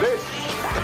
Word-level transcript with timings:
This 0.00 0.24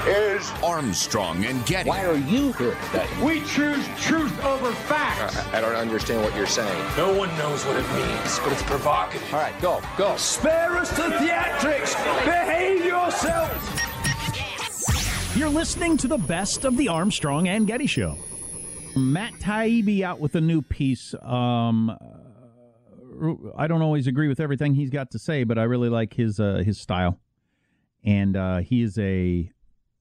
is 0.08 0.52
Armstrong 0.60 1.44
and 1.44 1.64
Getty. 1.66 1.88
Why 1.88 2.04
are 2.04 2.16
you 2.16 2.52
here 2.54 2.76
today? 2.86 3.06
We 3.22 3.42
choose 3.42 3.86
truth 4.00 4.44
over 4.44 4.72
facts. 4.72 5.36
I, 5.36 5.58
I 5.58 5.60
don't 5.60 5.76
understand 5.76 6.24
what 6.24 6.34
you're 6.34 6.48
saying. 6.48 6.76
No 6.96 7.16
one 7.16 7.28
knows 7.38 7.64
what 7.64 7.76
it 7.76 7.88
means, 7.92 8.40
but 8.40 8.50
it's 8.50 8.64
provocative. 8.64 9.32
All 9.32 9.38
right, 9.38 9.54
go, 9.60 9.80
go. 9.96 10.16
Spare 10.16 10.76
us 10.78 10.90
the 10.90 11.04
theatrics. 11.04 11.94
Behave 12.24 12.84
yourselves. 12.84 13.70
You're 15.36 15.48
listening 15.48 15.96
to 15.98 16.08
the 16.08 16.18
best 16.18 16.64
of 16.64 16.76
the 16.76 16.88
Armstrong 16.88 17.46
and 17.46 17.64
Getty 17.64 17.86
Show. 17.86 18.16
Matt 18.96 19.32
Taibbi 19.34 20.02
out 20.02 20.20
with 20.20 20.34
a 20.34 20.40
new 20.40 20.62
piece. 20.62 21.14
Um, 21.22 21.90
I 23.56 23.66
don't 23.66 23.82
always 23.82 24.06
agree 24.06 24.28
with 24.28 24.40
everything 24.40 24.74
he's 24.74 24.90
got 24.90 25.10
to 25.12 25.18
say, 25.18 25.44
but 25.44 25.58
I 25.58 25.64
really 25.64 25.88
like 25.88 26.14
his 26.14 26.38
uh, 26.40 26.62
his 26.64 26.80
style. 26.80 27.18
And 28.04 28.36
uh, 28.36 28.58
he 28.58 28.83
is 28.83 28.98
a 28.98 29.50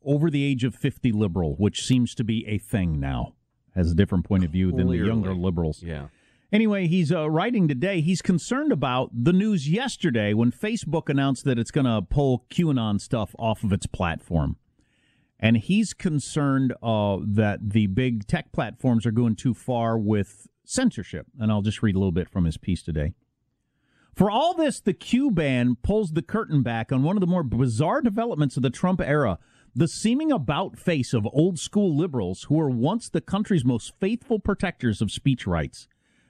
over 0.06 0.30
the 0.30 0.44
age 0.44 0.64
of 0.64 0.76
fifty 0.76 1.12
liberal, 1.12 1.56
which 1.56 1.84
seems 1.84 2.14
to 2.16 2.24
be 2.24 2.46
a 2.48 2.58
thing 2.58 3.00
now. 3.00 3.34
Has 3.76 3.92
a 3.92 3.96
different 3.96 4.26
point 4.26 4.44
of 4.44 4.52
view 4.52 4.68
than 4.72 4.88
Clearly. 4.88 5.00
the 5.00 5.06
younger 5.08 5.34
liberals. 5.34 5.82
Yeah. 5.82 6.08
Anyway, 6.52 6.86
he's 6.86 7.12
uh, 7.12 7.28
writing 7.28 7.68
today. 7.68 8.00
He's 8.02 8.22
concerned 8.22 8.72
about 8.72 9.10
the 9.12 9.34
news 9.34 9.68
yesterday 9.68 10.36
when 10.36 10.52
Facebook 10.52 11.10
announced 11.10 11.46
that 11.46 11.58
it's 11.58 11.72
going 11.72 11.88
to 11.88 12.04
pull 12.08 12.46
QAnon 12.52 13.02
stuff 13.02 13.34
off 13.40 13.64
of 13.64 13.74
its 13.74 13.88
platform. 13.88 14.58
And 15.44 15.58
he's 15.58 15.94
concerned 15.94 16.74
uh, 16.82 17.18
that 17.22 17.72
the 17.72 17.88
big 17.88 18.28
tech 18.28 18.54
platforms 18.54 19.06
are 19.06 19.12
going 19.12 19.36
too 19.36 19.54
far 19.54 19.98
with 19.98 20.48
censorship. 20.64 21.28
And 21.38 21.52
I'll 21.52 21.62
just 21.62 21.84
read 21.84 21.96
a 21.96 22.00
little 22.00 22.14
bit 22.14 22.30
from 22.30 22.46
his 22.46 22.56
piece 22.56 22.82
today. 22.82 23.12
For 24.16 24.32
all 24.32 24.54
this, 24.54 24.80
the 24.80 24.94
Q 24.94 25.32
ban 25.32 25.76
pulls 25.84 26.12
the 26.12 26.22
curtain 26.22 26.64
back 26.64 26.94
on 26.94 27.04
one 27.04 27.18
of 27.18 27.22
the 27.22 27.28
more 27.28 27.44
bizarre 27.44 28.02
developments 28.02 28.56
of 28.56 28.64
the 28.64 28.70
Trump 28.70 29.02
era 29.02 29.38
the 29.76 29.88
seeming 29.88 30.32
about 30.32 30.78
face 30.78 31.14
of 31.14 31.28
old 31.34 31.60
school 31.60 31.98
liberals 31.98 32.44
who 32.44 32.56
were 32.56 32.70
once 32.70 33.10
the 33.10 33.20
country's 33.20 33.66
most 33.66 33.94
faithful 34.00 34.40
protectors 34.40 35.02
of 35.02 35.12
speech 35.12 35.48
rights. 35.48 35.88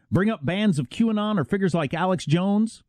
Bring 0.10 0.30
up 0.30 0.46
bands 0.46 0.80
of 0.80 0.90
QAnon 0.90 1.38
or 1.38 1.44
figures 1.44 1.74
like 1.74 1.94
Alex 1.94 2.26
Jones. 2.26 2.84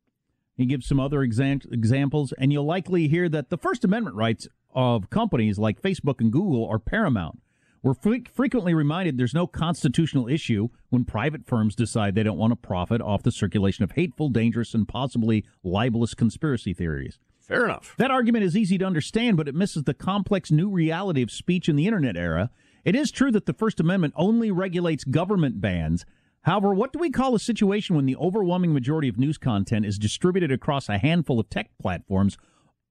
He 0.56 0.64
gives 0.64 0.86
some 0.86 1.00
other 1.00 1.22
exam- 1.22 1.60
examples, 1.70 2.32
and 2.38 2.52
you'll 2.52 2.64
likely 2.64 3.08
hear 3.08 3.28
that 3.28 3.50
the 3.50 3.58
First 3.58 3.84
Amendment 3.84 4.14
rights 4.14 4.46
of 4.74 5.10
companies 5.10 5.58
like 5.58 5.80
Facebook 5.80 6.20
and 6.20 6.32
Google 6.32 6.68
are 6.68 6.78
paramount. 6.78 7.40
We're 7.82 7.94
fre- 7.94 8.28
frequently 8.32 8.72
reminded 8.72 9.18
there's 9.18 9.34
no 9.34 9.46
constitutional 9.46 10.26
issue 10.26 10.68
when 10.88 11.04
private 11.04 11.46
firms 11.46 11.74
decide 11.74 12.14
they 12.14 12.22
don't 12.22 12.38
want 12.38 12.52
to 12.52 12.56
profit 12.56 13.02
off 13.02 13.22
the 13.22 13.30
circulation 13.30 13.84
of 13.84 13.92
hateful, 13.92 14.30
dangerous, 14.30 14.72
and 14.72 14.88
possibly 14.88 15.44
libelous 15.62 16.14
conspiracy 16.14 16.72
theories. 16.72 17.18
Fair 17.40 17.66
enough. 17.66 17.94
That 17.98 18.10
argument 18.10 18.44
is 18.44 18.56
easy 18.56 18.78
to 18.78 18.86
understand, 18.86 19.36
but 19.36 19.48
it 19.48 19.54
misses 19.54 19.82
the 19.82 19.92
complex 19.92 20.50
new 20.50 20.70
reality 20.70 21.20
of 21.20 21.30
speech 21.30 21.68
in 21.68 21.76
the 21.76 21.86
internet 21.86 22.16
era. 22.16 22.50
It 22.86 22.96
is 22.96 23.10
true 23.10 23.30
that 23.32 23.44
the 23.44 23.52
First 23.52 23.80
Amendment 23.80 24.14
only 24.16 24.50
regulates 24.50 25.04
government 25.04 25.60
bans. 25.60 26.06
However, 26.42 26.72
what 26.72 26.90
do 26.92 26.98
we 26.98 27.10
call 27.10 27.34
a 27.34 27.38
situation 27.38 27.96
when 27.96 28.06
the 28.06 28.16
overwhelming 28.16 28.72
majority 28.72 29.08
of 29.08 29.18
news 29.18 29.36
content 29.36 29.84
is 29.84 29.98
distributed 29.98 30.50
across 30.50 30.88
a 30.88 30.96
handful 30.96 31.38
of 31.38 31.50
tech 31.50 31.70
platforms, 31.78 32.38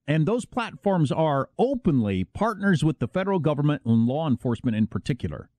and 0.08 0.25
those 0.25 0.46
platforms 0.46 1.12
are 1.12 1.50
openly 1.58 2.24
partners 2.24 2.84
with 2.84 3.00
the 3.00 3.08
federal 3.08 3.40
government 3.40 3.81
and 3.86 4.06
law 4.06 4.28
enforcement 4.28 4.75
in 4.75 4.88
particular? 4.88 5.50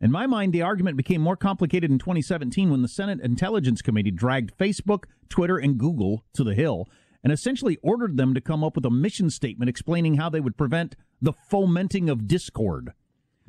In 0.00 0.10
my 0.10 0.26
mind, 0.26 0.52
the 0.52 0.62
argument 0.62 0.96
became 0.96 1.20
more 1.20 1.36
complicated 1.36 1.90
in 1.90 1.98
2017 1.98 2.70
when 2.70 2.82
the 2.82 2.88
Senate 2.88 3.20
Intelligence 3.20 3.82
Committee 3.82 4.10
dragged 4.10 4.56
Facebook, 4.56 5.04
Twitter, 5.28 5.58
and 5.58 5.78
Google 5.78 6.24
to 6.32 6.42
the 6.42 6.54
Hill 6.54 6.88
and 7.22 7.32
essentially 7.32 7.78
ordered 7.82 8.16
them 8.16 8.32
to 8.32 8.40
come 8.40 8.64
up 8.64 8.74
with 8.74 8.86
a 8.86 8.90
mission 8.90 9.28
statement 9.28 9.68
explaining 9.68 10.14
how 10.14 10.30
they 10.30 10.40
would 10.40 10.56
prevent 10.56 10.96
the 11.20 11.34
fomenting 11.34 12.08
of 12.08 12.26
discord. 12.26 12.92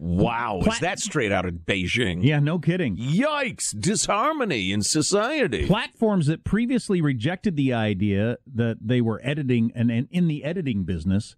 Wow, 0.03 0.61
Plat- 0.63 0.73
is 0.73 0.79
that 0.79 0.99
straight 0.99 1.31
out 1.31 1.45
of 1.45 1.53
Beijing? 1.53 2.23
Yeah, 2.23 2.39
no 2.39 2.57
kidding. 2.57 2.97
Yikes, 2.97 3.79
disharmony 3.79 4.71
in 4.71 4.81
society. 4.81 5.67
Platforms 5.67 6.25
that 6.25 6.43
previously 6.43 7.01
rejected 7.01 7.55
the 7.55 7.71
idea 7.71 8.37
that 8.51 8.77
they 8.81 8.99
were 8.99 9.21
editing 9.23 9.71
and, 9.75 9.91
and 9.91 10.07
in 10.09 10.27
the 10.27 10.43
editing 10.43 10.85
business. 10.85 11.35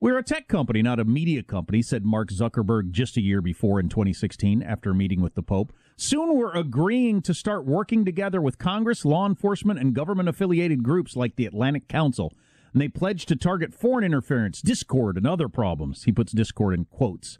We're 0.00 0.16
a 0.16 0.22
tech 0.22 0.48
company, 0.48 0.80
not 0.80 0.98
a 0.98 1.04
media 1.04 1.42
company, 1.42 1.82
said 1.82 2.02
Mark 2.02 2.30
Zuckerberg 2.30 2.92
just 2.92 3.18
a 3.18 3.20
year 3.20 3.42
before 3.42 3.78
in 3.78 3.90
2016 3.90 4.62
after 4.62 4.92
a 4.92 4.94
meeting 4.94 5.20
with 5.20 5.34
the 5.34 5.42
Pope. 5.42 5.74
Soon 5.98 6.34
we're 6.34 6.54
agreeing 6.54 7.20
to 7.20 7.34
start 7.34 7.66
working 7.66 8.06
together 8.06 8.40
with 8.40 8.56
Congress, 8.56 9.04
law 9.04 9.26
enforcement, 9.26 9.78
and 9.78 9.92
government 9.92 10.30
affiliated 10.30 10.82
groups 10.82 11.14
like 11.14 11.36
the 11.36 11.44
Atlantic 11.44 11.88
Council. 11.88 12.32
And 12.72 12.80
they 12.80 12.88
pledge 12.88 13.26
to 13.26 13.36
target 13.36 13.74
foreign 13.74 14.04
interference, 14.04 14.62
discord, 14.62 15.18
and 15.18 15.26
other 15.26 15.50
problems. 15.50 16.04
He 16.04 16.12
puts 16.12 16.32
discord 16.32 16.72
in 16.72 16.86
quotes. 16.86 17.38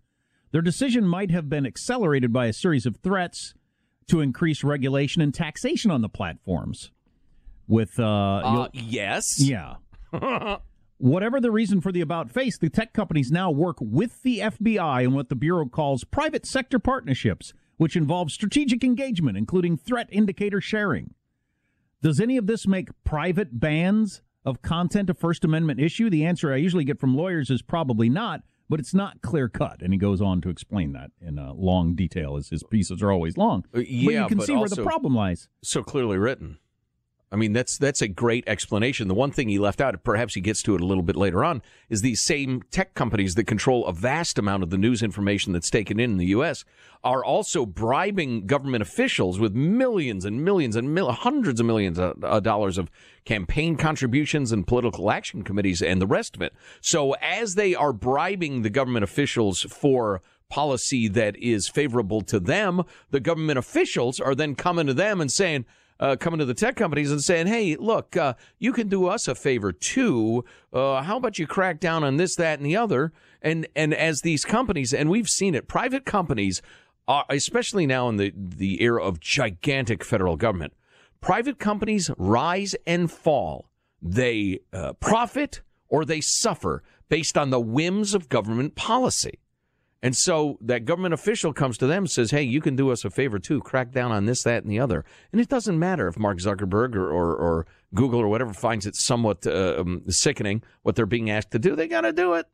Their 0.51 0.63
decision 0.63 1.07
might 1.07 1.31
have 1.31 1.49
been 1.49 1.67
accelerated 1.67 2.33
by 2.33 2.47
a 2.47 2.53
series 2.53 2.87
of 2.87 2.97
threats 2.97 3.55
to 4.09 4.21
increase 4.21 4.65
regulation 4.65 5.21
and 5.21 5.35
taxation 5.35 5.91
on 5.91 6.01
the 6.03 6.09
platforms. 6.09 6.91
With, 7.67 7.99
uh, 7.99 8.05
Uh, 8.05 8.69
yes. 8.73 9.39
yeah. 9.39 9.77
Whatever 10.99 11.41
the 11.41 11.51
reason 11.51 11.81
for 11.81 11.93
the 11.93 12.01
about 12.01 12.31
face, 12.31 12.59
the 12.59 12.71
tech 12.71 12.93
companies 12.93 13.31
now 13.31 13.51
work 13.51 13.77
with 13.81 14.23
the 14.23 14.41
FBI 14.41 15.05
in 15.05 15.13
what 15.13 15.29
the 15.29 15.37
Bureau 15.37 15.67
calls 15.67 16.03
private 16.05 16.45
sector 16.47 16.79
partnerships, 16.79 17.53
which 17.77 17.95
involve 17.95 18.31
strategic 18.33 18.83
engagement, 18.83 19.37
including 19.37 19.77
threat 19.77 20.09
indicator 20.11 20.61
sharing. 20.61 21.15
Does 22.03 22.19
any 22.21 22.37
of 22.37 22.47
this 22.47 22.67
make 22.67 22.89
private 23.05 23.61
bans 23.61 24.23
of 24.45 24.63
content 24.63 25.11
a 25.11 25.15
First 25.15 25.45
Amendment 25.45 25.79
issue? 25.79 26.09
The 26.11 26.25
answer 26.25 26.53
I 26.53 26.57
usually 26.57 26.85
get 26.85 26.99
from 26.99 27.17
lawyers 27.17 27.51
is 27.51 27.63
probably 27.63 28.09
not, 28.09 28.43
but 28.69 28.81
it's 28.81 28.95
not 28.95 29.23
clear 29.23 29.49
cut. 29.49 29.83
And 29.83 29.93
he 29.93 29.99
goes 29.99 30.21
on 30.21 30.41
to 30.43 30.49
explain 30.49 30.93
that 30.93 31.11
in 31.21 31.39
uh, 31.39 31.53
long 31.55 31.95
detail, 31.95 32.37
as 32.37 32.49
his 32.49 32.63
pieces 32.63 33.03
are 33.03 33.11
always 33.11 33.37
long. 33.37 33.65
Uh, 33.75 33.79
but 33.79 33.89
you 33.89 34.27
can 34.27 34.39
but 34.39 34.47
see 34.47 34.55
where 34.55 34.69
the 34.69 34.83
problem 34.83 35.15
lies. 35.15 35.49
So 35.63 35.83
clearly 35.83 36.19
written. 36.19 36.59
I 37.31 37.37
mean, 37.37 37.53
that's 37.53 37.77
that's 37.77 38.01
a 38.01 38.09
great 38.09 38.45
explanation. 38.47 39.07
The 39.07 39.15
one 39.15 39.31
thing 39.31 39.49
he 39.49 39.59
left 39.59 39.81
out, 39.81 40.03
perhaps 40.03 40.35
he 40.35 40.41
gets 40.41 40.63
to 40.63 40.75
it 40.75 40.81
a 40.81 40.87
little 40.87 41.03
bit 41.03 41.17
later 41.17 41.45
on, 41.45 41.61
is 41.91 42.01
these 42.01 42.23
same 42.23 42.63
tech 42.71 42.95
companies 42.95 43.35
that 43.35 43.45
control 43.45 43.85
a 43.87 43.93
vast 43.93 44.39
amount 44.39 44.63
of 44.63 44.71
the 44.71 44.79
news 44.79 45.03
information 45.03 45.53
that's 45.53 45.69
taken 45.69 46.01
in 46.01 46.13
in 46.13 46.17
the 46.17 46.27
U.S. 46.27 46.65
are 47.05 47.23
also 47.23 47.67
bribing 47.67 48.47
government 48.47 48.83
officials 48.83 49.39
with 49.39 49.55
millions 49.55 50.25
and 50.25 50.43
millions 50.43 50.75
and 50.75 50.95
mil- 50.95 51.13
hundreds 51.13 51.61
of 51.61 51.67
millions 51.67 51.99
of 51.99 52.25
uh, 52.25 52.41
dollars 52.41 52.79
of 52.79 52.91
campaign 53.27 53.77
contributions 53.77 54.51
and 54.51 54.67
political 54.67 55.11
action 55.11 55.43
committees 55.43 55.83
and 55.83 56.01
the 56.01 56.07
rest 56.07 56.35
of 56.35 56.41
it. 56.41 56.55
So 56.81 57.13
as 57.21 57.57
they 57.57 57.75
are 57.75 57.93
bribing 57.93 58.63
the 58.63 58.71
government 58.71 59.05
officials 59.05 59.63
for 59.63 60.23
policy 60.49 61.09
that 61.09 61.37
is 61.37 61.69
favorable 61.69 62.23
to 62.23 62.41
them, 62.41 62.85
the 63.11 63.21
government 63.21 63.59
officials 63.59 64.19
are 64.19 64.35
then 64.35 64.55
coming 64.55 64.87
to 64.87 64.95
them 64.95 65.21
and 65.21 65.31
saying 65.31 65.67
uh, 66.01 66.17
coming 66.17 66.39
to 66.39 66.45
the 66.45 66.55
tech 66.55 66.77
companies 66.77 67.11
and 67.11 67.23
saying, 67.23 67.47
"Hey, 67.47 67.77
look, 67.77 68.17
uh, 68.17 68.35
you 68.59 68.73
can 68.73 68.89
do 68.89 69.07
us 69.07 69.29
a 69.29 69.35
favor 69.35 69.73
too. 69.73 70.45
Uh, 70.73 71.03
how 71.03 71.17
about 71.17 71.39
you 71.39 71.47
crack 71.47 71.81
down 71.81 72.05
on 72.05 72.17
this, 72.17 72.37
that, 72.37 72.59
and 72.59 72.67
the 72.67 72.77
other?" 72.77 73.13
And 73.43 73.67
and 73.75 73.95
as 73.95 74.23
these 74.23 74.45
companies, 74.45 74.95
and 74.95 75.11
we've 75.11 75.29
seen 75.29 75.55
it, 75.55 75.69
private 75.69 76.05
companies, 76.05 76.63
are, 77.07 77.25
especially 77.29 77.87
now 77.87 78.09
in 78.09 78.17
the 78.17 78.33
the 78.37 78.83
era 78.83 79.03
of 79.03 79.21
gigantic 79.21 80.05
federal 80.05 80.37
government, 80.37 80.73
private 81.21 81.59
companies 81.59 82.11
rise 82.17 82.77
and 82.87 83.11
fall. 83.11 83.69
They 84.01 84.61
uh, 84.73 84.93
profit 84.95 85.63
or 85.89 86.05
they 86.05 86.21
suffer 86.21 86.83
based 87.09 87.37
on 87.39 87.51
the 87.51 87.61
whims 87.61 88.15
of 88.15 88.29
government 88.29 88.75
policy. 88.75 89.39
And 90.01 90.17
so 90.17 90.59
that 90.61 90.85
government 90.85 91.13
official 91.13 91.53
comes 91.53 91.77
to 91.79 91.87
them 91.87 92.05
and 92.05 92.11
says, 92.11 92.31
hey, 92.31 92.43
you 92.43 92.61
can 92.61 92.77
do 92.77 92.91
us 92.91 93.05
a 93.05 93.11
favor 93.11 93.41
too, 93.41 93.61
crack 93.61 93.91
down 93.91 94.13
on 94.13 94.27
this, 94.27 94.45
that, 94.45 94.63
and 94.63 94.71
the 94.71 94.79
other. 94.79 95.05
And 95.33 95.41
it 95.41 95.49
doesn't 95.49 95.77
matter 95.77 96.07
if 96.07 96.17
Mark 96.17 96.39
Zuckerberg 96.39 96.95
or, 96.95 97.11
or, 97.11 97.35
or 97.35 97.67
Google 97.95 98.21
or 98.21 98.29
whatever 98.29 98.53
finds 98.53 98.87
it 98.87 98.95
somewhat 98.95 99.45
uh, 99.45 99.77
um, 99.79 100.03
sickening 100.09 100.63
what 100.83 100.95
they're 100.95 101.05
being 101.07 101.31
asked 101.31 101.51
to 101.51 101.59
do. 101.59 101.75
They 101.75 101.89
got 101.89 102.03
to 102.03 102.13
do 102.13 102.35
it. 102.35 102.47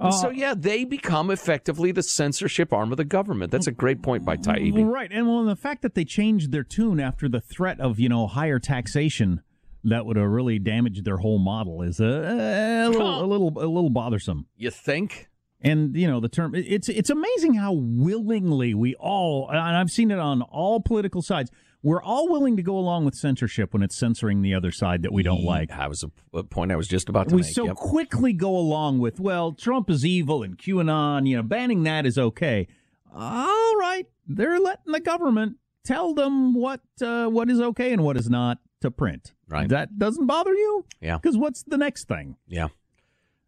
Uh, 0.00 0.10
so, 0.10 0.30
yeah, 0.30 0.54
they 0.56 0.84
become 0.84 1.30
effectively 1.30 1.92
the 1.92 2.02
censorship 2.02 2.72
arm 2.72 2.90
of 2.90 2.96
the 2.96 3.04
government. 3.04 3.52
That's 3.52 3.68
a 3.68 3.72
great 3.72 4.02
point 4.02 4.24
by 4.24 4.36
Taibbi. 4.36 4.84
Right. 4.84 5.12
And 5.12 5.28
well, 5.28 5.44
the 5.44 5.54
fact 5.54 5.82
that 5.82 5.94
they 5.94 6.04
changed 6.04 6.50
their 6.50 6.64
tune 6.64 6.98
after 6.98 7.28
the 7.28 7.40
threat 7.40 7.78
of, 7.78 8.00
you 8.00 8.08
know, 8.08 8.26
higher 8.26 8.58
taxation 8.58 9.42
that 9.84 10.04
would 10.04 10.16
have 10.16 10.28
really 10.28 10.58
damaged 10.58 11.04
their 11.04 11.18
whole 11.18 11.38
model 11.38 11.82
is 11.82 12.00
a, 12.00 12.04
a, 12.04 12.88
little, 12.88 13.22
a 13.22 13.26
little, 13.26 13.48
a 13.50 13.70
little 13.70 13.90
bothersome. 13.90 14.46
You 14.56 14.72
think? 14.72 15.28
And 15.64 15.96
you 15.96 16.06
know 16.06 16.20
the 16.20 16.28
term 16.28 16.54
it's 16.54 16.88
it's 16.88 17.10
amazing 17.10 17.54
how 17.54 17.72
willingly 17.72 18.74
we 18.74 18.94
all 18.96 19.48
and 19.48 19.58
I've 19.58 19.90
seen 19.90 20.10
it 20.10 20.18
on 20.18 20.42
all 20.42 20.80
political 20.80 21.22
sides. 21.22 21.50
We're 21.82 22.02
all 22.02 22.28
willing 22.28 22.56
to 22.56 22.62
go 22.62 22.78
along 22.78 23.04
with 23.04 23.14
censorship 23.14 23.74
when 23.74 23.82
it's 23.82 23.94
censoring 23.94 24.40
the 24.40 24.54
other 24.54 24.70
side 24.70 25.02
that 25.02 25.12
we 25.12 25.22
don't 25.22 25.42
like. 25.44 25.68
That 25.68 25.90
was 25.90 26.02
a, 26.32 26.42
point 26.42 26.72
I 26.72 26.76
was 26.76 26.88
just 26.88 27.10
about 27.10 27.28
to 27.28 27.34
we 27.34 27.42
make. 27.42 27.48
We 27.48 27.52
so 27.52 27.66
yep. 27.66 27.76
quickly 27.76 28.32
go 28.32 28.56
along 28.56 29.00
with 29.00 29.20
well, 29.20 29.52
Trump 29.52 29.90
is 29.90 30.04
evil 30.04 30.42
and 30.42 30.56
QAnon, 30.56 31.28
you 31.28 31.36
know, 31.36 31.42
banning 31.42 31.82
that 31.82 32.06
is 32.06 32.16
okay. 32.16 32.68
All 33.14 33.76
right, 33.76 34.06
they're 34.26 34.60
letting 34.60 34.92
the 34.92 35.00
government 35.00 35.56
tell 35.84 36.14
them 36.14 36.54
what 36.54 36.80
uh, 37.00 37.26
what 37.28 37.50
is 37.50 37.60
okay 37.60 37.92
and 37.92 38.02
what 38.02 38.16
is 38.16 38.28
not 38.28 38.58
to 38.80 38.90
print. 38.90 39.32
Right. 39.48 39.68
That 39.68 39.98
doesn't 39.98 40.26
bother 40.26 40.52
you? 40.52 40.84
Yeah. 41.00 41.16
Because 41.16 41.36
what's 41.36 41.62
the 41.62 41.78
next 41.78 42.08
thing? 42.08 42.36
Yeah. 42.46 42.68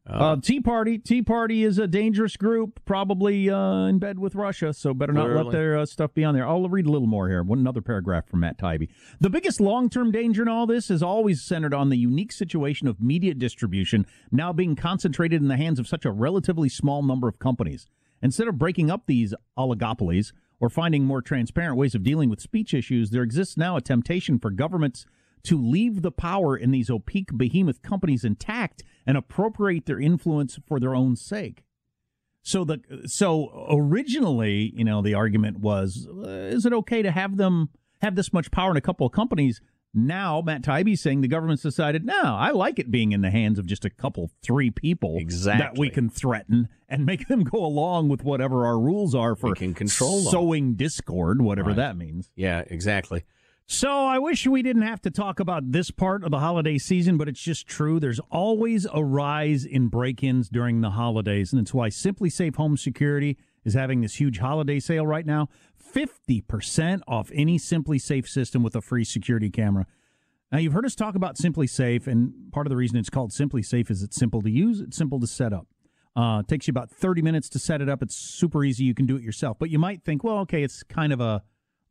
Uh, 0.08 0.36
Tea 0.36 0.60
Party. 0.60 0.98
Tea 0.98 1.22
Party 1.22 1.64
is 1.64 1.78
a 1.78 1.88
dangerous 1.88 2.36
group, 2.36 2.80
probably 2.84 3.50
uh, 3.50 3.86
in 3.86 3.98
bed 3.98 4.18
with 4.18 4.36
Russia, 4.36 4.72
so 4.72 4.94
better 4.94 5.12
not 5.12 5.24
Clearly. 5.24 5.44
let 5.44 5.52
their 5.52 5.78
uh, 5.78 5.86
stuff 5.86 6.14
be 6.14 6.22
on 6.22 6.32
there. 6.34 6.46
I'll 6.46 6.68
read 6.68 6.86
a 6.86 6.90
little 6.90 7.08
more 7.08 7.28
here. 7.28 7.42
One 7.42 7.58
another 7.58 7.80
paragraph 7.82 8.28
from 8.28 8.40
Matt 8.40 8.56
Taibbi. 8.56 8.88
The 9.20 9.30
biggest 9.30 9.60
long-term 9.60 10.12
danger 10.12 10.42
in 10.42 10.48
all 10.48 10.66
this 10.66 10.90
is 10.90 11.02
always 11.02 11.42
centered 11.42 11.74
on 11.74 11.88
the 11.88 11.98
unique 11.98 12.30
situation 12.30 12.86
of 12.86 13.00
media 13.00 13.34
distribution 13.34 14.06
now 14.30 14.52
being 14.52 14.76
concentrated 14.76 15.42
in 15.42 15.48
the 15.48 15.56
hands 15.56 15.80
of 15.80 15.88
such 15.88 16.04
a 16.04 16.12
relatively 16.12 16.68
small 16.68 17.02
number 17.02 17.26
of 17.26 17.40
companies. 17.40 17.86
Instead 18.22 18.46
of 18.48 18.58
breaking 18.58 18.90
up 18.90 19.02
these 19.06 19.34
oligopolies 19.58 20.32
or 20.60 20.70
finding 20.70 21.04
more 21.04 21.20
transparent 21.20 21.76
ways 21.76 21.94
of 21.94 22.02
dealing 22.04 22.30
with 22.30 22.40
speech 22.40 22.72
issues, 22.72 23.10
there 23.10 23.22
exists 23.22 23.56
now 23.56 23.76
a 23.76 23.80
temptation 23.80 24.38
for 24.38 24.50
governments 24.50 25.04
to 25.46 25.60
leave 25.60 26.02
the 26.02 26.12
power 26.12 26.56
in 26.56 26.70
these 26.70 26.88
opaque 26.90 27.36
behemoth 27.36 27.82
companies 27.82 28.24
intact 28.24 28.82
and 29.06 29.16
appropriate 29.16 29.86
their 29.86 30.00
influence 30.00 30.58
for 30.66 30.78
their 30.80 30.94
own 30.94 31.16
sake. 31.16 31.62
So 32.42 32.64
the 32.64 32.80
so 33.06 33.66
originally, 33.70 34.72
you 34.76 34.84
know, 34.84 35.02
the 35.02 35.14
argument 35.14 35.58
was, 35.58 36.06
uh, 36.08 36.28
is 36.28 36.64
it 36.66 36.72
okay 36.72 37.02
to 37.02 37.10
have 37.10 37.36
them 37.36 37.70
have 38.02 38.14
this 38.14 38.32
much 38.32 38.50
power 38.50 38.70
in 38.70 38.76
a 38.76 38.80
couple 38.80 39.06
of 39.06 39.12
companies? 39.12 39.60
Now 39.94 40.42
Matt 40.42 40.62
Taibbi 40.62 40.96
saying 40.98 41.22
the 41.22 41.28
government's 41.28 41.62
decided, 41.62 42.04
no, 42.04 42.20
I 42.22 42.50
like 42.50 42.78
it 42.78 42.90
being 42.90 43.12
in 43.12 43.22
the 43.22 43.30
hands 43.30 43.58
of 43.58 43.64
just 43.66 43.84
a 43.86 43.90
couple, 43.90 44.30
three 44.42 44.70
people 44.70 45.18
that 45.44 45.72
we 45.78 45.88
can 45.88 46.10
threaten 46.10 46.68
and 46.88 47.06
make 47.06 47.26
them 47.28 47.44
go 47.44 47.64
along 47.64 48.08
with 48.10 48.22
whatever 48.22 48.66
our 48.66 48.78
rules 48.78 49.14
are 49.14 49.34
for 49.34 49.48
We 49.50 49.54
can 49.54 49.72
control 49.74 50.22
them. 50.22 50.30
sowing 50.30 50.74
discord, 50.74 51.40
whatever 51.40 51.68
Right. 51.70 51.76
that 51.76 51.96
means. 51.96 52.30
Yeah, 52.36 52.62
exactly. 52.66 53.24
So 53.68 53.90
I 53.90 54.20
wish 54.20 54.46
we 54.46 54.62
didn't 54.62 54.82
have 54.82 55.02
to 55.02 55.10
talk 55.10 55.40
about 55.40 55.72
this 55.72 55.90
part 55.90 56.22
of 56.22 56.30
the 56.30 56.38
holiday 56.38 56.78
season, 56.78 57.16
but 57.16 57.28
it's 57.28 57.42
just 57.42 57.66
true. 57.66 57.98
There's 57.98 58.20
always 58.30 58.86
a 58.92 59.02
rise 59.02 59.64
in 59.64 59.88
break-ins 59.88 60.48
during 60.48 60.82
the 60.82 60.90
holidays, 60.90 61.52
and 61.52 61.60
it's 61.60 61.74
why 61.74 61.88
SimpliSafe 61.88 62.54
Home 62.54 62.76
Security 62.76 63.36
is 63.64 63.74
having 63.74 64.02
this 64.02 64.20
huge 64.20 64.38
holiday 64.38 64.78
sale 64.78 65.04
right 65.04 65.26
now. 65.26 65.48
50% 65.94 67.00
off 67.08 67.32
any 67.34 67.58
SimpliSafe 67.58 68.28
system 68.28 68.62
with 68.62 68.76
a 68.76 68.80
free 68.80 69.02
security 69.02 69.50
camera. 69.50 69.86
Now, 70.52 70.58
you've 70.58 70.72
heard 70.72 70.86
us 70.86 70.94
talk 70.94 71.16
about 71.16 71.34
SimpliSafe, 71.36 72.06
and 72.06 72.52
part 72.52 72.68
of 72.68 72.70
the 72.70 72.76
reason 72.76 72.96
it's 72.98 73.10
called 73.10 73.32
SimpliSafe 73.32 73.90
is 73.90 74.00
it's 74.00 74.16
simple 74.16 74.42
to 74.42 74.50
use, 74.50 74.80
it's 74.80 74.96
simple 74.96 75.18
to 75.18 75.26
set 75.26 75.52
up. 75.52 75.66
Uh, 76.14 76.38
it 76.38 76.48
takes 76.48 76.68
you 76.68 76.70
about 76.70 76.88
30 76.88 77.20
minutes 77.20 77.48
to 77.48 77.58
set 77.58 77.82
it 77.82 77.88
up. 77.88 78.00
It's 78.00 78.14
super 78.14 78.64
easy. 78.64 78.84
You 78.84 78.94
can 78.94 79.06
do 79.06 79.16
it 79.16 79.22
yourself. 79.22 79.58
But 79.58 79.70
you 79.70 79.78
might 79.80 80.04
think, 80.04 80.22
well, 80.22 80.38
okay, 80.38 80.62
it's 80.62 80.84
kind 80.84 81.12
of 81.12 81.20
a 81.20 81.42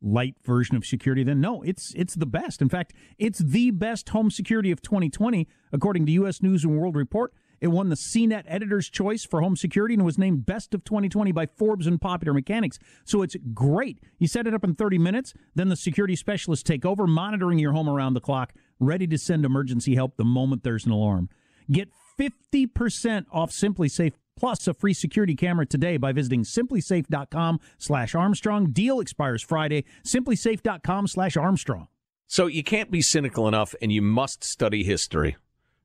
light 0.02 0.36
version 0.44 0.76
of 0.76 0.84
security 0.84 1.22
then? 1.22 1.40
No 1.40 1.62
it's 1.62 1.92
it's 1.94 2.14
the 2.14 2.26
best. 2.26 2.62
In 2.62 2.68
fact 2.68 2.92
it's 3.18 3.38
the 3.38 3.70
best 3.70 4.08
home 4.10 4.30
security 4.30 4.70
of 4.70 4.82
2020 4.82 5.48
according 5.72 6.06
to 6.06 6.26
us 6.26 6.42
news 6.42 6.64
and 6.64 6.78
world 6.78 6.96
report 6.96 7.32
it 7.60 7.68
won 7.68 7.88
the 7.88 7.96
cnet 7.96 8.44
editor's 8.46 8.88
choice 8.90 9.24
for 9.24 9.40
home 9.40 9.56
security 9.56 9.94
and 9.94 10.04
was 10.04 10.18
named 10.18 10.44
best 10.44 10.74
of 10.74 10.84
2020 10.84 11.32
by 11.32 11.46
forbes 11.46 11.86
and 11.86 11.98
popular 12.00 12.34
mechanics. 12.34 12.78
So 13.04 13.22
it's 13.22 13.34
great. 13.54 13.98
You 14.18 14.28
set 14.28 14.46
it 14.46 14.54
up 14.54 14.64
in 14.64 14.74
30 14.74 14.98
minutes 14.98 15.34
then 15.54 15.68
the 15.68 15.76
security 15.76 16.16
specialists 16.16 16.62
take 16.62 16.84
over 16.84 17.06
monitoring 17.06 17.58
your 17.58 17.72
home 17.72 17.88
around 17.88 18.14
the 18.14 18.20
clock 18.20 18.52
ready 18.78 19.06
to 19.06 19.18
send 19.18 19.44
emergency 19.44 19.94
help 19.94 20.16
the 20.16 20.24
moment 20.24 20.62
there's 20.62 20.84
an 20.84 20.92
alarm. 20.92 21.28
Get 21.70 21.90
50% 22.18 23.26
off 23.32 23.50
SimpliSafe 23.50 24.12
plus 24.36 24.68
a 24.68 24.74
free 24.74 24.94
security 24.94 25.34
camera 25.34 25.66
today 25.66 25.96
by 25.96 26.12
visiting 26.12 26.42
simplisafe.com 26.44 27.58
slash 27.78 28.14
armstrong 28.14 28.70
deal 28.70 29.00
expires 29.00 29.42
friday 29.42 29.84
simplisafe.com 30.04 31.06
slash 31.06 31.36
armstrong 31.36 31.88
So 32.28 32.46
you 32.48 32.64
can't 32.64 32.90
be 32.90 33.02
cynical 33.02 33.46
enough, 33.46 33.74
and 33.80 33.92
you 33.92 34.02
must 34.02 34.42
study 34.42 34.82
history. 34.82 35.36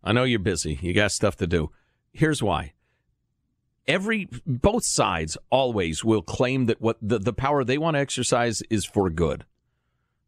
I 0.04 0.12
know 0.12 0.24
you're 0.24 0.40
busy; 0.40 0.80
you 0.82 0.92
got 0.94 1.12
stuff 1.12 1.36
to 1.38 1.46
do. 1.46 1.70
Here's 2.14 2.42
why: 2.42 2.74
every 3.88 4.28
both 4.46 4.84
sides 4.84 5.38
always 5.52 6.04
will 6.04 6.24
claim 6.24 6.66
that 6.66 6.82
what 6.82 6.98
the, 7.02 7.20
the 7.20 7.34
power 7.34 7.64
they 7.64 7.78
want 7.78 7.96
to 7.96 8.00
exercise 8.00 8.64
is 8.70 8.86
for 8.86 9.10
good. 9.12 9.46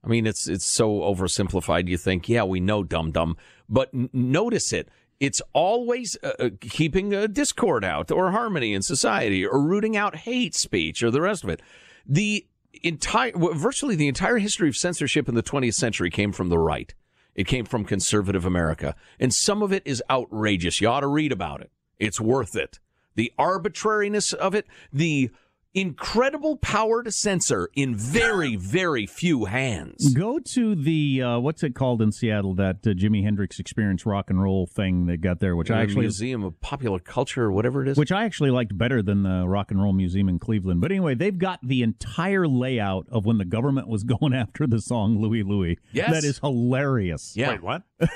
I 0.04 0.08
mean, 0.08 0.28
it's 0.28 0.48
it's 0.48 0.66
so 0.66 1.00
oversimplified. 1.00 1.88
You 1.88 1.98
think, 1.98 2.30
yeah, 2.30 2.44
we 2.44 2.60
know, 2.60 2.84
dum 2.84 3.12
dum, 3.12 3.36
but 3.68 3.90
n- 3.94 4.10
notice 4.14 4.72
it. 4.72 4.90
It's 5.20 5.42
always 5.54 6.18
uh, 6.24 6.34
uh, 6.40 6.50
keeping 6.60 7.14
a 7.14 7.28
discord 7.28 7.84
out, 7.84 8.12
or 8.12 8.32
harmony 8.32 8.74
in 8.74 8.82
society, 8.82 9.46
or 9.46 9.62
rooting 9.62 9.96
out 9.96 10.18
hate 10.18 10.56
speech, 10.56 11.04
or 11.04 11.12
the 11.12 11.22
rest 11.22 11.44
of 11.44 11.50
it. 11.50 11.62
The 12.06 12.46
entire, 12.82 13.32
virtually 13.36 13.96
the 13.96 14.08
entire 14.08 14.38
history 14.38 14.68
of 14.68 14.76
censorship 14.76 15.30
in 15.30 15.36
the 15.36 15.44
20th 15.44 15.76
century 15.76 16.10
came 16.10 16.32
from 16.32 16.50
the 16.50 16.60
right. 16.60 16.94
It 17.36 17.48
came 17.48 17.66
from 17.66 17.86
conservative 17.86 18.46
America, 18.46 18.96
and 19.20 19.34
some 19.34 19.62
of 19.64 19.72
it 19.72 19.84
is 19.86 20.04
outrageous. 20.10 20.82
You 20.82 20.90
ought 20.90 21.00
to 21.02 21.08
read 21.08 21.32
about 21.32 21.62
it. 21.62 21.72
It's 22.00 22.20
worth 22.20 22.56
it. 22.56 22.80
The 23.16 23.32
arbitrariness 23.38 24.34
of 24.34 24.54
it, 24.54 24.68
the 24.92 25.32
incredible 25.74 26.56
power 26.58 27.04
to 27.04 27.12
censor 27.12 27.70
in 27.76 27.96
very, 27.96 28.56
very 28.56 29.06
few 29.08 29.46
hands. 29.46 30.14
go 30.14 30.40
to 30.40 30.76
the 30.76 31.22
uh, 31.22 31.40
what's 31.40 31.64
it 31.64 31.74
called 31.76 32.02
in 32.02 32.12
seattle 32.12 32.54
that 32.54 32.78
uh, 32.86 32.92
jimi 32.92 33.24
hendrix 33.24 33.60
experience 33.60 34.06
rock 34.06 34.30
and 34.30 34.42
roll 34.42 34.68
thing 34.68 35.06
they 35.08 35.18
got 35.18 35.40
there 35.40 35.56
which 35.56 35.72
i 35.72 35.78
The 35.78 35.82
actually 35.82 36.02
Museum 36.02 36.44
of 36.44 36.60
Popular 36.62 37.00
Culture 37.00 37.44
or 37.46 37.52
whatever 37.52 37.82
it 37.82 37.88
is. 37.90 37.98
which 37.98 38.12
I 38.12 38.26
actually 38.26 38.52
liked 38.52 38.78
better 38.78 39.02
than 39.02 39.24
the 39.24 39.48
Rock 39.48 39.72
and 39.72 39.82
Roll 39.82 39.94
Museum 39.94 40.30
in 40.30 40.38
Cleveland. 40.40 40.82
But 40.82 40.92
anyway, 40.92 41.16
they've 41.16 41.38
got 41.38 41.60
the 41.64 41.82
entire 41.84 42.48
layout 42.48 43.08
of 43.10 43.26
when 43.26 43.38
the 43.38 43.46
government 43.46 43.88
was 43.88 44.04
going 44.16 44.34
after 44.34 44.68
the 44.68 44.80
song 44.82 45.20
Louie 45.22 45.44
Louie. 45.44 45.78
Yes. 45.92 46.12
That 46.12 46.24
is 46.24 46.38
hilarious. 46.40 47.34
yeah. 47.36 47.50
Wait, 47.52 47.64
what? 47.64 47.84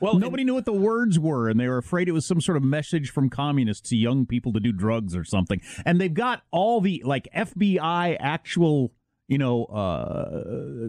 Well, 0.00 0.18
nobody 0.18 0.44
knew 0.44 0.54
what 0.54 0.64
the 0.64 0.72
words 0.72 1.18
were, 1.18 1.48
and 1.48 1.58
they 1.58 1.68
were 1.68 1.78
afraid 1.78 2.08
it 2.08 2.12
was 2.12 2.26
some 2.26 2.40
sort 2.40 2.56
of 2.56 2.62
message 2.62 3.10
from 3.10 3.30
communists 3.30 3.88
to 3.90 3.96
young 3.96 4.26
people 4.26 4.52
to 4.52 4.60
do 4.60 4.72
drugs 4.72 5.16
or 5.16 5.24
something. 5.24 5.60
And 5.84 6.00
they've 6.00 6.12
got 6.12 6.42
all 6.50 6.80
the 6.80 7.02
like 7.04 7.28
FBI 7.34 8.16
actual, 8.20 8.92
you 9.26 9.38
know, 9.38 9.64
uh, 9.64 10.30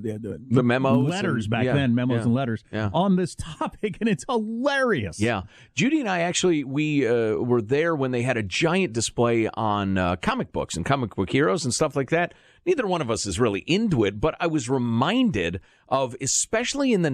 the, 0.02 0.40
the 0.50 0.64
memos, 0.64 1.10
letters 1.10 1.46
and, 1.46 1.52
back 1.52 1.66
yeah, 1.66 1.74
then, 1.74 1.96
memos 1.96 2.18
yeah, 2.18 2.24
and 2.24 2.34
letters 2.34 2.64
yeah. 2.72 2.90
on 2.94 3.16
this 3.16 3.36
topic, 3.60 3.98
and 4.00 4.10
it's 4.10 4.26
hilarious. 4.30 5.20
Yeah, 5.20 5.44
Judy 5.76 6.00
and 6.00 6.10
I 6.10 6.22
actually 6.22 6.64
we 6.64 7.08
uh, 7.08 7.36
were 7.36 7.62
there 7.62 7.96
when 7.96 8.12
they 8.12 8.22
had 8.22 8.38
a 8.38 8.44
giant 8.44 8.94
display 8.94 9.50
on 9.54 9.98
uh, 9.98 10.16
comic 10.18 10.52
books 10.52 10.76
and 10.76 10.86
comic 10.86 11.16
book 11.16 11.32
heroes 11.32 11.66
and 11.66 11.74
stuff 11.74 11.96
like 11.96 12.12
that. 12.12 12.34
Neither 12.66 12.86
one 12.86 13.02
of 13.02 13.10
us 13.10 13.26
is 13.26 13.40
really 13.40 13.62
into 13.62 14.04
it, 14.04 14.20
but 14.20 14.36
I 14.40 14.48
was 14.48 14.70
reminded 14.70 15.62
of, 15.88 16.16
especially 16.22 16.94
in 16.94 17.02
the 17.02 17.10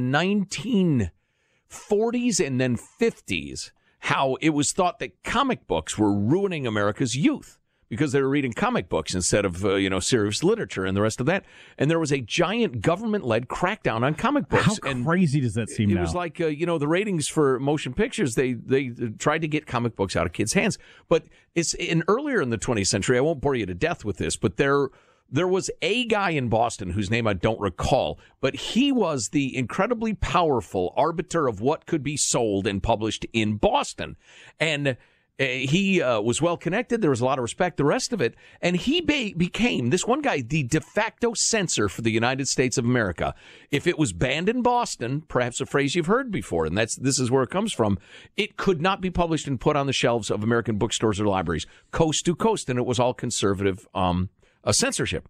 1940s 1.70 2.46
and 2.46 2.60
then 2.60 2.78
50s, 2.78 3.72
how 4.00 4.36
it 4.42 4.50
was 4.50 4.72
thought 4.72 5.00
that 5.00 5.24
comic 5.24 5.68
books 5.68 5.98
were 5.98 6.14
ruining 6.14 6.68
America's 6.68 7.16
youth 7.16 7.60
because 7.90 8.12
they 8.12 8.22
were 8.22 8.30
reading 8.30 8.52
comic 8.52 8.90
books 8.90 9.14
instead 9.14 9.46
of 9.46 9.64
uh, 9.64 9.76
you 9.76 9.90
know 9.90 10.00
serious 10.00 10.44
literature 10.44 10.86
and 10.86 10.98
the 10.98 11.02
rest 11.02 11.20
of 11.20 11.26
that. 11.28 11.46
And 11.78 11.90
there 11.90 12.00
was 12.00 12.12
a 12.12 12.20
giant 12.20 12.82
government-led 12.82 13.48
crackdown 13.48 14.04
on 14.04 14.16
comic 14.16 14.50
books. 14.50 14.80
How 14.84 14.90
and 14.90 15.06
crazy 15.06 15.40
does 15.40 15.54
that 15.54 15.70
seem 15.70 15.92
it 15.92 15.96
now? 15.96 16.02
was 16.02 16.16
like 16.16 16.42
uh, 16.42 16.48
you 16.48 16.66
know 16.66 16.78
the 16.78 16.88
ratings 16.88 17.28
for 17.28 17.60
motion 17.60 17.94
pictures. 17.94 18.36
They 18.36 18.54
they 18.54 18.90
tried 19.18 19.42
to 19.42 19.48
get 19.48 19.66
comic 19.68 19.96
books 19.96 20.16
out 20.16 20.26
of 20.26 20.34
kids' 20.34 20.54
hands, 20.54 20.78
but 21.08 21.26
it's 21.54 21.74
in 21.74 22.04
earlier 22.08 22.42
in 22.42 22.50
the 22.50 22.58
20th 22.58 22.88
century. 22.88 23.18
I 23.18 23.22
won't 23.22 23.42
bore 23.42 23.56
you 23.56 23.66
to 23.66 23.76
death 23.76 24.04
with 24.04 24.18
this, 24.18 24.36
but 24.36 24.58
there 24.58 24.90
there 25.30 25.48
was 25.48 25.72
a 25.82 26.06
guy 26.06 26.32
in 26.32 26.50
Boston 26.50 26.92
whose 26.92 27.10
name 27.10 27.28
I 27.28 27.34
don't 27.34 27.60
recall, 27.60 28.20
but 28.42 28.56
he 28.56 28.92
was 28.92 29.30
the 29.30 29.56
incredibly 29.56 30.14
powerful 30.14 30.94
arbiter 30.96 31.48
of 31.48 31.62
what 31.62 31.86
could 31.86 32.04
be 32.04 32.18
sold 32.18 32.68
and 32.68 32.82
published 32.82 33.26
in 33.34 33.58
Boston, 33.58 34.16
and. 34.60 34.98
Uh, 35.38 35.44
he 35.44 36.02
uh, 36.02 36.22
was 36.22 36.42
well 36.42 36.56
connected. 36.56 37.02
There 37.02 37.10
was 37.10 37.20
a 37.20 37.26
lot 37.26 37.40
of 37.40 37.44
respect. 37.44 37.76
The 37.76 37.84
rest 37.84 38.14
of 38.14 38.22
it, 38.22 38.36
and 38.62 38.78
he 38.78 39.02
be- 39.02 39.34
became 39.34 39.90
this 39.90 40.08
one 40.08 40.22
guy, 40.22 40.40
the 40.40 40.64
de 40.64 40.80
facto 40.80 41.34
censor 41.34 41.90
for 41.90 42.02
the 42.02 42.12
United 42.12 42.48
States 42.48 42.78
of 42.78 42.86
America. 42.86 43.36
If 43.70 43.86
it 43.86 44.00
was 44.00 44.14
banned 44.14 44.48
in 44.48 44.62
Boston, 44.62 45.24
perhaps 45.28 45.60
a 45.60 45.66
phrase 45.66 45.94
you've 45.94 46.06
heard 46.06 46.32
before, 46.32 46.66
and 46.66 46.78
that's 46.78 46.96
this 46.96 47.20
is 47.20 47.30
where 47.30 47.44
it 47.44 47.50
comes 47.50 47.74
from. 47.74 47.98
It 48.38 48.56
could 48.56 48.82
not 48.82 49.02
be 49.02 49.10
published 49.10 49.46
and 49.46 49.60
put 49.60 49.76
on 49.76 49.88
the 49.88 49.94
shelves 49.94 50.32
of 50.32 50.42
American 50.42 50.78
bookstores 50.78 51.20
or 51.20 51.28
libraries, 51.28 51.68
coast 51.92 52.26
to 52.28 52.36
coast, 52.36 52.70
and 52.70 52.80
it 52.80 52.86
was 52.86 52.98
all 52.98 53.14
conservative 53.14 53.86
um, 53.94 54.30
uh, 54.66 54.72
censorship. 54.72 55.30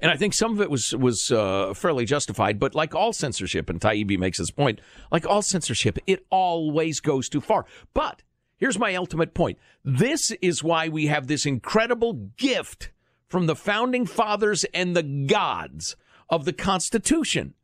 And 0.00 0.10
I 0.10 0.16
think 0.16 0.34
some 0.34 0.52
of 0.52 0.60
it 0.60 0.70
was 0.70 0.94
was 0.94 1.30
uh, 1.30 1.74
fairly 1.74 2.04
justified, 2.04 2.58
but 2.58 2.74
like 2.74 2.94
all 2.94 3.12
censorship, 3.12 3.70
and 3.70 3.80
Taibbi 3.80 4.18
makes 4.18 4.38
his 4.38 4.50
point, 4.50 4.80
like 5.10 5.26
all 5.26 5.42
censorship, 5.42 5.98
it 6.06 6.26
always 6.30 7.00
goes 7.00 7.28
too 7.28 7.40
far. 7.40 7.66
But 7.94 8.22
Here's 8.62 8.78
my 8.78 8.94
ultimate 8.94 9.34
point. 9.34 9.58
This 9.84 10.30
is 10.40 10.62
why 10.62 10.88
we 10.88 11.06
have 11.08 11.26
this 11.26 11.44
incredible 11.44 12.12
gift 12.36 12.92
from 13.26 13.46
the 13.46 13.56
founding 13.56 14.06
fathers 14.06 14.62
and 14.72 14.94
the 14.94 15.02
gods 15.02 15.96
of 16.30 16.44
the 16.44 16.52
Constitution. 16.52 17.54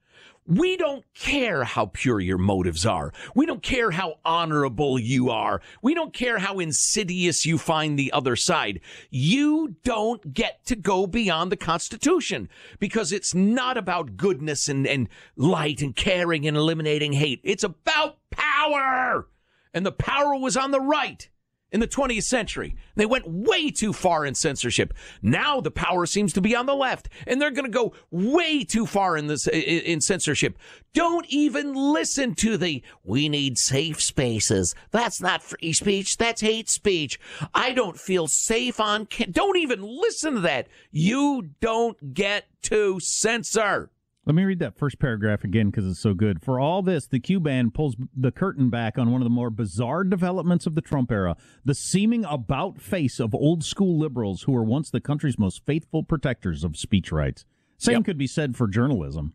We 0.49 0.79
don't 0.79 1.05
care 1.13 1.63
how 1.63 1.91
pure 1.93 2.21
your 2.21 2.39
motives 2.39 2.87
are. 2.87 3.13
We 3.35 3.45
don't 3.45 3.63
care 3.63 3.91
how 3.91 4.15
honorable 4.25 4.99
you 4.99 5.29
are. 5.29 5.61
We 5.83 5.93
don't 5.93 6.15
care 6.15 6.39
how 6.39 6.59
insidious 6.59 7.45
you 7.45 7.59
find 7.59 7.99
the 7.99 8.11
other 8.13 8.35
side. 8.35 8.81
You 9.11 9.77
don't 9.85 10.33
get 10.33 10.65
to 10.65 10.75
go 10.75 11.07
beyond 11.07 11.53
the 11.53 11.59
Constitution 11.59 12.49
because 12.79 13.13
it's 13.13 13.35
not 13.35 13.77
about 13.77 14.17
goodness 14.17 14.71
and, 14.71 14.87
and 14.87 15.11
light 15.37 15.83
and 15.83 15.95
caring 15.95 16.49
and 16.49 16.57
eliminating 16.57 17.13
hate. 17.13 17.41
It's 17.45 17.65
about 17.65 18.17
power 18.31 19.29
and 19.75 19.85
the 19.85 19.93
power 19.93 20.35
was 20.35 20.57
on 20.57 20.71
the 20.71 20.81
right 20.81 21.29
in 21.71 21.81
the 21.81 21.89
20th 21.89 22.25
century. 22.25 22.75
They 22.95 23.07
went 23.07 23.29
way 23.29 23.71
too 23.71 23.93
far 23.93 24.25
in 24.25 24.35
censorship. 24.35 24.95
Now 25.23 25.61
the 25.61 25.71
power 25.71 26.07
seems 26.07 26.33
to 26.35 26.41
be 26.41 26.57
on 26.57 26.67
the 26.67 26.75
left, 26.75 27.09
and 27.27 27.41
they're 27.41 27.51
going 27.51 27.71
to 27.71 27.71
go 27.71 27.93
way 28.11 28.65
too 28.65 28.87
far 28.87 29.17
in 29.17 29.27
this 29.27 29.47
in 29.47 30.01
censorship. 30.01 30.59
Don't 30.95 31.27
even 31.29 31.75
listen 31.75 32.35
to 32.37 32.57
the 32.57 32.83
"we 33.05 33.29
need 33.29 33.59
safe 33.59 34.01
spaces." 34.01 34.75
That's 34.91 35.21
not 35.21 35.43
free 35.43 35.73
speech. 35.73 36.17
That's 36.17 36.41
hate 36.41 36.69
speech. 36.69 37.21
I 37.55 37.73
don't 37.73 37.99
feel 37.99 38.27
safe 38.27 38.81
on. 38.81 39.09
Don't 39.31 39.59
even 39.59 39.83
listen 39.83 40.35
to 40.35 40.41
that. 40.41 40.69
You 40.91 41.51
don't 41.61 42.15
get 42.15 42.47
to 42.63 42.99
censor. 43.01 43.91
Let 44.29 44.35
me 44.35 44.45
read 44.45 44.59
that 44.59 44.77
first 44.77 44.99
paragraph 44.99 45.43
again 45.43 45.71
because 45.71 45.87
it's 45.87 46.01
so 46.01 46.13
good. 46.13 46.43
For 46.43 46.61
all 46.61 46.83
this, 46.83 47.07
the 47.07 47.19
Q 47.19 47.41
band 47.41 47.73
pulls 47.73 47.97
the 48.15 48.31
curtain 48.31 48.69
back 48.69 48.99
on 48.99 49.11
one 49.11 49.23
of 49.23 49.25
the 49.25 49.31
more 49.31 49.49
bizarre 49.49 50.05
developments 50.05 50.67
of 50.67 50.75
the 50.75 50.83
Trump 50.83 51.11
era 51.11 51.35
the 51.65 51.75
seeming 51.75 52.27
about 52.27 52.79
face 52.79 53.21
of 53.21 53.35
old 53.35 53.65
school 53.65 53.99
liberals 53.99 54.43
who 54.43 54.53
were 54.53 54.63
once 54.63 54.91
the 54.91 55.01
country's 55.01 55.39
most 55.39 55.65
faithful 55.65 56.03
protectors 56.03 56.63
of 56.63 56.77
speech 56.77 57.11
rights. 57.11 57.47
Same 57.79 57.95
yep. 57.95 58.05
could 58.05 58.19
be 58.19 58.27
said 58.27 58.55
for 58.55 58.69
journalism. 58.69 59.33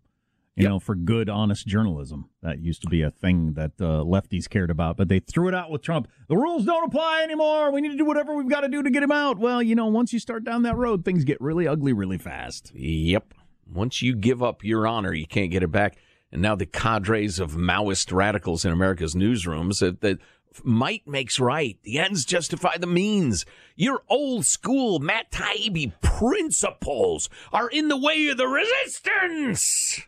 You 0.55 0.65
yep. 0.65 0.69
know, 0.69 0.79
for 0.79 0.93
good, 0.93 1.27
honest 1.27 1.65
journalism. 1.65 2.29
That 2.43 2.59
used 2.59 2.83
to 2.83 2.87
be 2.87 3.01
a 3.01 3.09
thing 3.09 3.53
that 3.53 3.71
uh, 3.81 4.03
lefties 4.03 4.47
cared 4.47 4.69
about, 4.69 4.95
but 4.95 5.07
they 5.07 5.17
threw 5.17 5.47
it 5.47 5.55
out 5.55 5.71
with 5.71 5.81
Trump. 5.81 6.07
The 6.29 6.37
rules 6.37 6.65
don't 6.65 6.83
apply 6.83 7.23
anymore. 7.23 7.71
We 7.71 7.81
need 7.81 7.89
to 7.89 7.97
do 7.97 8.05
whatever 8.05 8.35
we've 8.35 8.47
got 8.47 8.61
to 8.61 8.67
do 8.67 8.83
to 8.83 8.91
get 8.91 9.01
him 9.01 9.11
out. 9.11 9.39
Well, 9.39 9.63
you 9.63 9.73
know, 9.73 9.87
once 9.87 10.13
you 10.13 10.19
start 10.19 10.43
down 10.43 10.61
that 10.61 10.75
road, 10.75 11.03
things 11.03 11.23
get 11.23 11.41
really 11.41 11.67
ugly 11.67 11.93
really 11.93 12.19
fast. 12.19 12.71
Yep. 12.75 13.33
Once 13.71 14.01
you 14.01 14.15
give 14.15 14.41
up 14.41 14.63
your 14.63 14.87
honor, 14.87 15.13
you 15.13 15.27
can't 15.27 15.51
get 15.51 15.63
it 15.63 15.71
back. 15.71 15.97
And 16.31 16.41
now 16.41 16.55
the 16.55 16.65
cadres 16.65 17.39
of 17.39 17.53
Maoist 17.53 18.11
radicals 18.11 18.65
in 18.65 18.71
America's 18.71 19.15
newsrooms 19.15 19.79
that, 19.79 20.01
that 20.01 20.19
might 20.63 21.07
makes 21.07 21.39
right. 21.39 21.77
The 21.83 21.99
ends 21.99 22.25
justify 22.25 22.77
the 22.77 22.87
means. 22.87 23.45
Your 23.75 24.03
old 24.09 24.45
school 24.45 24.99
Matt 24.99 25.31
Taibbi 25.31 25.93
principles 26.01 27.29
are 27.51 27.69
in 27.69 27.87
the 27.87 27.97
way 27.97 28.27
of 28.27 28.37
the 28.37 28.47
resistance. 28.47 30.01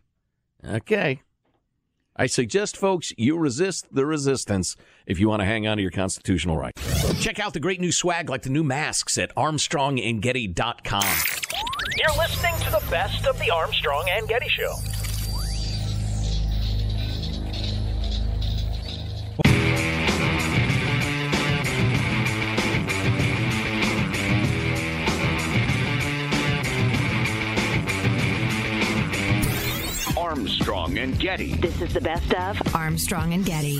Okay. 0.67 1.21
I 2.17 2.27
suggest, 2.27 2.77
folks, 2.77 3.13
you 3.17 3.37
resist 3.37 3.87
the 3.93 4.05
resistance 4.05 4.77
if 5.05 5.19
you 5.19 5.27
want 5.27 5.41
to 5.41 5.45
hang 5.45 5.67
on 5.67 5.75
to 5.77 5.81
your 5.81 5.91
constitutional 5.91 6.57
right. 6.57 6.71
Check 7.19 7.39
out 7.39 7.53
the 7.53 7.59
great 7.59 7.81
new 7.81 7.91
swag 7.91 8.29
like 8.29 8.43
the 8.43 8.49
new 8.49 8.63
masks 8.63 9.17
at 9.17 9.35
armstrongandgetty.com. 9.35 11.03
You're 11.97 12.17
listening 12.17 12.55
to 12.61 12.71
the 12.71 12.83
best 12.89 13.25
of 13.25 13.37
the 13.39 13.51
Armstrong 13.51 14.05
and 14.09 14.27
Getty 14.29 14.47
Show. 14.47 14.75
Armstrong 30.35 30.97
and 30.97 31.17
Getty. 31.17 31.53
This 31.55 31.81
is 31.81 31.93
the 31.93 32.01
best 32.01 32.33
of 32.33 32.75
Armstrong 32.75 33.31
and 33.31 33.45
Getty. 33.45 33.79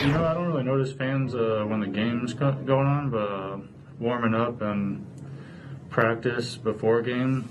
You 0.00 0.10
know, 0.10 0.24
I 0.24 0.32
don't 0.32 0.46
really 0.46 0.62
notice 0.62 0.90
fans 0.90 1.34
uh, 1.34 1.66
when 1.68 1.80
the 1.80 1.86
game's 1.86 2.32
going 2.32 2.70
on, 2.70 3.10
but 3.10 3.30
uh, 3.30 3.58
warming 3.98 4.34
up 4.34 4.62
and 4.62 5.06
practice 5.90 6.56
before 6.56 7.02
game, 7.02 7.46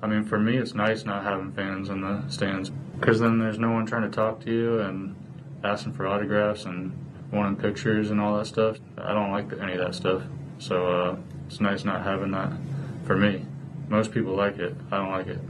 I 0.00 0.06
mean, 0.06 0.22
for 0.22 0.38
me, 0.38 0.56
it's 0.56 0.72
nice 0.72 1.04
not 1.04 1.24
having 1.24 1.50
fans 1.50 1.88
in 1.88 2.02
the 2.02 2.22
stands 2.28 2.70
because 3.00 3.18
then 3.18 3.40
there's 3.40 3.58
no 3.58 3.72
one 3.72 3.84
trying 3.84 4.08
to 4.08 4.14
talk 4.14 4.38
to 4.44 4.52
you 4.52 4.78
and 4.78 5.16
asking 5.64 5.94
for 5.94 6.06
autographs 6.06 6.64
and 6.64 6.96
wanting 7.32 7.56
pictures 7.56 8.10
and 8.10 8.20
all 8.20 8.38
that 8.38 8.46
stuff. 8.46 8.78
I 8.96 9.12
don't 9.12 9.32
like 9.32 9.52
any 9.60 9.72
of 9.72 9.80
that 9.80 9.96
stuff. 9.96 10.22
So 10.60 10.86
uh, 10.86 11.16
it's 11.48 11.60
nice 11.60 11.84
not 11.84 12.04
having 12.04 12.30
that 12.30 12.52
for 13.04 13.16
me. 13.16 13.44
Most 13.88 14.12
people 14.12 14.36
like 14.36 14.60
it. 14.60 14.76
I 14.92 14.98
don't 14.98 15.10
like 15.10 15.26
it. 15.26 15.40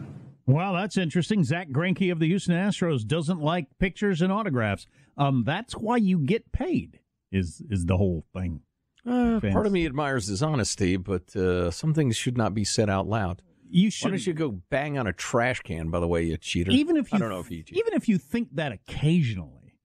Well, 0.46 0.74
that's 0.74 0.96
interesting. 0.96 1.42
Zack 1.42 1.70
Greinke 1.70 2.12
of 2.12 2.20
the 2.20 2.26
Houston 2.28 2.54
Astros 2.54 3.04
doesn't 3.04 3.40
like 3.40 3.66
pictures 3.78 4.22
and 4.22 4.32
autographs. 4.32 4.86
Um, 5.16 5.42
that's 5.44 5.74
why 5.74 5.96
you 5.96 6.18
get 6.18 6.52
paid. 6.52 7.00
Is 7.32 7.62
is 7.68 7.86
the 7.86 7.96
whole 7.96 8.24
thing? 8.32 8.60
Uh, 9.04 9.40
part 9.40 9.66
of 9.66 9.72
me 9.72 9.86
admires 9.86 10.26
his 10.28 10.42
honesty, 10.42 10.96
but 10.96 11.34
uh, 11.36 11.70
some 11.70 11.94
things 11.94 12.16
should 12.16 12.36
not 12.36 12.54
be 12.54 12.64
said 12.64 12.88
out 12.88 13.06
loud. 13.08 13.42
You 13.68 13.90
should. 13.90 14.06
Why 14.06 14.10
don't 14.12 14.26
you 14.26 14.32
go 14.32 14.60
bang 14.70 14.96
on 14.98 15.08
a 15.08 15.12
trash 15.12 15.60
can? 15.60 15.90
By 15.90 15.98
the 15.98 16.06
way, 16.06 16.22
you 16.22 16.36
cheater. 16.36 16.70
Even 16.70 16.96
if 16.96 17.12
you, 17.12 17.16
I 17.16 17.18
don't 17.18 17.30
know 17.30 17.40
if 17.40 17.50
you 17.50 17.64
cheat. 17.64 17.76
even 17.76 17.94
if 17.94 18.08
you 18.08 18.16
think 18.18 18.54
that 18.54 18.70
occasionally, 18.72 19.78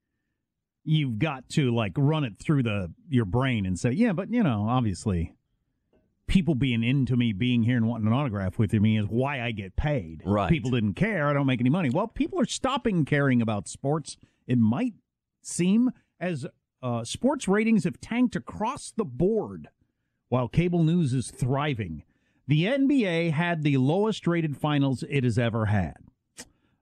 you've 0.84 1.18
got 1.18 1.50
to 1.50 1.74
like 1.74 1.94
run 1.98 2.24
it 2.24 2.34
through 2.40 2.64
the 2.64 2.94
your 3.10 3.26
brain 3.26 3.66
and 3.66 3.80
say, 3.80 3.92
yeah, 3.92 4.14
but 4.14 4.32
you 4.32 4.44
know, 4.44 4.68
obviously, 4.70 5.34
people 6.32 6.56
being 6.56 6.82
into 6.82 7.18
me 7.18 7.34
being 7.34 7.64
here 7.64 7.76
and 7.76 7.86
wanting 7.86 8.08
an 8.08 8.14
autograph 8.14 8.58
with 8.58 8.72
me 8.72 8.98
is 8.98 9.06
why 9.06 9.42
I 9.42 9.52
get 9.52 9.76
paid. 9.76 10.22
Right. 10.26 10.50
People 10.50 10.72
didn't 10.72 10.94
care. 10.94 11.28
I 11.28 11.34
don't 11.34 11.46
make 11.46 11.60
any 11.60 11.70
money. 11.70 11.90
Well, 11.90 12.08
people 12.08 12.40
are 12.40 12.46
stopping 12.46 13.04
caring 13.04 13.42
about 13.42 13.68
sports. 13.68 14.16
It 14.48 14.58
might 14.58 14.94
seem 15.42 15.92
as 16.22 16.48
uh, 16.82 17.04
sports 17.04 17.50
ratings 17.50 17.84
have 17.84 18.00
tanked 18.00 18.38
across 18.38 18.92
the 18.96 19.04
board 19.04 19.68
while 20.30 20.48
cable 20.48 20.84
news 20.84 21.14
is 21.14 21.30
thriving. 21.32 22.04
The 22.48 22.64
NBA 22.64 23.34
had 23.34 23.64
the 23.64 23.76
lowest 23.76 24.26
rated 24.26 24.56
finals 24.56 25.04
it 25.10 25.26
has 25.26 25.38
ever 25.38 25.66
had. 25.66 25.98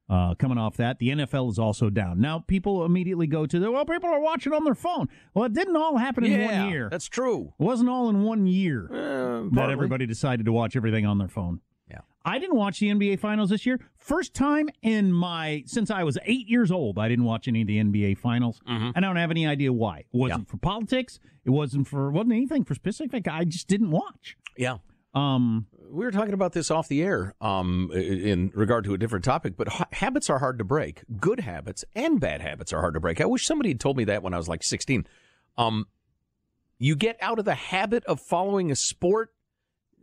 Uh, 0.09 0.33
coming 0.35 0.57
off 0.57 0.75
that, 0.77 0.97
the 0.97 1.09
NFL 1.09 1.51
is 1.51 1.59
also 1.59 1.89
down. 1.91 2.19
Now, 2.19 2.39
people 2.39 2.83
immediately 2.83 3.27
go 3.27 3.45
to 3.45 3.59
the 3.59 3.69
well. 3.71 3.85
People 3.85 4.09
are 4.09 4.19
watching 4.19 4.53
on 4.53 4.63
their 4.63 4.73
phone. 4.73 5.07
Well, 5.35 5.45
it 5.45 5.53
didn't 5.53 5.75
all 5.75 5.97
happen 5.97 6.23
in 6.25 6.31
Yeah, 6.31 6.61
one 6.63 6.71
year. 6.71 6.89
That's 6.89 7.07
true. 7.07 7.53
It 7.59 7.63
wasn't 7.63 7.89
all 7.89 8.09
in 8.09 8.23
one 8.23 8.47
year 8.47 8.85
Uh, 8.91 9.43
that 9.43 9.51
partly. 9.53 9.73
everybody 9.73 10.05
decided 10.07 10.45
to 10.47 10.51
watch 10.51 10.75
everything 10.75 11.05
on 11.05 11.19
their 11.19 11.27
phone. 11.27 11.61
Yeah. 11.91 11.99
I 12.25 12.39
didn't 12.39 12.55
watch 12.55 12.79
the 12.79 12.87
NBA 12.89 13.19
Finals 13.19 13.51
this 13.51 13.65
year. 13.67 13.79
First 13.97 14.33
time 14.33 14.69
in 14.81 15.11
my 15.13 15.63
since 15.67 15.91
I 15.91 16.03
was 16.03 16.17
eight 16.25 16.47
years 16.47 16.71
old, 16.71 16.97
I 16.97 17.07
didn't 17.07 17.25
watch 17.25 17.47
any 17.47 17.61
of 17.61 17.67
the 17.67 17.77
NBA 17.77 18.17
Finals. 18.17 18.59
Mm-hmm. 18.67 18.91
I 18.95 18.99
don't 19.01 19.15
have 19.15 19.29
any 19.29 19.45
idea 19.45 19.71
why. 19.71 19.99
It 19.99 20.05
wasn't 20.11 20.49
for 20.49 20.57
politics. 20.57 21.19
It 21.45 21.51
wasn't 21.51 21.87
for 21.87 22.09
wasn't 22.11 22.33
anything 22.33 22.63
for 22.63 22.73
specific. 22.73 23.27
I 23.27 23.45
just 23.45 23.67
didn't 23.67 23.91
watch. 23.91 24.37
Yeah. 24.57 24.77
Um, 25.13 25.67
we 25.89 26.05
were 26.05 26.11
talking 26.11 26.33
about 26.33 26.53
this 26.53 26.69
off 26.71 26.87
the 26.87 27.01
air 27.01 27.33
um, 27.41 27.89
in 27.93 28.51
regard 28.53 28.83
to 28.85 28.93
a 28.93 28.97
different 28.97 29.25
topic, 29.25 29.57
but 29.57 29.67
ha- 29.67 29.87
habits 29.91 30.29
are 30.29 30.39
hard 30.39 30.57
to 30.59 30.63
break. 30.63 31.01
Good 31.19 31.39
habits 31.41 31.83
and 31.95 32.19
bad 32.19 32.41
habits 32.41 32.71
are 32.73 32.79
hard 32.81 32.93
to 32.93 32.99
break. 32.99 33.19
I 33.21 33.25
wish 33.25 33.45
somebody 33.45 33.69
had 33.69 33.79
told 33.79 33.97
me 33.97 34.03
that 34.05 34.21
when 34.23 34.33
I 34.33 34.37
was 34.37 34.47
like 34.47 34.63
16. 34.63 35.07
Um, 35.57 35.87
you 36.77 36.95
get 36.95 37.17
out 37.21 37.39
of 37.39 37.45
the 37.45 37.55
habit 37.55 38.05
of 38.05 38.21
following 38.21 38.71
a 38.71 38.75
sport. 38.75 39.29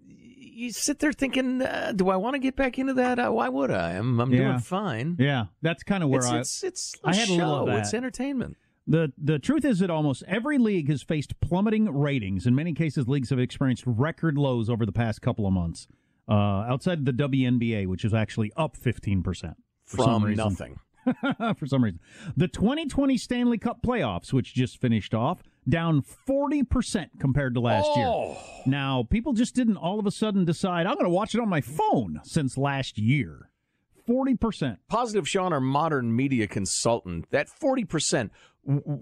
You 0.08 0.72
sit 0.72 0.98
there 1.00 1.12
thinking, 1.12 1.60
uh, 1.62 1.92
"Do 1.94 2.08
I 2.08 2.16
want 2.16 2.34
to 2.34 2.38
get 2.38 2.56
back 2.56 2.78
into 2.78 2.94
that? 2.94 3.18
Uh, 3.18 3.30
why 3.30 3.48
would 3.48 3.70
I? 3.70 3.92
I'm, 3.92 4.18
I'm 4.20 4.32
Yeah. 4.32 4.38
doing 4.48 4.58
fine." 4.60 5.16
Yeah, 5.18 5.46
that's 5.62 5.82
kind 5.82 6.02
of 6.02 6.08
where 6.10 6.20
it's, 6.20 6.28
I 6.30 6.38
it's 6.40 6.62
it's 6.64 6.94
I 7.04 7.14
had 7.14 7.28
a 7.28 7.32
little 7.32 7.54
of 7.54 7.68
show. 7.68 7.72
that. 7.72 7.78
It's 7.80 7.94
entertainment. 7.94 8.56
The 8.86 9.12
the 9.18 9.38
truth 9.38 9.64
is 9.64 9.80
that 9.80 9.90
almost 9.90 10.22
every 10.28 10.58
league 10.58 10.88
has 10.88 11.02
faced 11.02 11.40
plummeting 11.40 11.92
ratings. 11.92 12.46
In 12.46 12.54
many 12.54 12.72
cases, 12.72 13.08
leagues 13.08 13.30
have 13.30 13.38
experienced 13.40 13.82
record 13.86 14.38
lows 14.38 14.70
over 14.70 14.86
the 14.86 14.92
past 14.92 15.20
couple 15.22 15.46
of 15.46 15.52
months. 15.52 15.88
Uh, 16.28 16.32
outside 16.32 17.04
the 17.04 17.12
WNBA, 17.12 17.86
which 17.86 18.04
is 18.04 18.12
actually 18.14 18.52
up 18.56 18.76
fifteen 18.76 19.22
percent 19.22 19.54
From 19.84 20.34
nothing. 20.34 20.78
for 21.56 21.66
some 21.66 21.84
reason, 21.84 22.00
the 22.36 22.48
2020 22.48 23.16
Stanley 23.16 23.58
Cup 23.58 23.78
playoffs, 23.80 24.32
which 24.32 24.52
just 24.54 24.80
finished 24.80 25.14
off, 25.14 25.40
down 25.68 26.02
forty 26.02 26.62
percent 26.64 27.10
compared 27.20 27.54
to 27.54 27.60
last 27.60 27.88
Oh. 27.94 28.30
year. 28.32 28.36
Now, 28.66 29.04
people 29.08 29.32
just 29.32 29.54
didn't 29.54 29.76
all 29.76 30.00
of 30.00 30.06
a 30.06 30.10
sudden 30.10 30.44
decide 30.44 30.86
I'm 30.86 30.94
going 30.94 31.04
to 31.06 31.10
watch 31.10 31.34
it 31.34 31.40
on 31.40 31.48
my 31.48 31.60
phone 31.60 32.20
since 32.24 32.56
last 32.58 32.98
year. 32.98 33.50
Forty 34.04 34.34
percent. 34.34 34.78
Positive 34.88 35.28
Sean, 35.28 35.52
our 35.52 35.60
modern 35.60 36.14
media 36.14 36.46
consultant, 36.48 37.26
that 37.30 37.48
40%, 37.48 38.12
w- 38.12 38.30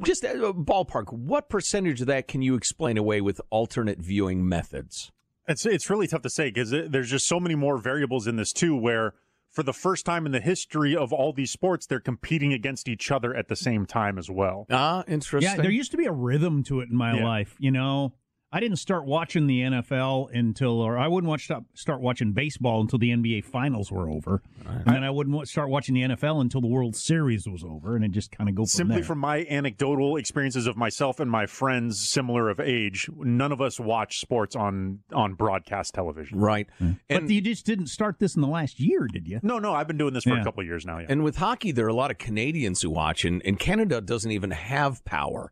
just 0.03 0.25
a 0.25 0.53
ballpark, 0.53 1.13
what 1.13 1.49
percentage 1.49 2.01
of 2.01 2.07
that 2.09 2.29
can 2.29 2.43
you 2.43 2.55
explain 2.55 2.97
away 2.99 3.21
with 3.21 3.41
alternate 3.51 3.99
viewing 3.99 4.49
methods? 4.49 5.11
It's 5.47 5.67
it's 5.67 5.91
really 5.91 6.07
tough 6.07 6.23
to 6.23 6.31
say 6.31 6.49
because 6.49 6.71
there's 6.71 7.11
just 7.11 7.27
so 7.27 7.39
many 7.39 7.55
more 7.55 7.77
variables 7.79 8.27
in 8.27 8.37
this 8.37 8.53
too. 8.53 8.75
Where 8.77 9.15
for 9.51 9.63
the 9.63 9.73
first 9.75 10.05
time 10.07 10.27
in 10.27 10.33
the 10.33 10.41
history 10.41 10.97
of 10.97 11.13
all 11.13 11.33
these 11.33 11.51
sports, 11.51 11.87
they're 11.87 12.01
competing 12.01 12.53
against 12.53 12.89
each 12.89 13.11
other 13.11 13.35
at 13.35 13.49
the 13.49 13.57
same 13.57 13.85
time 13.87 14.19
as 14.19 14.31
well. 14.31 14.67
Ah, 14.71 15.05
interesting. 15.07 15.51
Yeah, 15.51 15.61
there 15.63 15.71
used 15.71 15.91
to 15.91 15.97
be 15.97 16.07
a 16.07 16.13
rhythm 16.13 16.63
to 16.65 16.81
it 16.81 16.89
in 16.91 16.97
my 16.97 17.17
Yeah. 17.17 17.25
life. 17.25 17.57
You 17.59 17.71
know, 17.71 18.15
I 18.57 18.61
didn't 18.61 18.77
start 18.79 19.05
watching 19.05 19.49
the 19.49 19.63
NFL 19.63 20.33
until, 20.33 20.81
or 20.81 20.97
I 20.97 21.09
wouldn't 21.09 21.29
watch 21.29 21.45
stop, 21.47 21.65
start 21.75 22.01
watching 22.01 22.33
baseball 22.33 22.81
until 22.81 23.01
the 23.01 23.11
NBA 23.11 23.45
Finals 23.45 23.91
were 23.91 24.09
over, 24.09 24.43
and 24.65 24.87
then 24.87 25.03
I 25.03 25.11
wouldn't 25.11 25.35
wa- 25.35 25.43
start 25.45 25.71
watching 25.71 25.95
the 25.97 26.03
NFL 26.03 26.41
until 26.41 26.61
the 26.61 26.69
World 26.69 26.95
Series 26.95 27.49
was 27.49 27.65
over, 27.65 27.97
and 27.97 28.05
it 28.05 28.13
just 28.13 28.31
kind 28.31 28.49
of 28.49 28.55
go 28.55 28.63
from 28.63 28.69
Simply 28.69 28.97
there. 28.97 29.05
from 29.05 29.19
my 29.19 29.45
anecdotal 29.51 30.17
experiences 30.17 30.69
of 30.69 30.77
myself 30.77 31.19
and 31.19 31.29
my 31.29 31.47
friends 31.47 31.99
similar 31.99 32.49
of 32.49 32.61
age, 32.61 33.11
none 33.19 33.51
of 33.51 33.61
us 33.61 33.81
watch 33.81 34.21
sports 34.21 34.55
on 34.55 35.01
on 35.13 35.35
broadcast 35.35 35.93
television. 35.93 36.39
Right. 36.39 36.69
Mm. 36.81 36.99
but 37.09 37.29
you 37.31 37.41
just 37.41 37.67
didn't 37.67 37.89
start 37.89 38.21
this 38.21 38.37
in 38.37 38.41
the 38.43 38.47
last 38.49 38.79
year, 38.79 39.09
did 39.13 39.27
you? 39.27 39.41
No, 39.43 39.59
no, 39.59 39.75
I've 39.75 39.89
been 39.89 39.99
doing 39.99 40.15
this 40.15 40.23
for 40.23 40.31
Yeah. 40.31 40.43
a 40.43 40.45
couple 40.45 40.61
of 40.61 40.67
years 40.67 40.87
now. 40.87 40.99
Yeah. 41.01 41.07
And 41.09 41.25
with 41.25 41.37
hockey, 41.37 41.73
there 41.73 41.87
are 41.87 41.89
a 41.89 41.95
lot 41.95 42.13
of 42.13 42.19
Canadians 42.19 42.83
who 42.83 42.91
watch, 42.91 43.25
and, 43.25 43.43
and 43.45 43.59
Canada 43.59 44.01
doesn't 44.01 44.31
even 44.31 44.53
have 44.53 45.05
power 45.05 45.51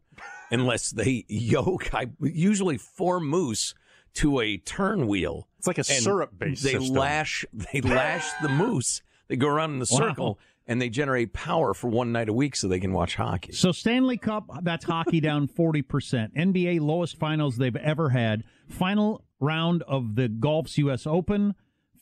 unless 0.52 0.90
they 0.90 1.24
yoke, 1.28 1.92
I, 1.94 2.06
usually 2.20 2.78
four 2.78 3.18
moose 3.20 3.74
to 4.14 4.40
a 4.40 4.58
turn 4.58 5.06
wheel. 5.06 5.48
It's 5.58 5.66
like 5.66 5.78
a 5.78 5.84
syrup-based 5.84 6.62
They 6.62 6.72
system. 6.72 6.94
lash, 6.96 7.44
they 7.52 7.80
lash 7.80 8.30
the 8.42 8.48
moose. 8.48 9.02
They 9.28 9.36
go 9.36 9.48
around 9.48 9.72
in 9.72 9.78
the 9.78 9.88
Wow. 9.90 9.98
circle, 9.98 10.38
and 10.66 10.80
they 10.82 10.90
generate 10.90 11.32
power 11.32 11.72
for 11.74 11.88
one 11.88 12.12
night 12.12 12.28
a 12.28 12.32
week 12.32 12.54
so 12.54 12.68
they 12.68 12.78
can 12.80 12.92
watch 12.92 13.14
hockey. 13.16 13.52
So 13.52 13.72
Stanley 13.72 14.18
Cup, 14.18 14.50
that's 14.62 14.84
hockey 14.84 15.20
down 15.20 15.48
40%. 15.58 16.34
NBA 16.36 16.80
lowest 16.80 17.16
finals 17.18 17.56
they've 17.56 17.74
ever 17.76 18.10
had. 18.10 18.44
Final 18.68 19.24
round 19.40 19.82
of 19.84 20.14
the 20.14 20.28
Golf's 20.28 20.76
U.S. 20.78 21.06
Open, 21.06 21.54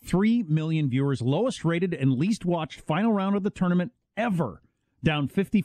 3 0.04 0.42
million 0.48 0.88
viewers, 0.90 1.22
lowest 1.22 1.64
rated 1.64 1.94
and 1.94 2.14
least 2.14 2.44
watched 2.44 2.80
final 2.80 3.12
round 3.12 3.36
of 3.36 3.42
the 3.44 3.50
tournament 3.50 3.92
ever. 4.16 4.60
Down 5.02 5.28
55% 5.28 5.64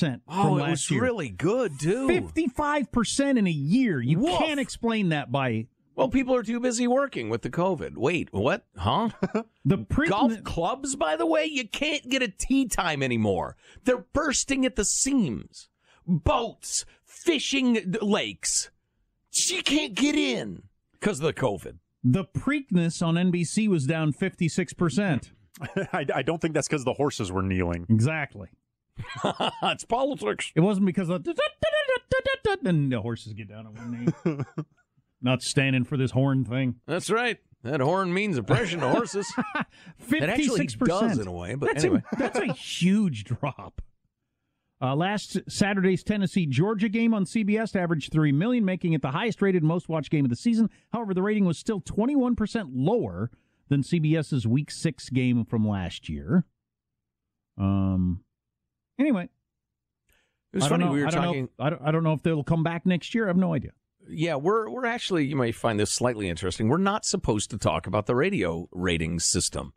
from 0.00 0.20
Oh, 0.28 0.56
it 0.58 0.60
last 0.62 0.70
was 0.70 0.90
year. 0.92 1.02
really 1.02 1.28
good 1.28 1.78
too. 1.80 2.06
55% 2.08 3.38
in 3.38 3.46
a 3.46 3.50
year. 3.50 4.00
You 4.00 4.20
Woof. 4.20 4.38
can't 4.38 4.60
explain 4.60 5.08
that 5.08 5.32
by 5.32 5.66
Well, 5.96 6.08
people 6.08 6.34
are 6.36 6.42
too 6.44 6.60
busy 6.60 6.86
working 6.86 7.28
with 7.28 7.42
the 7.42 7.50
COVID. 7.50 7.96
Wait, 7.96 8.28
what? 8.32 8.64
Huh? 8.76 9.08
the 9.64 9.78
pre- 9.78 10.08
Golf 10.08 10.44
clubs, 10.44 10.94
by 10.94 11.16
the 11.16 11.26
way, 11.26 11.46
you 11.46 11.66
can't 11.66 12.08
get 12.08 12.22
a 12.22 12.28
tee 12.28 12.66
time 12.68 13.02
anymore. 13.02 13.56
They're 13.84 14.04
bursting 14.12 14.64
at 14.64 14.76
the 14.76 14.84
seams. 14.84 15.68
Boats, 16.06 16.84
fishing 17.04 17.96
lakes. 18.00 18.70
She 19.30 19.62
can't 19.62 19.94
get 19.94 20.14
in 20.14 20.62
because 20.92 21.18
of 21.18 21.24
the 21.26 21.32
COVID. 21.32 21.78
The 22.04 22.24
Preakness 22.24 23.04
on 23.04 23.14
NBC 23.16 23.66
was 23.68 23.84
down 23.86 24.12
56%. 24.12 25.30
I, 25.92 26.06
I 26.14 26.22
don't 26.22 26.40
think 26.40 26.54
that's 26.54 26.68
because 26.68 26.84
the 26.84 26.92
horses 26.92 27.32
were 27.32 27.42
kneeling. 27.42 27.86
Exactly. 27.88 28.48
it's 29.62 29.84
politics. 29.84 30.52
It 30.54 30.60
wasn't 30.60 30.86
because 30.86 31.08
of 31.08 31.26
and 32.64 32.92
the 32.92 33.00
horses 33.00 33.32
get 33.32 33.48
down 33.48 33.66
on 33.66 33.74
one 33.74 34.14
knee. 34.26 34.44
Not 35.22 35.42
standing 35.42 35.84
for 35.84 35.96
this 35.96 36.10
horn 36.10 36.44
thing. 36.44 36.76
That's 36.86 37.10
right. 37.10 37.38
That 37.62 37.80
horn 37.80 38.12
means 38.12 38.36
oppression 38.36 38.80
to 38.80 38.88
horses. 38.88 39.32
Fifty-six 39.98 40.76
percent 40.76 41.18
in 41.20 41.26
a 41.26 41.32
way, 41.32 41.54
but 41.54 41.66
that's 41.66 41.84
anyway. 41.84 42.02
a, 42.12 42.16
that's 42.16 42.38
a 42.38 42.52
huge 42.52 43.24
drop. 43.24 43.80
Uh, 44.80 44.94
last 44.94 45.38
Saturday's 45.48 46.04
Tennessee 46.04 46.44
Georgia 46.44 46.90
game 46.90 47.14
on 47.14 47.24
CBS 47.24 47.74
averaged 47.74 48.12
three 48.12 48.30
million, 48.30 48.64
making 48.64 48.92
it 48.92 49.00
the 49.00 49.10
highest-rated, 49.10 49.64
most-watched 49.64 50.10
game 50.10 50.24
of 50.26 50.30
the 50.30 50.36
season. 50.36 50.68
However, 50.92 51.14
the 51.14 51.22
rating 51.22 51.46
was 51.46 51.58
still 51.58 51.80
twenty-one 51.80 52.36
percent 52.36 52.68
lower 52.74 53.30
than 53.68 53.82
CBS's 53.82 54.46
Week 54.46 54.70
Six 54.70 55.08
game 55.08 55.44
from 55.44 55.66
last 55.66 56.08
year. 56.08 56.44
Um. 57.58 58.20
Anyway, 58.98 59.28
It 60.52 60.56
was 60.56 60.64
I 60.64 60.68
funny. 60.68 60.84
know- 60.84 60.92
We 60.92 61.00
were 61.02 61.08
I 61.08 61.10
don't 61.10 61.20
know 61.22 61.26
talking. 61.28 61.44
if- 61.44 61.50
I 61.60 61.70
don't, 61.70 61.82
I 61.82 61.90
don't 61.90 62.02
know 62.02 62.12
if 62.12 62.22
they'll 62.22 62.44
come 62.44 62.62
back 62.62 62.86
next 62.86 63.14
year. 63.14 63.24
I 63.24 63.28
have 63.28 63.36
no 63.36 63.52
idea. 63.54 63.72
Yeah, 64.08 64.36
we're 64.36 64.70
we're 64.70 64.86
actually 64.86 65.24
you 65.26 65.34
may 65.36 65.50
find 65.52 65.80
this 65.80 65.90
slightly 65.90 66.28
interesting. 66.28 66.68
We're 66.68 66.76
not 66.78 67.04
supposed 67.04 67.50
to 67.50 67.58
talk 67.58 67.86
about 67.88 68.06
the 68.06 68.14
radio 68.14 68.68
rating 68.70 69.18
system, 69.18 69.72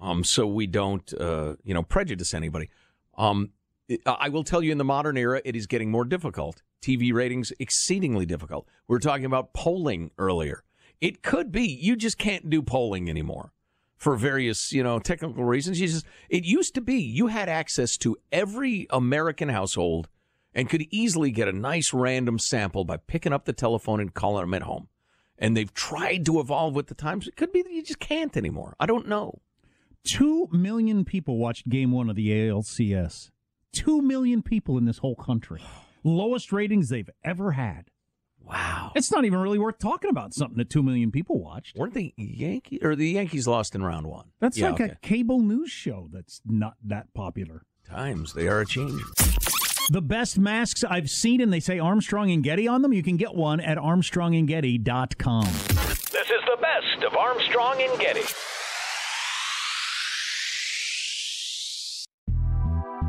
um, 0.00 0.24
so 0.24 0.44
we 0.46 0.66
don't 0.66 1.12
uh, 1.14 1.54
you 1.62 1.72
know 1.72 1.82
prejudice 1.84 2.34
anybody. 2.34 2.68
Um, 3.16 3.50
I 4.06 4.28
will 4.28 4.42
tell 4.44 4.60
you, 4.62 4.72
in 4.72 4.78
the 4.78 4.84
modern 4.84 5.16
era, 5.16 5.40
it 5.44 5.54
is 5.54 5.66
getting 5.68 5.90
more 5.90 6.04
difficult. 6.04 6.62
TV 6.82 7.12
ratings 7.14 7.52
exceedingly 7.60 8.26
difficult. 8.26 8.66
We 8.88 8.94
were 8.94 8.98
talking 9.00 9.24
about 9.24 9.54
polling 9.54 10.10
earlier. 10.18 10.64
It 11.00 11.22
could 11.22 11.52
be 11.52 11.62
you 11.62 11.94
just 11.96 12.18
can't 12.18 12.50
do 12.50 12.60
polling 12.60 13.08
anymore 13.08 13.52
for 14.04 14.16
various 14.16 14.70
you 14.70 14.82
know 14.82 14.98
technical 14.98 15.44
reasons. 15.44 15.80
You 15.80 15.88
just 15.88 16.04
it 16.28 16.44
used 16.44 16.74
to 16.74 16.82
be 16.82 16.96
you 16.96 17.28
had 17.28 17.48
access 17.48 17.96
to 17.98 18.18
every 18.30 18.86
American 18.90 19.48
household 19.48 20.08
and 20.54 20.68
could 20.68 20.86
easily 20.90 21.30
get 21.30 21.48
a 21.48 21.52
nice 21.52 21.94
random 21.94 22.38
sample 22.38 22.84
by 22.84 22.98
picking 22.98 23.32
up 23.32 23.46
the 23.46 23.54
telephone 23.54 24.00
and 24.00 24.12
calling 24.12 24.42
them 24.42 24.54
at 24.54 24.62
home. 24.62 24.88
And 25.38 25.56
they've 25.56 25.72
tried 25.72 26.26
to 26.26 26.38
evolve 26.38 26.74
with 26.74 26.88
the 26.88 26.94
times. 26.94 27.26
It 27.26 27.34
could 27.34 27.50
be 27.50 27.62
that 27.62 27.72
you 27.72 27.82
just 27.82 27.98
can't 27.98 28.36
anymore. 28.36 28.76
I 28.78 28.84
don't 28.84 29.08
know. 29.08 29.40
Two 30.04 30.48
million 30.52 31.06
people 31.06 31.38
watched 31.38 31.70
Game 31.70 31.90
One 31.90 32.10
of 32.10 32.14
the 32.14 32.28
ALCS. 32.28 33.30
Two 33.72 34.02
million 34.02 34.42
people 34.42 34.76
in 34.76 34.84
this 34.84 34.98
whole 34.98 35.16
country. 35.16 35.62
Lowest 36.04 36.52
ratings 36.52 36.90
they've 36.90 37.10
ever 37.24 37.52
had. 37.52 37.90
Wow. 38.46 38.92
It's 38.94 39.10
not 39.10 39.24
even 39.24 39.38
really 39.40 39.58
worth 39.58 39.78
talking 39.78 40.10
about 40.10 40.34
something 40.34 40.58
that 40.58 40.68
two 40.70 40.82
million 40.82 41.10
people 41.10 41.40
watched. 41.40 41.76
Weren't 41.76 41.94
the 41.94 42.12
Yankees 42.16 42.80
or 42.82 42.94
the 42.94 43.08
Yankees 43.10 43.48
lost 43.48 43.74
in 43.74 43.82
round 43.82 44.06
one? 44.06 44.26
That's 44.40 44.58
Yeah, 44.58 44.70
like 44.70 44.80
okay. 44.80 44.92
a 44.92 44.96
cable 45.06 45.40
news 45.40 45.70
show 45.70 46.08
that's 46.12 46.40
not 46.46 46.74
that 46.84 47.12
popular. 47.14 47.62
times 47.88 48.34
they 48.34 48.46
are 48.48 48.60
a 48.60 48.66
change. 48.66 49.00
The 49.90 50.00
best 50.02 50.38
masks 50.38 50.82
I've 50.82 51.10
seen, 51.10 51.40
and 51.42 51.52
they 51.52 51.60
say 51.60 51.78
Armstrong 51.78 52.30
and 52.30 52.42
Getty 52.42 52.66
on 52.66 52.80
them. 52.82 52.92
You 52.94 53.02
can 53.02 53.16
get 53.18 53.34
one 53.34 53.60
at 53.60 53.76
armstrongandgetty.com. 53.76 55.44
This 55.44 56.30
is 56.30 56.42
the 56.46 56.56
best 56.60 57.04
of 57.06 57.14
Armstrong 57.16 57.82
and 57.82 57.98
Getty. 58.00 58.22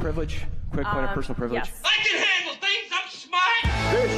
Quick 0.00 0.14
point 0.14 0.24
of 0.24 0.32
privilege. 0.32 0.46
Quick 0.72 0.86
point 0.86 1.04
of 1.04 1.10
um, 1.10 1.14
personal 1.14 1.36
privilege. 1.36 1.64
Yes. 1.66 1.82
I 1.84 1.94
can 2.02 2.16
handle 2.22 2.54
things. 2.54 2.90
I'm 2.90 3.10
smart. 3.10 3.62
This 3.92 4.12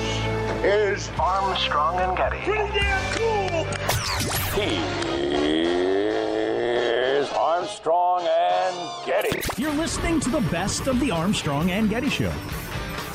is 0.65 1.11
Armstrong 1.19 1.99
and 1.99 2.17
Getty. 2.17 2.39
Pretty 2.39 2.73
damn 2.79 3.15
cool. 3.15 3.67
Here's 5.35 7.29
Armstrong 7.31 8.23
and 8.23 9.07
Getty. 9.07 9.43
You're 9.61 9.75
listening 9.75 10.21
to 10.21 10.31
the 10.31 10.43
best 10.53 10.87
of 10.87 11.01
the 11.01 11.11
Armstrong 11.11 11.73
and 11.73 11.91
Getty 11.91 12.11
Show. 12.11 12.33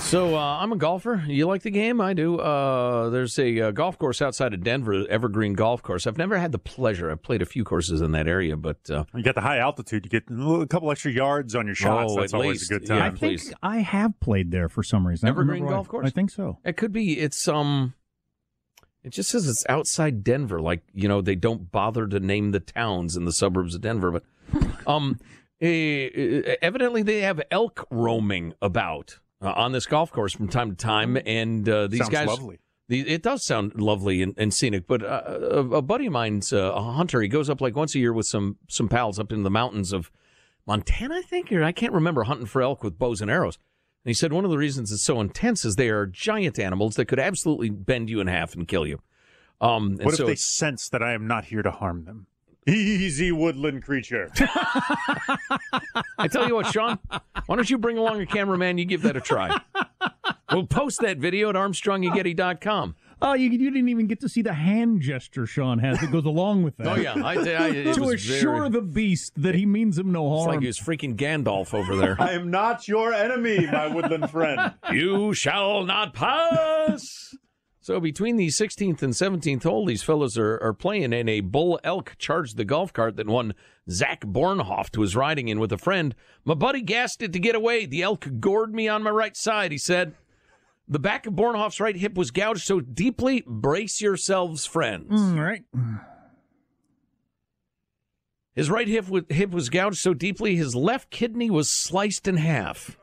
So 0.08 0.38
uh, 0.38 0.60
I'm 0.62 0.72
a 0.72 0.78
golfer. 0.78 1.22
You 1.28 1.48
like 1.48 1.64
the 1.64 1.70
game? 1.70 2.00
I 2.00 2.14
do. 2.14 2.40
Uh, 2.40 3.10
there's 3.10 3.38
a 3.38 3.60
uh, 3.60 3.72
golf 3.72 3.98
course 4.00 4.22
outside 4.22 4.54
of 4.54 4.64
Denver, 4.64 5.06
Evergreen 5.10 5.52
Golf 5.52 5.84
Course. 5.84 6.08
I've 6.08 6.18
never 6.18 6.38
had 6.38 6.54
the 6.54 6.60
pleasure. 6.60 7.12
I've 7.12 7.22
played 7.22 7.42
a 7.42 7.46
few 7.46 7.66
courses 7.66 8.00
in 8.00 8.14
that 8.14 8.26
area, 8.26 8.56
but 8.56 8.90
uh, 8.90 9.04
you 9.14 9.22
get 9.22 9.36
the 9.36 9.42
high 9.42 9.58
altitude. 9.58 10.06
You 10.06 10.10
get 10.10 10.32
a 10.32 10.66
couple 10.66 10.90
extra 10.92 11.12
yards 11.12 11.56
on 11.56 11.66
your 11.66 11.76
shots. 11.76 12.14
Oh, 12.14 12.22
That's 12.22 12.34
always 12.34 12.62
least. 12.62 12.72
a 12.72 12.80
good 12.80 12.88
time. 12.88 12.98
Yeah, 13.00 13.06
I 13.06 13.10
think 13.10 13.20
please. 13.20 13.54
I 13.62 13.80
have 13.80 14.18
played 14.22 14.50
there 14.50 14.70
for 14.70 14.82
some 14.82 15.06
reason. 15.06 15.28
Evergreen 15.28 15.68
Golf 15.68 15.88
why. 15.88 15.92
Course? 15.92 16.08
I 16.08 16.10
think 16.12 16.30
so. 16.30 16.58
It 16.64 16.78
could 16.78 16.94
be. 16.94 17.20
It's 17.20 17.46
um. 17.50 17.94
It 19.04 19.10
just 19.10 19.30
says 19.30 19.46
it's 19.46 19.66
outside 19.68 20.24
Denver. 20.24 20.62
Like 20.62 20.84
you 20.94 21.10
know, 21.10 21.20
they 21.20 21.36
don't 21.36 21.70
bother 21.70 22.08
to 22.08 22.22
name 22.22 22.52
the 22.52 22.62
towns 22.62 23.18
in 23.18 23.26
the 23.26 23.34
suburbs 23.34 23.76
of 23.76 23.82
Denver, 23.82 24.12
but 24.12 24.24
um, 24.88 25.20
eh, 25.62 26.56
evidently 26.62 27.04
they 27.04 27.20
have 27.22 27.42
elk 27.52 27.86
roaming 27.92 28.54
about 28.62 29.20
uh, 29.42 29.52
on 29.56 29.72
this 29.72 29.86
golf 29.86 30.12
course 30.12 30.34
from 30.34 30.48
time 30.48 30.72
to 30.72 30.76
time, 30.76 31.18
and 31.26 31.68
uh, 31.68 31.88
these 31.88 32.00
Sounds 32.00 32.10
guys. 32.12 32.28
lovely. 32.28 32.60
The, 32.90 33.02
it 33.02 33.22
does 33.22 33.44
sound 33.44 33.82
lovely 33.82 34.22
and, 34.22 34.34
and 34.38 34.54
scenic, 34.54 34.88
but 34.88 35.04
uh, 35.04 35.22
a, 35.26 35.60
a 35.60 35.82
buddy 35.82 36.06
of 36.06 36.14
mine's 36.14 36.54
uh, 36.54 36.72
a 36.74 36.82
hunter. 36.82 37.22
He 37.22 37.28
goes 37.28 37.50
up 37.50 37.60
like 37.60 37.76
once 37.76 37.94
a 37.96 38.00
year 38.00 38.14
with 38.14 38.26
some 38.26 38.58
some 38.70 38.88
pals 38.88 39.20
up 39.20 39.34
in 39.34 39.44
the 39.44 39.50
mountains 39.50 39.92
of 39.92 40.10
Montana, 40.66 41.16
I 41.16 41.22
think, 41.22 41.52
or 41.52 41.64
I 41.64 41.74
can't 41.74 41.92
remember, 41.92 42.24
hunting 42.24 42.46
for 42.46 42.62
elk 42.62 42.84
with 42.84 42.98
bows 42.98 43.22
and 43.22 43.30
arrows. 43.30 43.58
And 44.06 44.10
he 44.10 44.14
said 44.14 44.32
one 44.32 44.46
of 44.46 44.52
the 44.52 44.58
reasons 44.58 44.92
it's 44.92 45.04
so 45.04 45.20
intense 45.20 45.66
is 45.66 45.76
they 45.76 45.90
are 45.90 46.06
giant 46.06 46.60
animals 46.60 46.96
that 46.96 47.06
could 47.06 47.20
absolutely 47.20 47.70
bend 47.70 48.10
you 48.10 48.22
in 48.22 48.28
half 48.28 48.56
and 48.56 48.66
kill 48.66 48.88
you. 48.88 49.02
Um, 49.60 49.98
and 49.98 50.06
What 50.06 50.16
so 50.16 50.24
if 50.24 50.28
they 50.28 50.36
sense 50.36 50.88
that 50.90 51.04
I 51.04 51.12
am 51.14 51.28
not 51.28 51.46
here 51.46 51.62
to 51.62 51.72
harm 51.72 52.06
them? 52.06 52.28
Easy 52.68 53.32
woodland 53.32 53.84
creature. 53.84 54.30
I 56.18 56.28
tell 56.30 56.48
you 56.48 56.56
what, 56.56 56.68
Sean, 56.68 57.00
why 57.46 57.56
don't 57.56 57.70
you 57.70 57.78
bring 57.78 57.98
along 57.98 58.22
a 58.22 58.26
cameraman? 58.26 58.78
You 58.78 58.86
give 58.86 59.02
that 59.04 59.16
a 59.16 59.22
try. 59.22 59.56
We'll 60.52 60.68
post 60.68 61.02
that 61.02 61.18
video 61.18 61.50
at 61.50 61.56
ArmstrongandGetty.com. 61.56 62.96
Oh, 63.20 63.30
uh, 63.32 63.34
you, 63.34 63.50
you 63.50 63.72
didn't 63.72 63.90
even 63.90 64.06
get 64.06 64.20
to 64.20 64.30
see 64.30 64.44
the 64.44 64.54
hand 64.54 65.02
gesture 65.02 65.48
Sean 65.48 65.80
has 65.80 66.00
that 66.02 66.12
goes 66.12 66.26
along 66.26 66.62
with 66.64 66.78
that. 66.78 66.88
Oh, 66.88 66.96
yeah. 66.96 67.16
I, 67.16 67.34
I, 67.34 67.68
it 67.70 67.96
to 67.96 68.02
was 68.02 68.14
assure 68.14 68.58
very- 68.58 68.70
the 68.70 68.82
beast 68.82 69.34
that 69.38 69.56
he 69.56 69.66
means 69.66 69.98
him 69.98 70.12
no 70.12 70.30
harm. 70.30 70.36
It's 70.38 70.44
harm. 70.46 70.56
like 70.56 70.62
he 70.62 70.68
was 70.68 70.80
freaking 70.80 71.16
Gandalf 71.16 71.74
over 71.74 71.96
there. 71.96 72.16
I 72.20 72.34
am 72.34 72.52
not 72.52 72.88
your 72.88 73.12
enemy, 73.14 73.66
my 73.66 73.88
woodland 73.88 74.30
friend. 74.30 74.74
you 74.92 75.34
shall 75.34 75.84
not 75.84 76.14
pass. 76.14 77.34
So 77.88 78.02
between 78.02 78.36
the 78.36 78.48
16th 78.48 79.02
and 79.02 79.14
17th 79.14 79.64
hole, 79.64 79.86
these 79.86 80.04
fellows 80.04 80.38
are, 80.38 80.62
are 80.62 80.74
playing, 80.74 81.14
and 81.14 81.30
a 81.30 81.40
bull 81.40 81.80
elk 81.86 82.16
charged 82.18 82.58
the 82.58 82.66
golf 82.66 82.92
cart 82.92 83.16
that 83.16 83.28
one 83.28 83.54
Zach 83.90 84.26
Bornhoft 84.26 84.98
was 84.98 85.16
riding 85.16 85.48
in 85.48 85.58
with 85.58 85.72
a 85.72 85.78
friend. 85.78 86.14
My 86.44 86.54
buddy 86.54 86.82
gassed 86.82 87.22
it 87.22 87.32
to 87.32 87.40
get 87.40 87.56
away. 87.56 87.86
The 87.86 88.04
elk 88.04 88.28
gored 88.42 88.76
me 88.76 88.90
on 88.90 89.04
my 89.04 89.12
right 89.12 89.38
side, 89.38 89.72
he 89.72 89.78
said. 89.78 90.16
The 90.86 91.00
back 91.00 91.28
of 91.28 91.36
Bornhoft's 91.36 91.80
right 91.80 91.96
hip 91.96 92.16
was 92.16 92.30
gouged 92.30 92.66
so 92.66 92.82
deeply, 92.82 93.46
brace 93.48 94.02
yourselves, 94.02 94.66
friends. 94.66 95.10
Mm, 95.10 95.40
right. 95.42 95.64
His 98.54 98.70
right 98.70 98.90
hip, 98.90 99.08
wa- 99.08 99.22
hip 99.30 99.52
was 99.52 99.70
gouged 99.70 100.00
so 100.00 100.14
deeply, 100.14 100.58
his 100.58 100.76
left 100.76 101.10
kidney 101.10 101.50
was 101.50 101.72
sliced 101.72 102.28
in 102.28 102.36
half. 102.36 102.98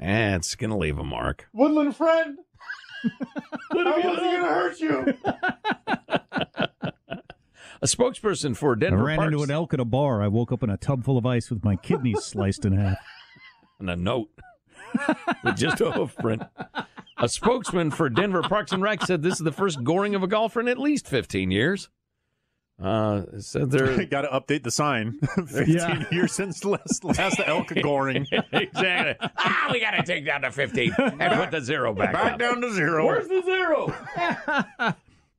That's 0.00 0.56
going 0.56 0.70
to 0.70 0.76
leave 0.76 0.98
a 0.98 1.04
mark. 1.04 1.48
Woodland 1.52 1.94
friend. 1.94 2.38
I 3.04 4.00
wasn't 4.04 4.16
going 4.16 4.40
to 4.40 4.46
hurt 4.46 4.80
you. 4.80 5.14
A 7.80 7.86
spokesperson 7.86 8.56
for 8.56 8.74
Denver 8.74 9.02
I 9.04 9.06
ran 9.06 9.16
Parks. 9.18 9.32
into 9.32 9.42
an 9.44 9.50
elk 9.52 9.72
at 9.72 9.78
a 9.78 9.84
bar. 9.84 10.20
I 10.20 10.26
woke 10.26 10.50
up 10.50 10.64
in 10.64 10.70
a 10.70 10.76
tub 10.76 11.04
full 11.04 11.16
of 11.16 11.24
ice 11.24 11.48
with 11.48 11.62
my 11.62 11.76
kidneys 11.76 12.24
sliced 12.24 12.64
in 12.64 12.72
half. 12.72 12.98
and 13.78 13.88
a 13.88 13.94
note 13.94 14.30
with 15.44 15.56
just 15.56 15.80
a 15.80 15.92
hoof 15.92 16.16
print. 16.16 16.42
A 17.18 17.28
spokesman 17.28 17.92
for 17.92 18.08
Denver 18.08 18.42
Parks 18.42 18.72
and 18.72 18.82
Rec 18.82 19.02
said 19.02 19.22
this 19.22 19.34
is 19.34 19.40
the 19.40 19.52
first 19.52 19.84
goring 19.84 20.16
of 20.16 20.24
a 20.24 20.26
golfer 20.26 20.58
in 20.60 20.66
at 20.66 20.78
least 20.78 21.06
15 21.06 21.52
years. 21.52 21.88
Uh, 22.80 23.22
said 23.40 23.70
they're 23.70 24.04
got 24.06 24.22
to 24.22 24.28
update 24.28 24.62
the 24.62 24.70
sign. 24.70 25.18
15 25.48 25.66
Yeah. 25.74 26.04
years 26.12 26.32
since 26.32 26.64
last, 26.64 27.02
last 27.04 27.40
elk 27.46 27.72
goring. 27.82 28.26
exactly. 28.52 29.28
Ah, 29.36 29.68
we 29.72 29.80
got 29.80 29.92
to 29.92 30.02
take 30.04 30.24
down 30.24 30.42
to 30.42 30.52
15 30.52 30.92
and 30.98 31.32
put 31.40 31.50
the 31.50 31.60
zero 31.60 31.92
back. 31.92 32.12
Back 32.12 32.32
up. 32.34 32.38
down 32.38 32.60
to 32.60 32.72
zero. 32.72 33.04
Where's 33.06 33.26
the 33.28 33.42
zero? 33.42 33.92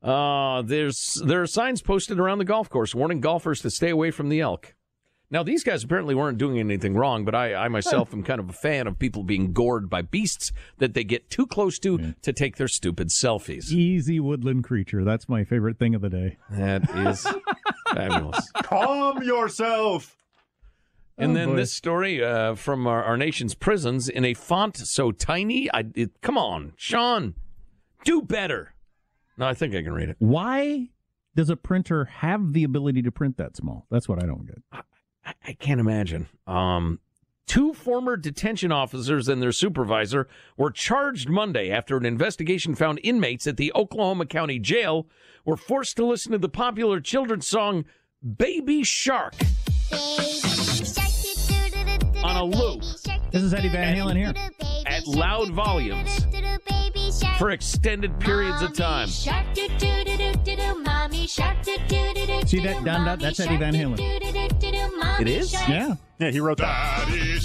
uh, 0.02 0.62
there's 0.62 1.20
there 1.24 1.42
are 1.42 1.46
signs 1.46 1.82
posted 1.82 2.18
around 2.20 2.38
the 2.38 2.44
golf 2.44 2.68
course 2.68 2.94
warning 2.94 3.20
golfers 3.20 3.60
to 3.62 3.70
stay 3.70 3.90
away 3.90 4.10
from 4.10 4.28
the 4.28 4.40
elk. 4.40 4.74
Now 5.32 5.44
these 5.44 5.62
guys 5.62 5.84
apparently 5.84 6.14
weren't 6.14 6.38
doing 6.38 6.58
anything 6.58 6.94
wrong, 6.94 7.24
but 7.24 7.34
I, 7.36 7.54
I 7.54 7.68
myself 7.68 8.12
am 8.12 8.24
kind 8.24 8.40
of 8.40 8.50
a 8.50 8.52
fan 8.52 8.86
of 8.88 8.98
people 8.98 9.22
being 9.22 9.52
gored 9.52 9.88
by 9.88 10.02
beasts 10.02 10.50
that 10.78 10.94
they 10.94 11.04
get 11.04 11.30
too 11.30 11.46
close 11.46 11.78
to 11.80 12.14
to 12.22 12.32
take 12.32 12.56
their 12.56 12.66
stupid 12.68 13.08
selfies. 13.08 13.70
Easy 13.70 14.18
woodland 14.18 14.64
creature. 14.64 15.04
That's 15.04 15.28
my 15.28 15.44
favorite 15.44 15.78
thing 15.78 15.94
of 15.94 16.00
the 16.02 16.08
day. 16.10 16.36
That 16.50 16.90
is 17.06 17.26
fabulous. 17.94 18.50
Calm 18.62 19.22
yourself. 19.22 20.16
And 21.16 21.32
Oh, 21.32 21.34
then 21.34 21.48
boy. 21.50 21.56
this 21.56 21.72
story 21.72 22.24
uh, 22.24 22.54
from 22.56 22.86
our, 22.86 23.04
our 23.04 23.16
nation's 23.16 23.54
prisons 23.54 24.08
in 24.08 24.24
a 24.24 24.34
font 24.34 24.76
so 24.78 25.12
tiny. 25.12 25.70
I 25.72 25.84
it, 25.94 26.20
come 26.22 26.38
on, 26.38 26.72
Sean, 26.76 27.34
do 28.04 28.20
better. 28.22 28.74
No, 29.36 29.46
I 29.46 29.54
think 29.54 29.74
I 29.76 29.82
can 29.82 29.92
read 29.92 30.08
it. 30.08 30.16
Why 30.18 30.88
does 31.36 31.50
a 31.50 31.56
printer 31.56 32.06
have 32.06 32.52
the 32.52 32.64
ability 32.64 33.02
to 33.02 33.12
print 33.12 33.36
that 33.36 33.56
small? 33.56 33.86
That's 33.90 34.08
what 34.08 34.20
I 34.22 34.26
don't 34.26 34.46
get. 34.46 34.62
I, 35.24 35.34
I 35.48 35.52
can't 35.54 35.80
imagine. 35.80 36.28
Um, 36.46 37.00
two 37.46 37.72
former 37.74 38.16
detention 38.16 38.72
officers 38.72 39.28
and 39.28 39.42
their 39.42 39.52
supervisor 39.52 40.28
were 40.56 40.70
charged 40.70 41.28
Monday 41.28 41.70
after 41.70 41.96
an 41.96 42.06
investigation 42.06 42.74
found 42.74 43.00
inmates 43.02 43.46
at 43.46 43.56
the 43.56 43.72
Oklahoma 43.74 44.26
County 44.26 44.58
Jail 44.58 45.06
were 45.44 45.56
forced 45.56 45.96
to 45.96 46.04
listen 46.06 46.32
to 46.32 46.38
the 46.38 46.48
popular 46.48 47.00
children's 47.00 47.46
song 47.46 47.84
"Baby 48.36 48.82
Shark" 48.84 49.34
on 52.22 52.36
a 52.36 52.44
loop 52.44 52.82
This 53.32 53.42
is 53.42 53.54
Eddie 53.54 53.68
Van 53.70 53.96
Halen 53.96 54.16
here. 54.16 54.34
at 54.86 55.06
loud 55.06 55.50
volumes 55.50 56.26
for 57.38 57.50
extended 57.50 58.18
periods 58.20 58.62
of 58.62 58.72
time. 58.74 59.08
See 59.08 59.30
that 62.60 62.84
dun 62.84 63.04
dun? 63.04 63.18
That's 63.18 63.40
Eddie 63.40 63.56
Van 63.56 63.74
Halen. 63.74 63.98
It 65.20 65.28
is? 65.28 65.52
Yeah. 65.52 65.94
Yeah, 66.18 66.30
he 66.30 66.40
wrote 66.40 66.58
that. 66.58 67.06
The 67.08 67.40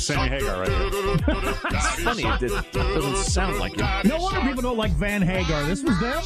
Sammy 0.00 0.28
Hagar 0.28 0.60
right 0.60 0.68
here. 0.68 0.90
It's 1.66 2.00
funny. 2.02 2.24
It 2.24 2.40
did- 2.40 2.52
doesn't 2.72 3.16
sound 3.16 3.58
like 3.58 3.76
him. 3.76 3.86
No 4.08 4.18
wonder 4.18 4.40
people 4.40 4.62
don't 4.62 4.76
like 4.78 4.92
Van 4.92 5.20
Hagar. 5.22 5.62
This 5.64 5.82
was 5.82 5.98
them. 6.00 6.22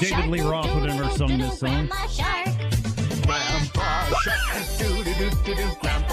David 0.00 0.26
Lee 0.26 0.40
Roth 0.40 0.74
would 0.74 0.84
never 0.84 1.08
sung 1.10 1.38
this 1.38 1.60
song. 1.60 1.88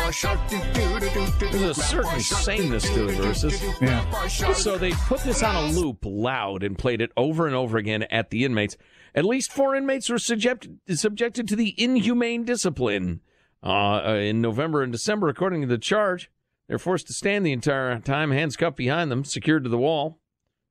There's 0.08 1.78
a 1.78 1.82
certain 1.82 2.22
sameness 2.22 2.90
to 2.94 3.08
the 3.08 3.14
verses. 3.14 3.62
Yeah. 3.82 4.28
So 4.28 4.78
they 4.78 4.92
put 4.92 5.22
this 5.22 5.44
on 5.44 5.56
a 5.56 5.68
loop 5.68 6.00
loud 6.06 6.64
and 6.64 6.78
played 6.78 7.02
it 7.02 7.12
over 7.18 7.46
and 7.46 7.54
over 7.54 7.78
again 7.78 8.04
at 8.04 8.30
the 8.30 8.46
inmates. 8.46 8.78
At 9.14 9.26
least 9.26 9.52
four 9.52 9.76
inmates 9.76 10.10
were 10.10 10.18
subjected, 10.18 10.80
subjected 10.90 11.48
to 11.50 11.58
the 11.58 11.76
inhumane 11.78 12.46
discipline 12.46 13.20
uh, 13.62 14.02
uh, 14.08 14.14
in 14.14 14.40
November 14.40 14.82
and 14.82 14.94
December, 14.94 15.28
according 15.28 15.62
to 15.62 15.68
the 15.68 15.78
charge. 15.78 16.32
They're 16.68 16.80
forced 16.80 17.08
to 17.08 17.14
stand 17.14 17.46
the 17.46 17.52
entire 17.52 18.00
time, 18.00 18.32
hands 18.32 18.56
cuffed 18.56 18.78
behind 18.78 19.12
them, 19.12 19.26
secured 19.26 19.64
to 19.64 19.70
the 19.70 19.78
wall. 19.78 20.20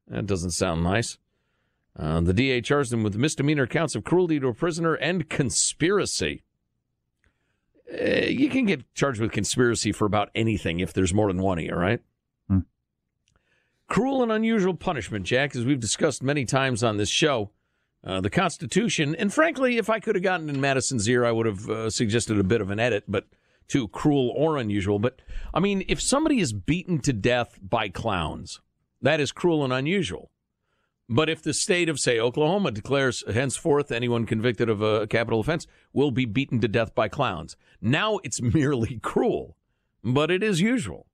That 0.08 0.26
doesn't 0.26 0.52
sound 0.52 0.82
nice. 0.82 1.18
Uh, 1.98 2.20
the 2.20 2.32
DA 2.34 2.60
charged 2.62 2.90
them 2.90 3.02
with 3.02 3.16
misdemeanor 3.16 3.66
counts 3.66 3.94
of 3.94 4.04
cruelty 4.04 4.40
to 4.40 4.48
a 4.48 4.54
prisoner 4.54 4.94
and 4.94 5.28
conspiracy. 5.28 6.42
Uh, 7.92 8.26
you 8.26 8.50
can 8.50 8.66
get 8.66 8.92
charged 8.94 9.20
with 9.20 9.32
conspiracy 9.32 9.92
for 9.92 10.06
about 10.06 10.30
anything 10.34 10.80
if 10.80 10.92
there's 10.92 11.14
more 11.14 11.28
than 11.28 11.40
one 11.40 11.58
of 11.58 11.64
you, 11.64 11.74
right? 11.74 12.00
Cruel 13.88 14.22
and 14.22 14.32
unusual 14.32 14.74
punishment, 14.74 15.24
Jack, 15.24 15.54
as 15.54 15.64
we've 15.64 15.78
discussed 15.78 16.22
many 16.22 16.44
times 16.44 16.82
on 16.82 16.96
this 16.96 17.08
show. 17.08 17.50
Uh, 18.04 18.20
the 18.20 18.30
Constitution, 18.30 19.16
and 19.16 19.34
frankly, 19.34 19.78
if 19.78 19.90
I 19.90 19.98
could 19.98 20.14
have 20.14 20.22
gotten 20.22 20.48
in 20.48 20.60
Madison's 20.60 21.08
ear, 21.08 21.24
I 21.24 21.32
would 21.32 21.46
have 21.46 21.68
uh, 21.68 21.90
suggested 21.90 22.38
a 22.38 22.44
bit 22.44 22.60
of 22.60 22.70
an 22.70 22.78
edit, 22.78 23.04
but 23.08 23.26
too 23.66 23.88
cruel 23.88 24.32
or 24.36 24.58
unusual. 24.58 25.00
But 25.00 25.20
I 25.52 25.58
mean, 25.58 25.84
if 25.88 26.00
somebody 26.00 26.38
is 26.38 26.52
beaten 26.52 27.00
to 27.00 27.12
death 27.12 27.58
by 27.60 27.88
clowns, 27.88 28.60
that 29.02 29.18
is 29.18 29.32
cruel 29.32 29.64
and 29.64 29.72
unusual. 29.72 30.30
But 31.08 31.28
if 31.28 31.40
the 31.42 31.54
state 31.54 31.88
of, 31.88 32.00
say, 32.00 32.18
Oklahoma 32.18 32.72
declares 32.72 33.22
henceforth 33.32 33.92
anyone 33.92 34.26
convicted 34.26 34.68
of 34.68 34.82
a 34.82 35.06
capital 35.06 35.40
offense 35.40 35.66
will 35.92 36.10
be 36.10 36.24
beaten 36.24 36.60
to 36.60 36.68
death 36.68 36.94
by 36.94 37.08
clowns, 37.08 37.56
now 37.80 38.18
it's 38.24 38.42
merely 38.54 38.98
cruel, 39.02 39.56
but 40.02 40.30
it 40.30 40.42
is 40.42 40.60
usual. 40.60 41.06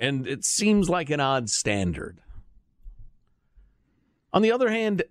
And 0.00 0.26
it 0.26 0.44
seems 0.44 0.88
like 0.88 1.10
an 1.10 1.20
odd 1.20 1.50
standard. 1.50 2.20
On 4.32 4.40
the 4.40 4.50
other 4.50 4.70
hand, 4.70 5.02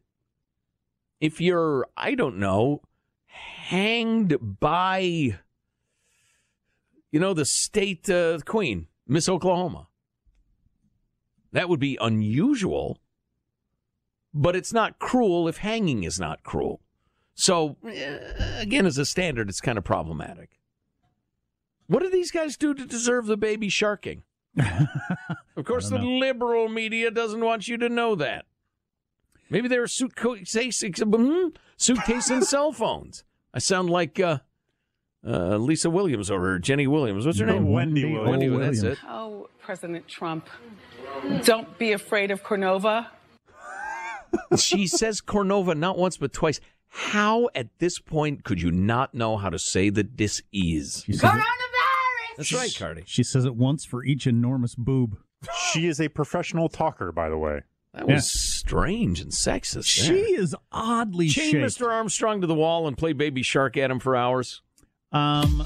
if 1.19 1.39
you're, 1.39 1.87
I 1.95 2.15
don't 2.15 2.37
know, 2.37 2.81
hanged 3.27 4.59
by, 4.59 5.37
you 7.11 7.19
know, 7.19 7.33
the 7.33 7.45
state 7.45 8.09
uh, 8.09 8.39
queen, 8.45 8.87
Miss 9.07 9.29
Oklahoma, 9.29 9.87
that 11.51 11.69
would 11.69 11.79
be 11.79 11.97
unusual 12.01 12.97
but 14.33 14.55
it's 14.55 14.73
not 14.73 14.99
cruel 14.99 15.47
if 15.47 15.57
hanging 15.57 16.03
is 16.03 16.19
not 16.19 16.43
cruel. 16.43 16.81
So, 17.33 17.77
again, 18.57 18.85
as 18.85 18.97
a 18.97 19.05
standard, 19.05 19.49
it's 19.49 19.61
kind 19.61 19.77
of 19.77 19.83
problematic. 19.83 20.59
What 21.87 22.03
do 22.03 22.09
these 22.09 22.31
guys 22.31 22.55
do 22.57 22.73
to 22.73 22.85
deserve 22.85 23.25
the 23.25 23.37
baby 23.37 23.69
sharking? 23.69 24.23
of 25.55 25.65
course, 25.65 25.89
the 25.89 25.97
liberal 25.97 26.69
media 26.69 27.09
doesn't 27.09 27.41
want 27.41 27.67
you 27.67 27.77
to 27.77 27.89
know 27.89 28.15
that. 28.15 28.45
Maybe 29.49 29.67
they're 29.67 29.87
suitcase, 29.87 30.53
hmm? 30.53 31.47
suitcase 31.77 32.31
cell 32.47 32.71
phones. 32.73 33.23
I 33.53 33.59
sound 33.59 33.89
like 33.89 34.19
uh, 34.19 34.39
uh, 35.27 35.57
Lisa 35.57 35.89
Williams 35.89 36.31
or 36.31 36.57
Jenny 36.59 36.87
Williams. 36.87 37.25
What's 37.25 37.39
her 37.39 37.45
No, 37.45 37.53
name? 37.53 37.71
Wendy 37.71 38.05
Williams. 38.05 38.29
Wendy, 38.29 38.47
that's 38.65 38.83
it. 38.83 38.97
Oh, 39.05 39.49
President 39.59 40.07
Trump, 40.07 40.49
don't 41.43 41.77
be 41.77 41.91
afraid 41.91 42.31
of 42.31 42.43
Cornova. 42.43 43.07
She 44.57 44.87
says 44.87 45.21
Cornova 45.21 45.77
not 45.77 45.97
once 45.97 46.17
but 46.17 46.33
twice. 46.33 46.59
How 46.93 47.49
at 47.55 47.67
this 47.79 47.99
point 47.99 48.43
could 48.43 48.61
you 48.61 48.69
not 48.71 49.13
know 49.13 49.37
how 49.37 49.49
to 49.49 49.57
say 49.57 49.89
the 49.89 50.03
dis-ease? 50.03 51.03
She 51.05 51.13
says, 51.13 51.33
it, 51.35 51.43
That's 52.37 52.51
right, 52.53 52.75
Cardi. 52.77 53.03
she 53.05 53.23
says 53.23 53.45
it 53.45 53.55
once 53.55 53.85
for 53.85 54.03
each 54.03 54.27
enormous 54.27 54.75
boob. 54.75 55.17
She 55.71 55.87
is 55.87 56.01
a 56.01 56.09
professional 56.09 56.67
talker, 56.67 57.11
by 57.13 57.29
the 57.29 57.37
way. 57.37 57.61
That 57.93 58.07
was 58.07 58.29
strange 58.31 59.19
and 59.21 59.31
sexist. 59.31 59.85
She 59.85 60.07
there. 60.13 60.39
is 60.41 60.55
oddly 60.71 61.27
Chain 61.29 61.51
shaped. 61.51 61.65
Mr. 61.65 61.89
Armstrong 61.89 62.39
to 62.41 62.47
the 62.47 62.55
wall 62.55 62.87
and 62.87 62.97
play 62.97 63.13
Baby 63.13 63.41
Shark 63.41 63.75
at 63.77 63.89
him 63.91 63.99
for 63.99 64.15
hours. 64.15 64.61
Um, 65.11 65.65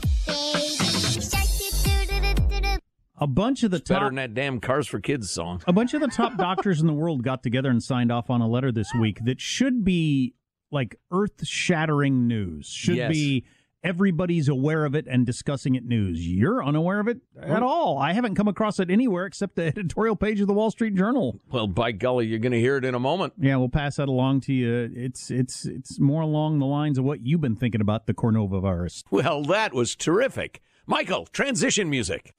a 3.18 3.28
bunch 3.28 3.64
of 3.64 3.72
the 3.72 3.78
It's 3.78 3.90
better 3.90 4.02
top 4.02 4.10
than 4.10 4.16
that 4.16 4.34
damn 4.34 4.60
Kars4Kids 4.60 5.26
song. 5.26 5.62
a 5.68 5.74
bunch 5.74 5.94
of 5.94 6.02
the 6.02 6.08
top 6.08 6.38
doctors 6.38 6.82
in 6.82 6.88
the 6.88 6.94
world 6.94 7.24
got 7.24 7.44
together 7.44 7.70
and 7.70 7.82
signed 7.82 8.12
off 8.12 8.30
on 8.30 8.42
a 8.42 8.48
letter 8.48 8.72
this 8.72 8.90
week 9.00 9.20
that 9.26 9.40
should 9.40 9.84
be 9.86 10.34
like 10.72 10.96
earth-shattering 11.12 12.28
news. 12.28 12.68
Should 12.68 12.96
Yes. 12.98 13.12
be 13.12 13.46
everybody's 13.84 14.50
aware 14.50 14.84
of 14.84 14.96
it 14.96 15.06
and 15.08 15.28
discussing 15.28 15.76
it 15.76 15.86
news. 15.86 16.28
You're 16.28 16.66
unaware 16.66 17.00
of 17.00 17.08
it 17.08 17.20
at 17.40 17.62
all. 17.62 18.00
I 18.00 18.14
haven't 18.14 18.34
come 18.34 18.48
across 18.48 18.80
it 18.80 18.90
anywhere 18.90 19.26
except 19.28 19.56
the 19.56 19.64
editorial 19.68 20.16
page 20.16 20.42
of 20.42 20.48
the 20.48 20.54
Wall 20.54 20.72
Street 20.72 20.96
Journal. 20.96 21.40
Well, 21.52 21.68
by 21.68 21.92
golly, 21.92 22.26
you're 22.26 22.40
going 22.40 22.52
to 22.52 22.60
hear 22.60 22.78
it 22.78 22.84
in 22.86 22.96
a 22.96 23.00
moment. 23.00 23.34
Yeah, 23.40 23.58
we'll 23.58 23.70
pass 23.70 23.98
that 23.98 24.10
along 24.10 24.42
to 24.42 24.54
you. 24.54 24.92
It's 24.96 25.30
it's 25.30 25.66
it's 25.66 26.00
more 26.00 26.24
along 26.24 26.58
the 26.60 26.66
lines 26.66 26.98
of 26.98 27.06
what 27.06 27.24
you've 27.26 27.42
been 27.42 27.56
thinking 27.56 27.80
about 27.80 28.08
the 28.08 28.14
Cornova 28.16 28.60
virus. 28.60 29.04
Well, 29.12 29.44
that 29.44 29.74
was 29.74 29.96
terrific. 29.96 30.62
Michael, 30.88 31.28
transition 31.28 31.88
music. 31.90 32.34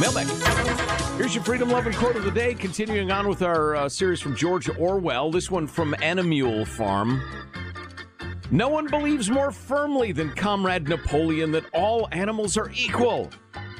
Mailbag. 0.00 0.26
Here's 1.18 1.34
your 1.34 1.44
freedom 1.44 1.68
loving 1.68 1.92
quote 1.92 2.16
of 2.16 2.24
the 2.24 2.30
day. 2.30 2.54
Continuing 2.54 3.10
on 3.10 3.28
with 3.28 3.42
our 3.42 3.76
uh, 3.76 3.86
series 3.86 4.18
from 4.18 4.34
George 4.34 4.70
Orwell. 4.78 5.30
This 5.30 5.50
one 5.50 5.66
from 5.66 5.94
Animule 6.00 6.64
Farm. 6.64 7.22
No 8.50 8.70
one 8.70 8.86
believes 8.86 9.30
more 9.30 9.52
firmly 9.52 10.12
than 10.12 10.30
Comrade 10.30 10.88
Napoleon 10.88 11.52
that 11.52 11.64
all 11.74 12.08
animals 12.12 12.56
are 12.56 12.70
equal. 12.74 13.28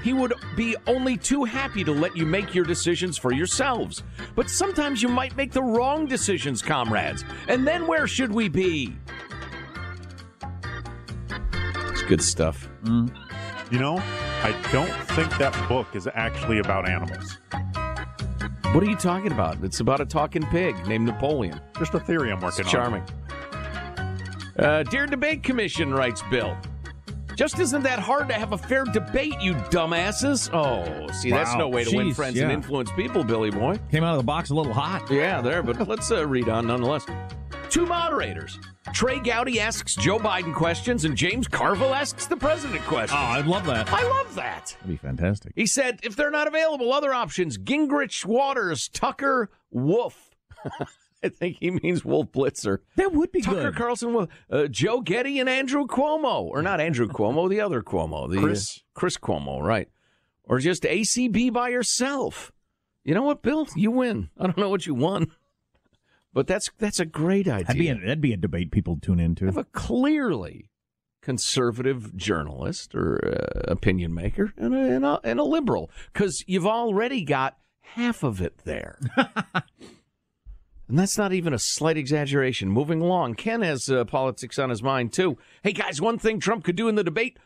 He 0.03 0.13
would 0.13 0.35
be 0.57 0.77
only 0.87 1.17
too 1.17 1.45
happy 1.45 1.85
to 1.85 1.93
let 1.93 2.15
you 2.15 2.27
make 2.27 2.55
your 2.55 2.67
decisions 2.67 3.17
for 3.17 3.33
yourselves. 3.33 4.03
But 4.35 4.51
sometimes 4.51 5.03
you 5.03 5.09
might 5.09 5.35
make 5.39 5.53
the 5.53 5.63
wrong 5.63 6.05
decisions, 6.05 6.61
comrades. 6.61 7.25
And 7.49 7.67
then 7.67 7.87
where 7.87 8.07
should 8.07 8.31
we 8.31 8.51
be? 8.51 8.95
It's 11.89 12.03
good 12.03 12.23
stuff. 12.23 12.69
You 13.71 13.79
know, 13.79 13.99
I 14.43 14.53
don't 14.73 14.93
think 15.11 15.39
that 15.39 15.69
book 15.69 15.95
is 15.95 16.09
actually 16.13 16.59
about 16.59 16.89
animals. 16.89 17.39
What 18.73 18.83
are 18.83 18.91
you 18.91 18.97
talking 18.97 19.31
about? 19.31 19.63
It's 19.63 19.79
about 19.79 20.01
a 20.01 20.05
talking 20.05 20.43
pig 20.43 20.87
named 20.89 21.07
Napoleon. 21.07 21.61
Just 21.79 21.95
a 21.95 22.01
theory 22.01 22.33
I'm 22.33 22.41
working 22.41 22.63
It's 22.63 22.71
charming. 22.71 23.05
Uh, 24.59 24.83
Dear 24.83 25.07
Debate 25.07 25.45
Commission, 25.45 25.95
writes 25.95 26.23
Bill. 26.31 26.57
Just 27.37 27.61
isn't 27.61 27.83
that 27.85 28.01
hard 28.01 28.29
to 28.29 28.35
have 28.35 28.53
a 28.53 28.59
fair 28.59 28.85
debate, 28.85 29.41
you 29.41 29.55
dumbasses? 29.55 30.51
Oh, 30.53 31.11
see, 31.13 31.31
that's 31.31 31.55
no 31.55 31.69
way 31.69 31.85
to 31.85 31.97
win 31.97 32.13
friends 32.13 32.37
yeah. 32.37 32.43
and 32.43 32.53
influence 32.53 32.91
people, 32.93 33.23
Billy 33.23 33.51
boy. 33.51 33.79
Came 33.91 34.03
out 34.03 34.13
of 34.13 34.19
the 34.19 34.27
box 34.27 34.51
a 34.51 34.55
little 34.55 34.75
hot. 34.75 35.09
Yeah, 35.11 35.41
there, 35.41 35.63
but 35.63 35.89
let's 35.89 36.11
uh, 36.11 36.27
read 36.27 36.49
on 36.49 36.67
nonetheless. 36.67 37.07
Two 37.71 37.87
moderators. 37.87 38.59
Trey 38.93 39.21
Gowdy 39.21 39.61
asks 39.61 39.95
Joe 39.95 40.19
Biden 40.19 40.53
questions, 40.53 41.05
and 41.05 41.17
James 41.17 41.47
Carville 41.47 41.95
asks 41.95 42.27
the 42.27 42.37
president 42.37 42.83
questions. 42.83 43.17
Oh, 43.17 43.25
I'd 43.25 43.47
love 43.47 43.65
that. 43.67 43.93
I 43.93 44.03
love 44.03 44.35
that. 44.35 44.75
That'd 44.81 44.89
be 44.89 44.97
fantastic. 44.97 45.53
He 45.55 45.67
said, 45.67 46.01
if 46.03 46.17
they're 46.17 46.33
not 46.33 46.49
available, 46.49 46.93
other 46.93 47.15
options 47.15 47.59
Gingrich, 47.59 48.27
Waters, 48.27 48.89
Tucker, 48.89 49.51
Wolf. 49.71 50.35
I 51.23 51.29
think 51.29 51.59
he 51.61 51.71
means 51.71 52.05
Wolf 52.05 52.33
Blitzer. 52.33 52.79
That 52.97 53.13
would 53.13 53.31
be 53.31 53.41
Tucker 53.41 53.71
good. 53.71 53.77
Carlson, 53.77 54.15
Wolf, 54.15 54.29
uh, 54.51 54.67
Joe 54.67 55.01
Getty, 55.01 55.39
and 55.39 55.49
Andrew 55.49 55.87
Cuomo. 55.87 56.43
Or 56.43 56.63
not 56.63 56.81
Andrew 56.81 57.07
Cuomo, 57.07 57.49
the 57.49 57.61
other 57.61 57.83
Cuomo. 57.83 58.29
The, 58.29 58.39
uh, 58.39 58.43
Chris. 58.43 58.83
Chris 58.95 59.17
Cuomo, 59.17 59.63
right. 59.63 59.89
Or 60.43 60.59
just 60.59 60.83
ACB 60.83 61.53
by 61.53 61.69
yourself. 61.69 62.51
You 63.05 63.15
know 63.15 63.23
what, 63.23 63.43
Bill? 63.43 63.69
You 63.77 63.93
win. 63.93 64.31
I 64.37 64.45
don't 64.45 64.59
know 64.59 64.71
what 64.71 64.87
you 64.87 64.95
won. 64.95 65.31
But 66.33 66.47
that's 66.47 66.71
that's 66.79 67.01
a 67.01 67.05
great 67.05 67.49
idea. 67.49 67.65
That'd 67.65 67.79
be 67.79 67.89
a, 67.89 67.95
that'd 67.95 68.21
be 68.21 68.33
a 68.33 68.37
debate 68.37 68.71
people 68.71 68.99
tune 69.01 69.19
into. 69.19 69.47
have 69.47 69.57
a 69.57 69.65
clearly 69.65 70.71
conservative 71.23 72.17
journalist 72.17 72.95
or 72.95 73.21
uh, 73.25 73.71
opinion 73.71 74.15
maker 74.15 74.53
and 74.57 74.75
a, 74.75 74.79
and 74.79 75.05
a, 75.05 75.21
and 75.23 75.39
a 75.39 75.45
liberal 75.45 75.91
because 76.13 76.43
you've 76.47 76.67
already 76.67 77.25
got 77.25 77.59
half 77.81 78.23
of 78.23 78.41
it 78.41 78.59
there. 78.65 78.99
and 79.17 80.99
that's 80.99 81.19
not 81.19 81.33
even 81.33 81.53
a 81.53 81.59
slight 81.59 81.97
exaggeration. 81.97 82.71
Moving 82.71 83.03
along, 83.03 83.35
Ken 83.35 83.63
has 83.63 83.89
uh, 83.89 84.05
politics 84.05 84.59
on 84.59 84.71
his 84.71 84.83
mind 84.83 85.13
too. 85.13 85.37
Hey 85.63 85.73
guys, 85.73 86.01
one 86.01 86.19
thing 86.19 86.41
Trump 86.41 86.65
could 86.65 86.77
do 86.77 86.89
in 86.89 86.95
the 86.95 87.05
debate. 87.05 87.39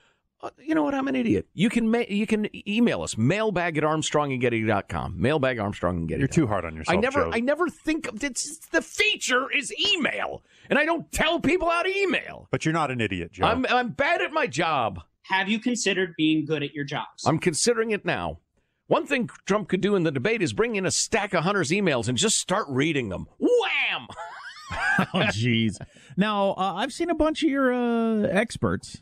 Uh, 0.44 0.50
you 0.58 0.74
know 0.74 0.82
what? 0.82 0.94
I'm 0.94 1.08
an 1.08 1.16
idiot. 1.16 1.46
You 1.54 1.70
can 1.70 1.90
ma- 1.90 2.04
you 2.06 2.26
can 2.26 2.48
email 2.68 3.02
us 3.02 3.16
mailbag 3.16 3.78
at 3.78 3.84
armstrongandgetty.com. 3.84 5.14
Mailbag 5.18 5.58
Armstrong 5.58 5.96
and 5.96 6.08
Getty. 6.08 6.18
You're 6.18 6.28
too 6.28 6.46
hard 6.46 6.66
on 6.66 6.76
yourself. 6.76 6.98
I 6.98 7.00
never 7.00 7.24
Joe. 7.24 7.30
I 7.32 7.40
never 7.40 7.68
think 7.68 8.08
of 8.08 8.22
it's 8.22 8.58
the 8.68 8.82
feature 8.82 9.50
is 9.50 9.72
email. 9.94 10.42
And 10.68 10.78
I 10.78 10.84
don't 10.84 11.10
tell 11.12 11.40
people 11.40 11.70
how 11.70 11.82
to 11.82 11.96
email. 11.96 12.46
But 12.50 12.66
you're 12.66 12.74
not 12.74 12.90
an 12.90 13.00
idiot, 13.00 13.32
Joe. 13.32 13.46
I'm 13.46 13.64
I'm 13.66 13.88
bad 13.90 14.20
at 14.20 14.32
my 14.32 14.46
job. 14.46 15.00
Have 15.22 15.48
you 15.48 15.58
considered 15.58 16.12
being 16.18 16.44
good 16.44 16.62
at 16.62 16.74
your 16.74 16.84
jobs? 16.84 17.24
I'm 17.26 17.38
considering 17.38 17.90
it 17.92 18.04
now. 18.04 18.40
One 18.86 19.06
thing 19.06 19.30
Trump 19.46 19.68
could 19.70 19.80
do 19.80 19.96
in 19.96 20.02
the 20.02 20.10
debate 20.10 20.42
is 20.42 20.52
bring 20.52 20.76
in 20.76 20.84
a 20.84 20.90
stack 20.90 21.32
of 21.32 21.44
Hunter's 21.44 21.70
emails 21.70 22.06
and 22.06 22.18
just 22.18 22.36
start 22.36 22.66
reading 22.68 23.08
them. 23.08 23.26
Wham! 23.38 24.06
oh, 25.14 25.20
jeez. 25.32 25.78
Now, 26.18 26.50
uh, 26.50 26.74
I've 26.74 26.92
seen 26.92 27.08
a 27.08 27.14
bunch 27.14 27.42
of 27.42 27.48
your 27.48 27.72
uh, 27.72 28.28
experts 28.28 29.00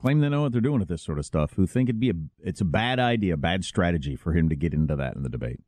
claim 0.00 0.20
they 0.20 0.28
know 0.28 0.42
what 0.42 0.52
they're 0.52 0.60
doing 0.60 0.80
with 0.80 0.88
this 0.88 1.02
sort 1.02 1.18
of 1.18 1.26
stuff. 1.26 1.54
Who 1.54 1.66
think 1.66 1.88
it'd 1.88 2.00
be 2.00 2.10
a 2.10 2.14
it's 2.42 2.60
a 2.60 2.64
bad 2.64 2.98
idea, 2.98 3.36
bad 3.36 3.64
strategy 3.64 4.16
for 4.16 4.32
him 4.32 4.48
to 4.48 4.56
get 4.56 4.72
into 4.72 4.96
that 4.96 5.14
in 5.14 5.22
the 5.22 5.28
debate. 5.28 5.60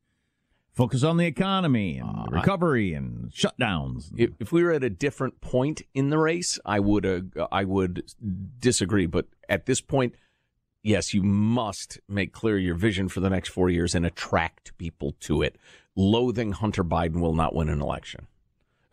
Focus 0.73 1.03
on 1.03 1.17
the 1.17 1.25
economy 1.27 1.99
and 1.99 2.31
recovery 2.31 2.95
and 2.95 3.29
shutdowns. 3.29 4.11
If, 4.17 4.31
if 4.39 4.51
we 4.51 4.63
were 4.63 4.71
at 4.71 4.83
a 4.83 4.89
different 4.89 5.39
point 5.39 5.83
in 5.93 6.09
the 6.09 6.17
race, 6.17 6.59
I 6.65 6.79
would 6.79 7.05
uh, 7.05 7.47
I 7.51 7.63
would 7.63 8.03
disagree. 8.59 9.05
But 9.05 9.27
at 9.47 9.67
this 9.67 9.81
point, 9.81 10.15
yes, 10.81 11.13
you 11.13 11.21
must 11.21 11.99
make 12.09 12.33
clear 12.33 12.57
your 12.57 12.73
vision 12.73 13.07
for 13.07 13.19
the 13.19 13.29
next 13.29 13.49
four 13.49 13.69
years 13.69 13.93
and 13.93 14.03
attract 14.03 14.75
people 14.79 15.15
to 15.21 15.43
it. 15.43 15.57
Loathing 15.95 16.53
Hunter 16.53 16.83
Biden 16.83 17.19
will 17.19 17.35
not 17.35 17.53
win 17.53 17.69
an 17.69 17.79
election. 17.79 18.25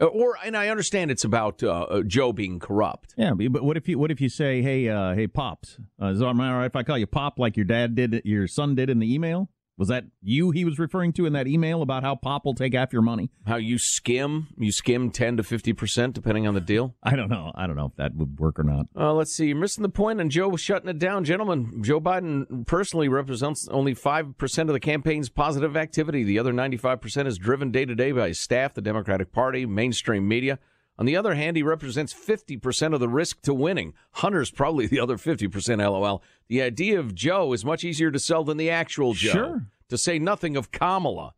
Uh, 0.00 0.06
Or, 0.06 0.36
and 0.44 0.56
I 0.56 0.68
understand 0.68 1.10
it's 1.10 1.24
about 1.24 1.62
uh, 1.62 1.82
uh, 1.82 2.02
Joe 2.02 2.32
being 2.32 2.58
corrupt. 2.58 3.14
Yeah, 3.16 3.34
but 3.34 3.62
what 3.62 3.76
if 3.76 3.88
you 3.88 3.98
what 3.98 4.10
if 4.10 4.20
you 4.20 4.28
say, 4.28 4.62
hey, 4.62 4.88
uh, 4.88 5.14
hey, 5.14 5.26
pops, 5.26 5.78
uh, 6.00 6.06
is 6.06 6.20
it 6.20 6.24
all 6.24 6.34
right 6.34 6.64
if 6.64 6.74
I 6.76 6.82
call 6.82 6.98
you 6.98 7.06
pop 7.06 7.38
like 7.38 7.56
your 7.56 7.66
dad 7.66 7.94
did, 7.94 8.22
your 8.24 8.46
son 8.46 8.74
did 8.74 8.88
in 8.88 8.98
the 8.98 9.12
email? 9.12 9.50
Was 9.80 9.88
that 9.88 10.04
you 10.20 10.50
he 10.50 10.66
was 10.66 10.78
referring 10.78 11.14
to 11.14 11.24
in 11.24 11.32
that 11.32 11.46
email 11.46 11.80
about 11.80 12.02
how 12.02 12.14
pop 12.14 12.44
will 12.44 12.54
take 12.54 12.74
half 12.74 12.92
your 12.92 13.00
money? 13.00 13.30
How 13.46 13.56
you 13.56 13.78
skim, 13.78 14.48
you 14.58 14.72
skim 14.72 15.10
ten 15.10 15.38
to 15.38 15.42
fifty 15.42 15.72
percent 15.72 16.14
depending 16.14 16.46
on 16.46 16.52
the 16.52 16.60
deal. 16.60 16.96
I 17.02 17.16
don't 17.16 17.30
know. 17.30 17.50
I 17.54 17.66
don't 17.66 17.76
know 17.76 17.86
if 17.86 17.96
that 17.96 18.14
would 18.14 18.38
work 18.38 18.58
or 18.58 18.62
not. 18.62 18.88
Uh, 18.94 19.14
let's 19.14 19.32
see. 19.32 19.46
You're 19.46 19.56
missing 19.56 19.80
the 19.80 19.88
point, 19.88 20.20
and 20.20 20.30
Joe 20.30 20.48
was 20.48 20.60
shutting 20.60 20.90
it 20.90 20.98
down. 20.98 21.24
Gentlemen, 21.24 21.82
Joe 21.82 21.98
Biden 21.98 22.66
personally 22.66 23.08
represents 23.08 23.68
only 23.68 23.94
5% 23.94 24.58
of 24.58 24.74
the 24.74 24.80
campaign's 24.80 25.30
positive 25.30 25.78
activity. 25.78 26.24
The 26.24 26.38
other 26.38 26.52
95% 26.52 27.26
is 27.26 27.38
driven 27.38 27.70
day 27.70 27.86
to 27.86 27.94
day 27.94 28.12
by 28.12 28.28
his 28.28 28.38
staff, 28.38 28.74
the 28.74 28.82
Democratic 28.82 29.32
Party, 29.32 29.64
mainstream 29.64 30.28
media. 30.28 30.58
On 31.00 31.06
the 31.06 31.16
other 31.16 31.34
hand, 31.34 31.56
he 31.56 31.62
represents 31.62 32.12
50% 32.12 32.92
of 32.92 33.00
the 33.00 33.08
risk 33.08 33.40
to 33.42 33.54
winning. 33.54 33.94
Hunter's 34.12 34.50
probably 34.50 34.86
the 34.86 35.00
other 35.00 35.16
50%, 35.16 35.78
lol. 35.78 36.22
The 36.48 36.60
idea 36.60 37.00
of 37.00 37.14
Joe 37.14 37.54
is 37.54 37.64
much 37.64 37.84
easier 37.84 38.10
to 38.10 38.18
sell 38.18 38.44
than 38.44 38.58
the 38.58 38.68
actual 38.68 39.14
Joe. 39.14 39.32
Sure. 39.32 39.66
To 39.88 39.96
say 39.96 40.18
nothing 40.18 40.58
of 40.58 40.70
Kamala. 40.70 41.32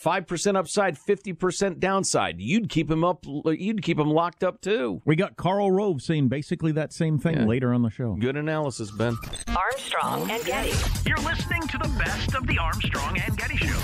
5% 0.00 0.54
upside, 0.56 0.96
50% 0.96 1.80
downside. 1.80 2.40
You'd 2.40 2.68
keep 2.68 2.88
him 2.88 3.02
up, 3.02 3.24
you'd 3.26 3.82
keep 3.82 3.98
him 3.98 4.08
locked 4.08 4.44
up 4.44 4.60
too. 4.60 5.02
We 5.04 5.16
got 5.16 5.36
Karl 5.36 5.72
Rove 5.72 6.00
saying 6.00 6.28
basically 6.28 6.70
that 6.72 6.92
same 6.92 7.18
thing 7.18 7.38
Yeah. 7.38 7.44
later 7.46 7.74
on 7.74 7.82
the 7.82 7.90
show. 7.90 8.14
Good 8.14 8.36
analysis, 8.36 8.92
Ben. 8.92 9.16
Armstrong 9.48 10.30
and 10.30 10.44
Getty. 10.44 10.72
You're 11.04 11.18
listening 11.18 11.62
to 11.62 11.78
the 11.78 11.88
best 11.98 12.36
of 12.36 12.46
the 12.46 12.58
Armstrong 12.58 13.18
and 13.18 13.36
Getty 13.36 13.56
Show. 13.56 13.80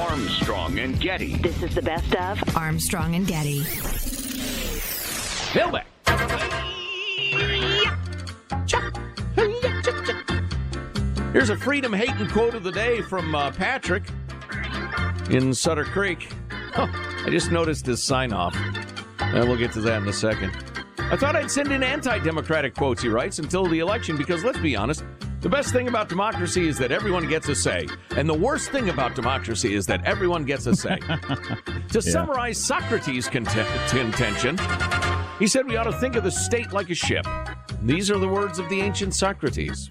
Armstrong 0.00 0.78
and 0.78 0.98
Getty. 0.98 1.36
This 1.36 1.62
is 1.62 1.74
the 1.74 1.82
best 1.82 2.14
of 2.14 2.56
Armstrong 2.56 3.16
and 3.16 3.26
Getty. 3.26 3.62
Mailbag. 5.54 5.84
Here's 11.32 11.50
a 11.50 11.56
freedom 11.56 11.92
hating 11.92 12.28
quote 12.28 12.54
of 12.54 12.62
the 12.62 12.72
day 12.72 13.02
from 13.02 13.34
uh, 13.34 13.50
Patrick 13.50 14.04
in 15.28 15.52
Sutter 15.52 15.84
Creek. 15.84 16.32
Huh, 16.50 16.88
I 16.90 17.28
just 17.28 17.50
noticed 17.50 17.84
his 17.84 18.02
sign 18.02 18.32
off. 18.32 18.56
And 19.18 19.46
we'll 19.46 19.58
get 19.58 19.72
to 19.72 19.82
that 19.82 20.00
in 20.00 20.08
a 20.08 20.14
second. 20.14 20.56
I 20.98 21.16
thought 21.16 21.36
I'd 21.36 21.50
send 21.50 21.72
in 21.72 21.82
anti 21.82 22.18
democratic 22.20 22.74
quotes, 22.74 23.02
he 23.02 23.08
writes, 23.08 23.38
until 23.38 23.66
the 23.66 23.80
election 23.80 24.16
because 24.16 24.44
let's 24.44 24.58
be 24.58 24.74
honest, 24.76 25.04
the 25.40 25.48
best 25.48 25.72
thing 25.72 25.88
about 25.88 26.10
democracy 26.10 26.68
is 26.68 26.76
that 26.78 26.92
everyone 26.92 27.26
gets 27.26 27.48
a 27.48 27.54
say. 27.54 27.86
And 28.10 28.28
the 28.28 28.34
worst 28.34 28.70
thing 28.70 28.90
about 28.90 29.14
democracy 29.14 29.74
is 29.74 29.86
that 29.86 30.04
everyone 30.04 30.44
gets 30.44 30.66
a 30.66 30.76
say. 30.76 30.98
to 31.90 32.02
summarize 32.02 32.58
Socrates' 32.58 33.26
contention, 33.26 34.58
he 35.38 35.46
said 35.46 35.66
we 35.66 35.76
ought 35.76 35.84
to 35.84 35.92
think 35.92 36.16
of 36.16 36.24
the 36.24 36.30
state 36.30 36.72
like 36.72 36.90
a 36.90 36.94
ship. 36.94 37.26
These 37.82 38.10
are 38.10 38.18
the 38.18 38.28
words 38.28 38.58
of 38.58 38.68
the 38.68 38.82
ancient 38.82 39.14
Socrates. 39.14 39.88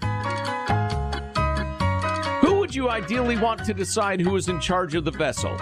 Who 2.42 2.54
would 2.60 2.72
you 2.72 2.88
ideally 2.88 3.36
want 3.36 3.64
to 3.64 3.74
decide 3.74 4.20
who 4.20 4.36
is 4.36 4.48
in 4.48 4.60
charge 4.60 4.94
of 4.94 5.04
the 5.04 5.10
vessel? 5.10 5.56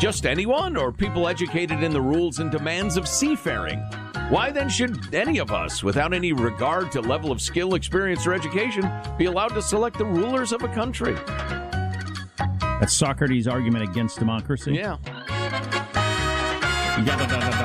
Just 0.00 0.26
anyone, 0.26 0.76
or 0.76 0.90
people 0.90 1.28
educated 1.28 1.84
in 1.84 1.92
the 1.92 2.00
rules 2.00 2.40
and 2.40 2.50
demands 2.50 2.96
of 2.96 3.06
seafaring? 3.06 3.80
Why 4.30 4.50
then 4.50 4.68
should 4.68 5.14
any 5.14 5.38
of 5.38 5.50
us, 5.50 5.82
without 5.82 6.12
any 6.12 6.34
regard 6.34 6.92
to 6.92 7.00
level 7.00 7.32
of 7.32 7.40
skill, 7.40 7.74
experience, 7.74 8.26
or 8.26 8.34
education, 8.34 8.86
be 9.16 9.24
allowed 9.24 9.54
to 9.54 9.62
select 9.62 9.96
the 9.96 10.04
rulers 10.04 10.52
of 10.52 10.62
a 10.62 10.68
country? 10.68 11.14
That's 12.36 12.92
Socrates' 12.92 13.48
argument 13.48 13.84
against 13.84 14.18
democracy. 14.18 14.74
Yeah. 14.74 14.98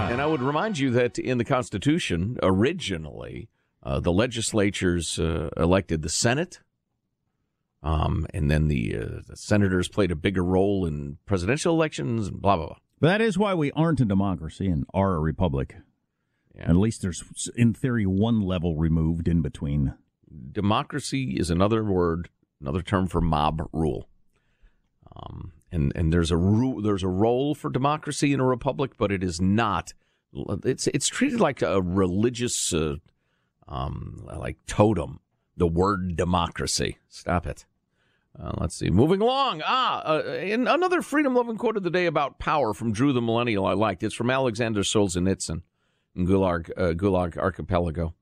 And 0.09 0.21
I 0.21 0.25
would 0.25 0.41
remind 0.41 0.79
you 0.79 0.89
that 0.91 1.19
in 1.19 1.37
the 1.37 1.43
Constitution, 1.43 2.37
originally, 2.41 3.49
uh, 3.83 3.99
the 3.99 4.13
legislatures 4.13 5.19
uh, 5.19 5.49
elected 5.57 6.01
the 6.01 6.07
Senate, 6.07 6.61
um, 7.81 8.25
and 8.33 8.49
then 8.49 8.69
the, 8.69 8.95
uh, 8.95 9.21
the 9.27 9.35
senators 9.35 9.89
played 9.89 10.11
a 10.11 10.15
bigger 10.15 10.45
role 10.45 10.85
in 10.85 11.17
presidential 11.25 11.75
elections, 11.75 12.29
and 12.29 12.41
blah, 12.41 12.55
blah, 12.55 12.67
blah. 12.67 12.77
But 13.01 13.07
that 13.07 13.19
is 13.19 13.37
why 13.37 13.53
we 13.53 13.73
aren't 13.73 13.99
a 13.99 14.05
democracy 14.05 14.67
and 14.67 14.85
are 14.93 15.15
a 15.15 15.19
republic. 15.19 15.75
At 16.59 16.75
least 16.75 17.01
there's, 17.01 17.23
in 17.55 17.73
theory, 17.73 18.05
one 18.05 18.41
level 18.41 18.75
removed 18.75 19.27
in 19.27 19.41
between. 19.41 19.95
Democracy 20.51 21.35
is 21.37 21.49
another 21.49 21.83
word, 21.83 22.29
another 22.61 22.81
term 22.81 23.07
for 23.07 23.21
mob 23.21 23.67
rule. 23.71 24.07
Um, 25.15 25.53
and 25.71 25.91
and 25.95 26.13
there's 26.13 26.31
a 26.31 26.37
ru- 26.37 26.81
there's 26.81 27.03
a 27.03 27.07
role 27.07 27.55
for 27.55 27.69
democracy 27.69 28.33
in 28.33 28.39
a 28.39 28.45
republic, 28.45 28.91
but 28.97 29.11
it 29.11 29.23
is 29.23 29.41
not. 29.41 29.93
It's 30.63 30.87
it's 30.87 31.07
treated 31.07 31.39
like 31.39 31.61
a 31.61 31.81
religious, 31.81 32.73
uh, 32.73 32.95
um, 33.67 34.23
like 34.25 34.57
totem. 34.65 35.19
The 35.55 35.67
word 35.67 36.15
democracy. 36.15 36.97
Stop 37.09 37.45
it. 37.45 37.65
Uh, 38.39 38.53
let's 38.57 38.75
see. 38.75 38.89
Moving 38.89 39.21
along. 39.21 39.61
Ah, 39.63 40.01
uh, 40.03 40.23
another 40.25 41.03
freedom 41.03 41.35
loving 41.35 41.57
quote 41.57 41.77
of 41.77 41.83
the 41.83 41.91
day 41.91 42.07
about 42.07 42.39
power 42.39 42.73
from 42.73 42.91
Drew 42.91 43.13
the 43.13 43.21
Millennial 43.21 43.67
I 43.67 43.73
liked. 43.73 44.01
It's 44.01 44.15
from 44.15 44.31
Alexander 44.31 44.81
Solzhenitsyn 44.81 45.61
Gulag, 46.17 46.69
uh, 46.77 46.93
Gulag 46.93 47.37
Archipelago. 47.37 48.13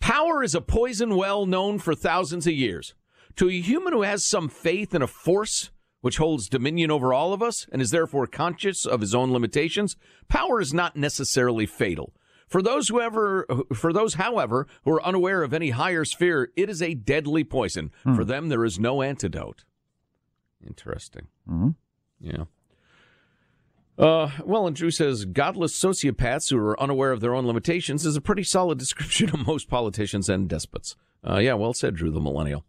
Power 0.00 0.42
is 0.42 0.54
a 0.54 0.60
poison 0.60 1.16
well 1.16 1.46
known 1.46 1.78
for 1.78 1.94
thousands 1.94 2.46
of 2.46 2.52
years. 2.52 2.94
To 3.36 3.48
a 3.48 3.60
human 3.60 3.92
who 3.92 4.02
has 4.02 4.24
some 4.24 4.48
faith 4.48 4.94
in 4.94 5.02
a 5.02 5.06
force 5.06 5.70
which 6.02 6.18
holds 6.18 6.48
dominion 6.48 6.90
over 6.90 7.14
all 7.14 7.32
of 7.32 7.42
us 7.42 7.66
and 7.72 7.80
is 7.80 7.90
therefore 7.90 8.26
conscious 8.26 8.84
of 8.84 9.00
his 9.00 9.14
own 9.14 9.32
limitations, 9.32 9.96
power 10.28 10.60
is 10.60 10.74
not 10.74 10.96
necessarily 10.96 11.64
fatal. 11.64 12.12
For 12.46 12.60
those 12.60 12.88
who 12.88 13.00
ever, 13.00 13.46
for 13.72 13.92
those, 13.92 14.14
however, 14.14 14.66
who 14.84 14.92
are 14.92 15.02
unaware 15.02 15.42
of 15.42 15.54
any 15.54 15.70
higher 15.70 16.04
sphere, 16.04 16.50
it 16.56 16.68
is 16.68 16.82
a 16.82 16.94
deadly 16.94 17.42
poison. 17.42 17.90
Hmm. 18.04 18.14
For 18.14 18.24
them, 18.24 18.50
there 18.50 18.64
is 18.64 18.78
no 18.78 19.00
antidote. 19.00 19.64
Interesting. 20.64 21.28
Mm-hmm. 21.48 21.70
Yeah. 22.20 22.44
Uh, 23.98 24.30
well, 24.44 24.66
and 24.66 24.74
Drew 24.74 24.90
says 24.90 25.24
godless 25.24 25.78
sociopaths 25.78 26.50
who 26.50 26.58
are 26.58 26.80
unaware 26.80 27.12
of 27.12 27.20
their 27.20 27.34
own 27.34 27.46
limitations 27.46 28.04
is 28.04 28.16
a 28.16 28.20
pretty 28.20 28.42
solid 28.42 28.78
description 28.84 29.30
of 29.30 29.46
most 29.46 29.68
politicians 29.68 30.28
and 30.28 30.48
despots. 30.48 30.96
Uh, 31.28 31.38
yeah, 31.38 31.54
well 31.54 31.72
said, 31.72 31.94
Drew 31.94 32.10
the 32.10 32.20
Millennial. 32.20 32.64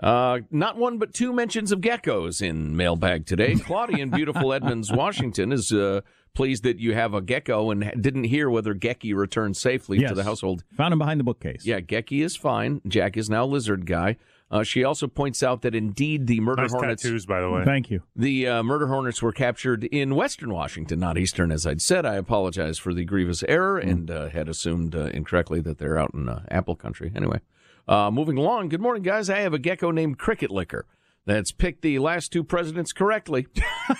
Uh, 0.00 0.40
not 0.52 0.76
one 0.76 0.98
but 0.98 1.12
two 1.12 1.32
mentions 1.32 1.72
of 1.72 1.80
geckos 1.80 2.40
in 2.40 2.76
mailbag 2.76 3.26
today. 3.26 3.54
Claudia 3.64 3.98
in 4.02 4.10
beautiful 4.10 4.52
Edmonds, 4.52 4.92
Washington, 4.92 5.50
is 5.50 5.72
uh, 5.72 6.02
pleased 6.34 6.62
that 6.62 6.78
you 6.78 6.94
have 6.94 7.14
a 7.14 7.20
gecko 7.20 7.70
and 7.72 7.90
didn't 8.00 8.24
hear 8.24 8.48
whether 8.48 8.74
Gecky 8.74 9.12
returned 9.12 9.56
safely 9.56 9.98
Yes. 9.98 10.10
to 10.10 10.14
the 10.14 10.22
household. 10.22 10.62
Found 10.76 10.92
him 10.92 11.00
behind 11.00 11.18
the 11.18 11.24
bookcase. 11.24 11.66
Yeah, 11.66 11.80
Gecky 11.80 12.22
is 12.22 12.36
fine. 12.36 12.80
Jack 12.86 13.16
is 13.16 13.28
now 13.28 13.44
lizard 13.44 13.86
guy. 13.86 14.18
Uh, 14.50 14.62
she 14.62 14.82
also 14.82 15.06
points 15.06 15.42
out 15.42 15.60
that 15.62 15.74
indeed 15.74 16.26
the 16.26 16.40
murder 16.40 16.62
Nice 16.62 16.72
hornets. 16.72 17.02
tattoos, 17.02 17.26
by 17.26 17.40
the 17.40 17.50
way. 17.50 17.64
Thank 17.64 17.90
you. 17.90 18.02
The 18.16 18.46
uh, 18.48 18.62
murder 18.62 18.86
hornets 18.86 19.20
were 19.20 19.32
captured 19.32 19.84
in 19.84 20.14
western 20.14 20.52
Washington, 20.52 20.98
not 21.00 21.18
eastern, 21.18 21.52
as 21.52 21.66
I'd 21.66 21.82
said. 21.82 22.06
I 22.06 22.14
apologize 22.14 22.78
for 22.78 22.94
the 22.94 23.04
grievous 23.04 23.42
error 23.46 23.76
and 23.76 24.10
uh, 24.10 24.30
had 24.30 24.48
assumed 24.48 24.94
uh, 24.94 25.06
incorrectly 25.12 25.60
that 25.60 25.76
they're 25.76 25.98
out 25.98 26.14
in 26.14 26.28
uh, 26.30 26.44
Apple 26.50 26.76
Country. 26.76 27.12
Anyway, 27.14 27.40
uh, 27.86 28.10
moving 28.10 28.38
along. 28.38 28.70
Good 28.70 28.80
morning, 28.80 29.02
guys. 29.02 29.28
I 29.28 29.40
have 29.40 29.52
a 29.52 29.58
gecko 29.58 29.90
named 29.90 30.18
Cricket 30.18 30.50
Licker 30.50 30.86
that's 31.26 31.52
picked 31.52 31.82
the 31.82 31.98
last 31.98 32.32
two 32.32 32.42
presidents 32.42 32.94
correctly. 32.94 33.48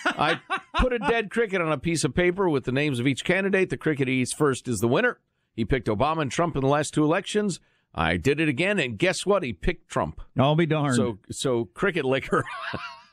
I 0.06 0.40
put 0.80 0.94
a 0.94 0.98
dead 0.98 1.30
cricket 1.30 1.60
on 1.60 1.70
a 1.70 1.76
piece 1.76 2.04
of 2.04 2.14
paper 2.14 2.48
with 2.48 2.64
the 2.64 2.72
names 2.72 3.00
of 3.00 3.06
each 3.06 3.22
candidate. 3.22 3.68
The 3.68 3.76
cricket 3.76 4.08
he 4.08 4.22
eats 4.22 4.32
first 4.32 4.66
is 4.66 4.80
the 4.80 4.88
winner. 4.88 5.18
He 5.54 5.66
picked 5.66 5.88
Obama 5.88 6.22
and 6.22 6.30
Trump 6.32 6.56
in 6.56 6.62
the 6.62 6.68
last 6.68 6.94
two 6.94 7.04
elections. 7.04 7.60
I 7.98 8.16
did 8.16 8.38
it 8.38 8.48
again, 8.48 8.78
and 8.78 8.96
guess 8.96 9.26
what? 9.26 9.42
He 9.42 9.52
picked 9.52 9.88
Trump. 9.88 10.20
I'll 10.38 10.54
be 10.54 10.66
darned. 10.66 10.94
So, 10.94 11.18
so 11.32 11.64
Cricket 11.64 12.04
Licker 12.04 12.44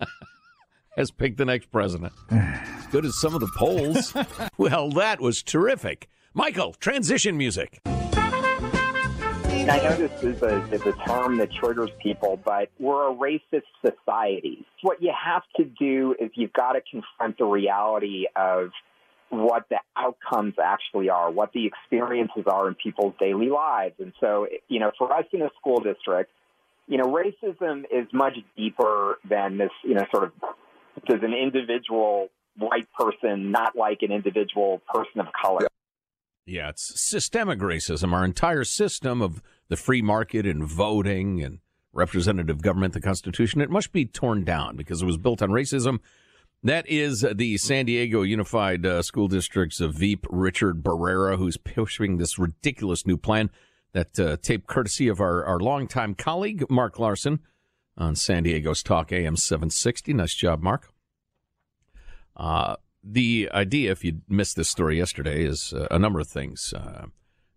has 0.95 1.09
picked 1.09 1.37
the 1.37 1.45
next 1.45 1.71
president. 1.71 2.13
As 2.29 2.85
good 2.91 3.03
as 3.03 3.19
some 3.19 3.33
of 3.33 3.41
the 3.41 3.49
polls. 3.57 4.13
well, 4.59 4.91
that 4.91 5.19
was 5.19 5.41
terrific. 5.41 6.07
Michael, 6.35 6.73
transition 6.73 7.35
music. 7.35 7.79
I 7.83 9.63
know 9.65 9.95
this 9.97 10.23
is 10.23 10.43
a, 10.43 10.63
is 10.71 10.81
a 10.85 10.93
term 11.07 11.37
that 11.37 11.51
triggers 11.51 11.89
people, 11.99 12.39
but 12.45 12.69
we're 12.77 13.09
a 13.09 13.15
racist 13.15 13.63
society. 13.83 14.67
What 14.83 15.01
you 15.01 15.11
have 15.11 15.41
to 15.57 15.63
do 15.63 16.15
is 16.19 16.29
you've 16.35 16.53
got 16.53 16.73
to 16.73 16.81
confront 16.91 17.39
the 17.39 17.45
reality 17.45 18.25
of 18.35 18.69
what 19.29 19.65
the 19.69 19.77
outcomes 19.97 20.53
actually 20.63 21.09
are, 21.09 21.31
what 21.31 21.51
the 21.53 21.65
experiences 21.65 22.43
are 22.47 22.67
in 22.67 22.75
people's 22.75 23.13
daily 23.19 23.49
lives. 23.49 23.95
And 23.99 24.13
so, 24.19 24.47
you 24.67 24.79
know, 24.79 24.91
for 24.97 25.11
us 25.11 25.25
in 25.31 25.41
a 25.41 25.49
school 25.59 25.79
district, 25.79 26.31
you 26.87 26.97
know, 26.97 27.05
racism 27.05 27.83
is 27.91 28.07
much 28.13 28.37
deeper 28.55 29.17
than 29.27 29.57
this, 29.57 29.71
you 29.83 29.95
know, 29.95 30.05
sort 30.11 30.25
of 30.25 30.31
does 31.07 31.19
an 31.23 31.33
individual 31.33 32.29
white 32.57 32.87
person 32.97 33.51
not 33.51 33.75
like 33.75 33.99
an 34.01 34.11
individual 34.11 34.81
person 34.93 35.19
of 35.19 35.27
color. 35.39 35.67
Yeah, 36.45 36.69
it's 36.69 37.01
systemic 37.01 37.59
racism. 37.59 38.13
Our 38.13 38.23
entire 38.23 38.63
system 38.63 39.21
of 39.21 39.41
the 39.67 39.75
free 39.75 40.01
market 40.01 40.45
and 40.45 40.63
voting 40.63 41.41
and 41.41 41.59
representative 41.91 42.61
government, 42.61 42.93
the 42.93 43.01
Constitution, 43.01 43.61
it 43.61 43.69
must 43.69 43.91
be 43.91 44.05
torn 44.05 44.43
down 44.43 44.75
because 44.75 45.01
it 45.01 45.05
was 45.05 45.17
built 45.17 45.41
on 45.41 45.49
racism. 45.49 45.99
That 46.65 46.89
is 46.89 47.23
the 47.35 47.59
San 47.59 47.85
Diego 47.85 48.23
Unified 48.23 48.87
uh, 48.87 49.03
School 49.03 49.27
District's 49.27 49.79
uh, 49.79 49.87
Veep 49.87 50.25
Richard 50.31 50.81
Barrera, 50.81 51.37
who's 51.37 51.57
pushing 51.57 52.17
this 52.17 52.39
ridiculous 52.39 53.05
new 53.05 53.17
plan. 53.17 53.51
That 53.93 54.19
uh, 54.19 54.37
tape 54.37 54.65
courtesy 54.65 55.07
of 55.07 55.21
our, 55.21 55.45
our 55.45 55.59
longtime 55.59 56.15
colleague, 56.15 56.65
Mark 56.67 56.97
Larson, 56.97 57.41
on 57.99 58.15
San 58.15 58.41
Diego's 58.41 58.81
Talk 58.81 59.11
AM 59.11 59.35
760. 59.35 60.13
Nice 60.13 60.33
job, 60.33 60.63
Mark. 60.63 60.91
Uh, 62.35 62.77
the 63.03 63.47
idea, 63.53 63.91
if 63.91 64.03
you 64.03 64.21
missed 64.27 64.55
this 64.55 64.71
story 64.71 64.97
yesterday, 64.97 65.45
is 65.45 65.71
uh, 65.71 65.87
a 65.91 65.99
number 65.99 66.19
of 66.19 66.27
things. 66.27 66.73
Uh, 66.75 67.05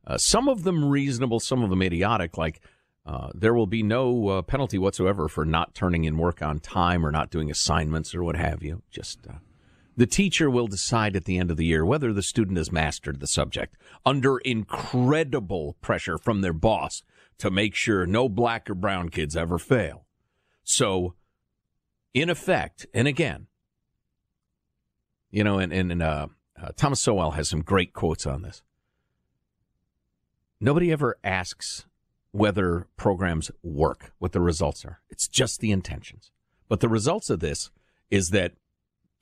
uh, 0.07 0.19
some 0.19 0.51
of 0.51 0.65
them 0.65 0.85
reasonable, 0.85 1.41
some 1.41 1.63
of 1.63 1.71
them 1.71 1.81
idiotic, 1.81 2.37
like 2.37 2.61
uh, 3.09 3.31
there 3.35 3.55
will 3.55 3.67
be 3.67 3.83
no 3.83 4.29
uh, 4.29 4.43
penalty 4.43 4.77
whatsoever 4.77 5.29
for 5.29 5.47
not 5.47 5.75
turning 5.75 6.05
in 6.05 6.19
work 6.19 6.43
on 6.43 6.59
time 6.59 7.07
or 7.07 7.11
not 7.11 7.31
doing 7.31 7.51
assignments 7.51 8.15
or 8.15 8.23
what 8.23 8.37
have 8.37 8.63
you. 8.63 8.83
Just 8.91 9.21
uh, 9.27 9.39
the 9.97 10.07
teacher 10.07 10.51
will 10.51 10.67
decide 10.67 11.17
at 11.17 11.25
the 11.25 11.39
end 11.39 11.51
of 11.51 11.57
the 11.57 11.65
year 11.65 11.87
whether 11.87 12.13
the 12.13 12.23
student 12.23 12.59
has 12.59 12.71
mastered 12.71 13.21
the 13.21 13.27
subject 13.27 13.77
under 14.05 14.37
incredible 14.41 15.79
pressure 15.81 16.19
from 16.19 16.43
their 16.43 16.53
boss 16.53 17.03
to 17.39 17.51
make 17.51 17.75
sure 17.75 18.05
no 18.05 18.29
black 18.29 18.69
or 18.69 18.75
brown 18.75 19.09
kids 19.09 19.35
ever 19.35 19.57
fail. 19.59 20.05
So, 20.63 21.15
in 22.13 22.29
effect, 22.29 22.85
and 22.93 23.09
again, 23.09 23.47
you 25.31 25.45
know, 25.45 25.59
and, 25.59 25.73
and, 25.73 26.03
uh, 26.03 26.27
uh, 26.61 26.73
Thomas 26.77 27.01
Sowell 27.01 27.31
has 27.31 27.49
some 27.49 27.63
great 27.63 27.95
quotes 27.95 28.27
on 28.27 28.43
this. 28.43 28.63
Nobody 30.61 30.93
ever 30.93 31.17
asks 31.25 31.87
whether 32.33 32.87
programs 32.97 33.51
work, 33.63 34.13
what 34.19 34.33
the 34.33 34.41
results 34.41 34.85
are. 34.85 35.01
It's 35.09 35.29
just 35.29 35.61
the 35.61 35.73
intentions. 35.73 36.31
But 36.69 36.81
the 36.81 36.89
results 36.89 37.31
of 37.31 37.41
this 37.41 37.71
is 38.11 38.31
that 38.31 38.53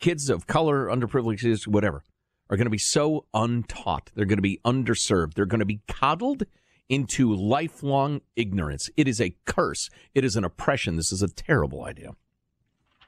kids 0.01 0.29
of 0.29 0.47
color, 0.47 0.87
underprivileged 0.87 1.41
kids, 1.41 1.69
whatever, 1.69 2.03
are 2.51 2.57
going 2.57 2.67
to 2.67 2.71
be 2.71 2.79
so 2.79 3.27
untaught. 3.35 4.11
They're 4.15 4.25
going 4.27 4.39
to 4.39 4.43
be 4.43 4.61
underserved. 4.65 5.35
They're 5.35 5.47
going 5.47 5.61
to 5.61 5.67
be 5.67 5.81
coddled 5.89 6.45
into 6.89 7.35
lifelong 7.35 8.21
ignorance. 8.37 8.91
It 8.97 9.09
is 9.09 9.21
a 9.21 9.37
curse. 9.45 9.91
It 10.15 10.25
is 10.25 10.37
an 10.37 10.45
oppression. 10.45 10.97
This 10.97 11.13
is 11.13 11.23
a 11.23 11.29
terrible 11.29 11.85
idea. 11.85 12.11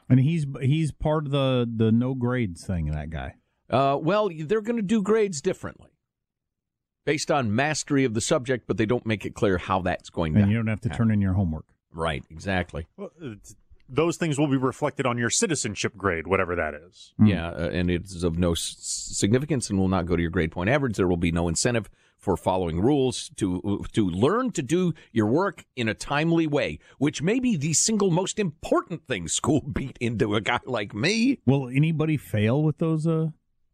And 0.09 0.21
he's 0.21 0.47
he's 0.61 0.91
part 0.91 1.27
of 1.27 1.33
the 1.33 1.71
the 1.71 1.93
no 1.93 2.15
grades 2.15 2.65
thing. 2.65 2.87
That 2.87 3.11
guy. 3.11 3.35
Uh, 3.69 3.99
well, 4.01 4.31
they're 4.35 4.63
going 4.63 4.77
to 4.77 4.83
do 4.83 5.03
grades 5.03 5.43
differently 5.43 5.91
based 7.09 7.31
on 7.31 7.55
mastery 7.55 8.05
of 8.05 8.13
the 8.13 8.21
subject, 8.21 8.67
but 8.67 8.77
they 8.77 8.85
don't 8.85 9.07
make 9.07 9.25
it 9.25 9.35
clear 9.35 9.57
how 9.57 9.81
that's 9.81 10.11
going 10.11 10.35
to 10.35 10.41
And 10.41 10.51
you 10.51 10.59
don't 10.59 10.67
have 10.67 10.83
to 10.83 10.91
turn 10.91 11.11
in 11.11 11.23
your 11.23 11.33
homework. 11.33 11.65
Right, 11.91 12.23
exactly. 12.31 12.87
Well, 12.99 13.11
those 13.89 14.19
things 14.19 14.39
will 14.39 14.47
be 14.49 14.59
reflected 14.59 15.07
on 15.07 15.17
your 15.17 15.31
citizenship 15.31 15.97
grade, 15.97 16.27
whatever 16.27 16.55
that 16.57 16.75
is. 16.75 17.15
Yeah, 17.25 17.49
uh, 17.49 17.71
and 17.73 17.91
it's 17.91 18.23
of 18.23 18.39
no 18.39 18.53
s- 18.53 18.77
significance 18.79 19.71
and 19.71 19.79
will 19.79 19.89
not 19.89 20.05
go 20.05 20.17
to 20.17 20.21
your 20.21 20.31
grade 20.31 20.53
point 20.53 20.69
average. 20.69 20.97
There 20.99 21.09
will 21.09 21.17
be 21.17 21.33
no 21.33 21.49
incentive 21.49 21.89
for 22.19 22.37
following 22.37 22.79
rules 22.81 23.31
to 23.37 23.83
to 23.93 24.07
learn 24.11 24.51
to 24.51 24.63
do 24.63 24.93
your 25.13 25.27
work 25.29 25.65
in 25.77 25.89
a 25.89 25.95
timely 25.95 26.47
way, 26.47 26.79
which 26.99 27.23
may 27.23 27.41
be 27.41 27.57
the 27.57 27.73
single 27.73 28.11
most 28.11 28.39
important 28.39 29.07
thing 29.07 29.29
school 29.29 29.61
beat 29.73 29.97
into 30.01 30.35
a 30.35 30.43
guy 30.43 30.61
like 30.67 30.93
me. 30.95 31.39
Will 31.47 31.69
anybody 31.69 32.19
fail 32.19 32.63
with 32.63 32.77
those? 32.79 33.07
Uh, 33.07 33.11
No, 33.19 33.33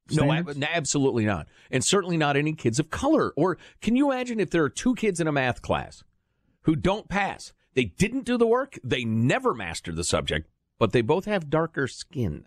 standards? 0.09 0.59
ab- 0.59 0.69
absolutely 0.73 1.25
not. 1.25 1.47
And 1.71 1.85
certainly 1.85 2.17
not 2.17 2.37
any 2.37 2.53
kids 2.53 2.79
of 2.79 2.91
color. 2.91 3.33
Or 3.37 3.59
can 3.81 3.97
you 3.97 4.11
imagine 4.11 4.41
if 4.41 4.51
there 4.51 4.65
are 4.65 4.71
two 4.71 4.95
kids 4.95 5.21
in 5.21 5.27
a 5.27 5.33
math 5.33 5.63
class 5.63 6.03
who 6.63 6.77
don't 6.77 7.09
pass? 7.09 7.53
They 7.75 7.85
didn't 7.85 8.25
do 8.25 8.39
the 8.39 8.47
work, 8.47 8.79
they 8.85 9.05
never 9.05 9.53
mastered 9.53 9.97
the 9.97 10.05
subject, 10.05 10.49
but 10.79 10.93
they 10.93 11.03
both 11.03 11.25
have 11.25 11.51
darker 11.51 11.89
skin. 11.89 12.47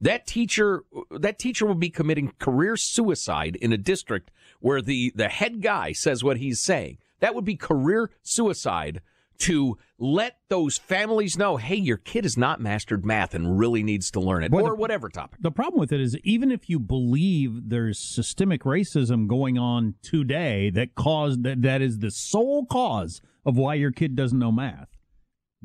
That 0.00 0.26
teacher 0.26 0.84
that 1.10 1.38
teacher 1.38 1.66
will 1.66 1.74
be 1.74 1.90
committing 1.90 2.32
career 2.38 2.76
suicide 2.76 3.56
in 3.56 3.72
a 3.72 3.78
district 3.78 4.30
where 4.60 4.82
the, 4.82 5.12
the 5.14 5.28
head 5.28 5.62
guy 5.62 5.92
says 5.92 6.22
what 6.22 6.36
he's 6.36 6.60
saying. 6.60 6.98
That 7.20 7.34
would 7.34 7.46
be 7.46 7.56
career 7.56 8.10
suicide 8.22 9.00
to 9.40 9.76
let 9.98 10.38
those 10.48 10.78
families 10.78 11.36
know, 11.38 11.56
hey, 11.56 11.74
your 11.76 11.96
kid 11.96 12.24
has 12.24 12.36
not 12.36 12.60
mastered 12.60 13.04
math 13.04 13.34
and 13.34 13.58
really 13.58 13.82
needs 13.82 14.10
to 14.12 14.20
learn 14.20 14.42
it, 14.44 14.50
Well, 14.52 14.64
or 14.66 14.70
the- 14.70 14.76
whatever 14.76 15.08
topic. 15.08 15.40
The 15.40 15.50
problem 15.50 15.80
with 15.80 15.92
it 15.92 16.00
is, 16.00 16.16
even 16.24 16.50
if 16.50 16.68
you 16.68 16.78
believe 16.78 17.68
there's 17.70 17.98
systemic 17.98 18.62
racism 18.62 19.26
going 19.26 19.58
on 19.58 19.94
today 20.02 20.70
that 20.70 20.94
caused 20.94 21.42
that, 21.44 21.62
that 21.62 21.80
is 21.82 21.98
the 21.98 22.10
sole 22.10 22.66
cause 22.66 23.20
of 23.44 23.56
why 23.56 23.74
your 23.74 23.92
kid 23.92 24.16
doesn't 24.16 24.38
know 24.38 24.52
math, 24.52 24.88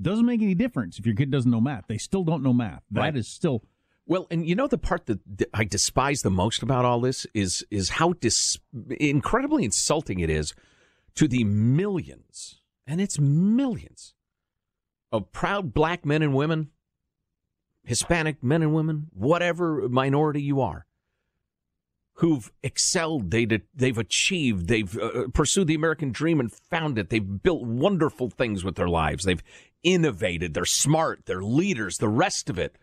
doesn't 0.02 0.26
make 0.26 0.42
any 0.42 0.56
difference 0.56 0.98
if 1.00 1.06
your 1.06 1.16
kid 1.16 1.30
doesn't 1.32 1.52
know 1.52 1.62
math. 1.62 1.86
They 1.88 1.98
still 1.98 2.24
don't 2.24 2.42
know 2.44 2.54
math. 2.54 2.84
That 2.92 3.16
is 3.16 3.26
Right. 3.26 3.26
still 3.26 3.64
Well, 4.08 4.26
and 4.32 4.46
you 4.48 4.56
know 4.56 4.68
the 4.68 4.78
part 4.80 5.06
that 5.06 5.20
that 5.38 5.50
I 5.54 5.64
despise 5.64 6.22
the 6.22 6.32
most 6.32 6.64
about 6.64 6.86
all 6.86 7.00
this 7.02 7.26
is 7.34 7.64
is 7.70 7.90
how 7.90 8.14
dis- 8.14 8.58
incredibly 9.00 9.64
insulting 9.64 10.20
it 10.20 10.30
is 10.30 10.54
to 11.16 11.28
the 11.28 11.44
millions, 11.44 12.61
and 12.88 13.02
it's 13.02 13.20
millions 13.20 14.14
of 15.12 15.32
proud 15.32 15.74
black 15.74 16.06
men 16.06 16.22
and 16.22 16.34
women, 16.34 16.70
Hispanic 17.84 18.44
men 18.44 18.62
and 18.62 18.74
women, 18.74 19.08
whatever 19.14 19.88
minority 19.90 20.42
you 20.42 20.62
are, 20.62 20.86
who've 22.16 22.52
excelled, 22.62 23.32
they, 23.32 23.48
they've 23.74 23.98
achieved, 23.98 24.68
they've 24.68 24.98
uh, 24.98 25.28
pursued 25.34 25.68
the 25.68 25.76
American 25.76 26.12
dream 26.12 26.40
and 26.40 26.52
found 26.52 26.98
it. 26.98 27.10
They've 27.10 27.44
built 27.44 27.64
wonderful 27.64 28.30
things 28.30 28.64
with 28.64 28.76
their 28.76 28.88
lives. 28.88 29.24
They've 29.24 29.44
innovated. 29.84 30.54
They're 30.54 30.66
smart. 30.66 31.26
They're 31.26 31.44
leaders. 31.44 31.98
The 31.98 32.10
rest 32.10 32.50
of 32.50 32.60
it. 32.60 32.78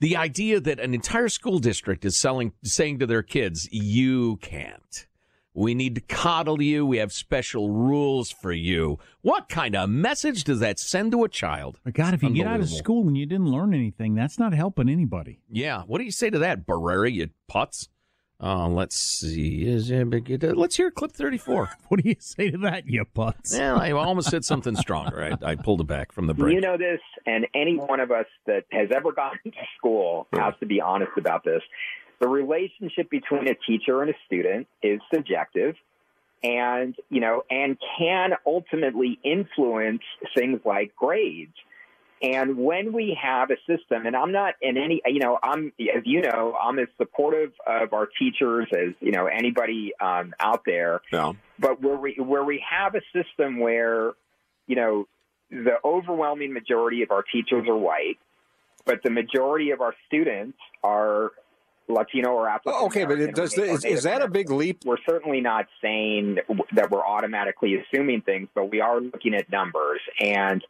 The 0.00 0.16
idea 0.16 0.60
that 0.60 0.80
an 0.80 0.92
entire 0.92 1.28
school 1.28 1.58
district 1.58 2.04
is 2.04 2.18
selling, 2.18 2.52
saying 2.62 2.98
to 2.98 3.06
their 3.06 3.22
kids, 3.22 3.68
you 3.72 4.36
can't. 4.36 5.06
We 5.54 5.74
need 5.74 5.94
to 5.94 6.00
coddle 6.00 6.60
you. 6.60 6.84
We 6.84 6.98
have 6.98 7.12
special 7.12 7.70
rules 7.70 8.32
for 8.32 8.50
you. 8.50 8.98
What 9.22 9.48
kind 9.48 9.76
of 9.76 9.88
message 9.88 10.42
does 10.42 10.58
that 10.58 10.80
send 10.80 11.12
to 11.12 11.22
a 11.22 11.28
child? 11.28 11.78
But 11.84 11.94
God, 11.94 12.12
if 12.12 12.24
you 12.24 12.30
get 12.30 12.48
out 12.48 12.58
of 12.58 12.68
school 12.68 13.06
and 13.06 13.16
you 13.16 13.24
didn't 13.24 13.50
learn 13.50 13.72
anything, 13.72 14.16
that's 14.16 14.36
not 14.36 14.52
helping 14.52 14.88
anybody. 14.88 15.38
Yeah. 15.48 15.82
What 15.86 15.98
do 15.98 16.04
you 16.04 16.10
say 16.10 16.28
to 16.28 16.40
that, 16.40 16.66
Barrera, 16.66 17.12
you 17.12 17.30
putz? 17.48 17.88
Uh, 18.42 18.68
let's 18.68 18.96
see. 18.96 19.64
Let's 19.64 20.76
hear 20.76 20.90
clip 20.90 21.12
34. 21.12 21.70
What 21.88 22.02
do 22.02 22.08
you 22.08 22.16
say 22.18 22.50
to 22.50 22.58
that, 22.58 22.86
you 22.86 23.04
putz? 23.04 23.56
Yeah, 23.56 23.76
I 23.76 23.92
almost 23.92 24.30
said 24.30 24.44
something 24.44 24.74
stronger. 24.74 25.22
I, 25.22 25.52
I 25.52 25.54
pulled 25.54 25.80
it 25.80 25.86
back 25.86 26.10
from 26.10 26.26
the 26.26 26.34
break. 26.34 26.54
You 26.54 26.60
know 26.60 26.76
this, 26.76 27.00
and 27.26 27.46
any 27.54 27.76
one 27.76 28.00
of 28.00 28.10
us 28.10 28.26
that 28.46 28.64
has 28.72 28.88
ever 28.94 29.12
gone 29.12 29.38
to 29.44 29.52
school 29.78 30.26
has 30.32 30.54
to 30.58 30.66
be 30.66 30.80
honest 30.80 31.12
about 31.16 31.44
this. 31.44 31.62
The 32.24 32.30
relationship 32.30 33.10
between 33.10 33.48
a 33.48 33.54
teacher 33.54 34.00
and 34.00 34.10
a 34.10 34.14
student 34.24 34.66
is 34.82 34.98
subjective 35.12 35.74
and, 36.42 36.96
you 37.10 37.20
know, 37.20 37.44
and 37.50 37.76
can 37.98 38.30
ultimately 38.46 39.18
influence 39.22 40.00
things 40.34 40.60
like 40.64 40.96
grades. 40.96 41.52
And 42.22 42.56
when 42.56 42.94
we 42.94 43.18
have 43.22 43.50
a 43.50 43.56
system, 43.66 44.06
and 44.06 44.16
I'm 44.16 44.32
not 44.32 44.54
in 44.62 44.78
any, 44.78 45.02
you 45.04 45.18
know, 45.18 45.38
I'm, 45.42 45.70
as 45.78 46.04
you 46.06 46.22
know, 46.22 46.56
I'm 46.58 46.78
as 46.78 46.88
supportive 46.96 47.52
of 47.66 47.92
our 47.92 48.08
teachers 48.18 48.68
as, 48.72 48.94
you 49.00 49.12
know, 49.12 49.26
anybody 49.26 49.92
um, 50.00 50.32
out 50.40 50.62
there. 50.64 51.02
Yeah. 51.12 51.34
But 51.58 51.82
where 51.82 51.98
we, 51.98 52.14
where 52.18 52.44
we 52.44 52.64
have 52.70 52.94
a 52.94 53.02
system 53.12 53.58
where, 53.58 54.12
you 54.66 54.76
know, 54.76 55.06
the 55.50 55.74
overwhelming 55.84 56.54
majority 56.54 57.02
of 57.02 57.10
our 57.10 57.22
teachers 57.22 57.68
are 57.68 57.76
white, 57.76 58.16
but 58.86 59.02
the 59.04 59.10
majority 59.10 59.72
of 59.72 59.82
our 59.82 59.94
students 60.06 60.56
are 60.82 61.32
Latino 61.88 62.30
or 62.30 62.48
African. 62.48 62.72
Oh, 62.74 62.86
okay, 62.86 63.04
but 63.04 63.20
it 63.20 63.34
does 63.34 63.52
the, 63.52 63.64
is, 63.64 63.84
is 63.84 64.02
that 64.04 64.22
a 64.22 64.28
big 64.28 64.50
leap? 64.50 64.84
We're 64.84 64.96
certainly 65.08 65.40
not 65.40 65.66
saying 65.82 66.38
that 66.72 66.90
we're 66.90 67.04
automatically 67.04 67.76
assuming 67.76 68.22
things, 68.22 68.48
but 68.54 68.70
we 68.70 68.80
are 68.80 69.00
looking 69.00 69.34
at 69.34 69.50
numbers 69.50 70.00
and 70.20 70.64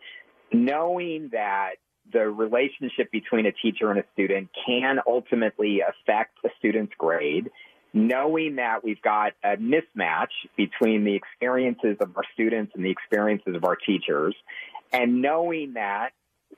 knowing 0.53 1.31
that 1.33 1.75
the 2.13 2.29
relationship 2.29 3.11
between 3.11 3.47
a 3.47 3.53
teacher 3.53 3.91
and 3.91 3.99
a 3.99 4.05
student 4.13 4.49
can 4.67 4.99
ultimately 5.07 5.81
affect 5.81 6.39
a 6.45 6.49
student's 6.59 6.93
grade. 6.99 7.51
Knowing 7.97 8.57
that 8.57 8.83
we've 8.83 9.01
got 9.03 9.35
a 9.45 9.57
mismatch 9.57 10.33
between 10.57 11.05
the 11.05 11.15
experiences 11.15 11.97
of 12.01 12.17
our 12.17 12.25
students 12.33 12.73
and 12.75 12.85
the 12.85 12.91
experiences 12.91 13.55
of 13.55 13.65
our 13.65 13.77
teachers, 13.77 14.35
and 14.93 15.23
knowing 15.23 15.75
that 15.75 16.11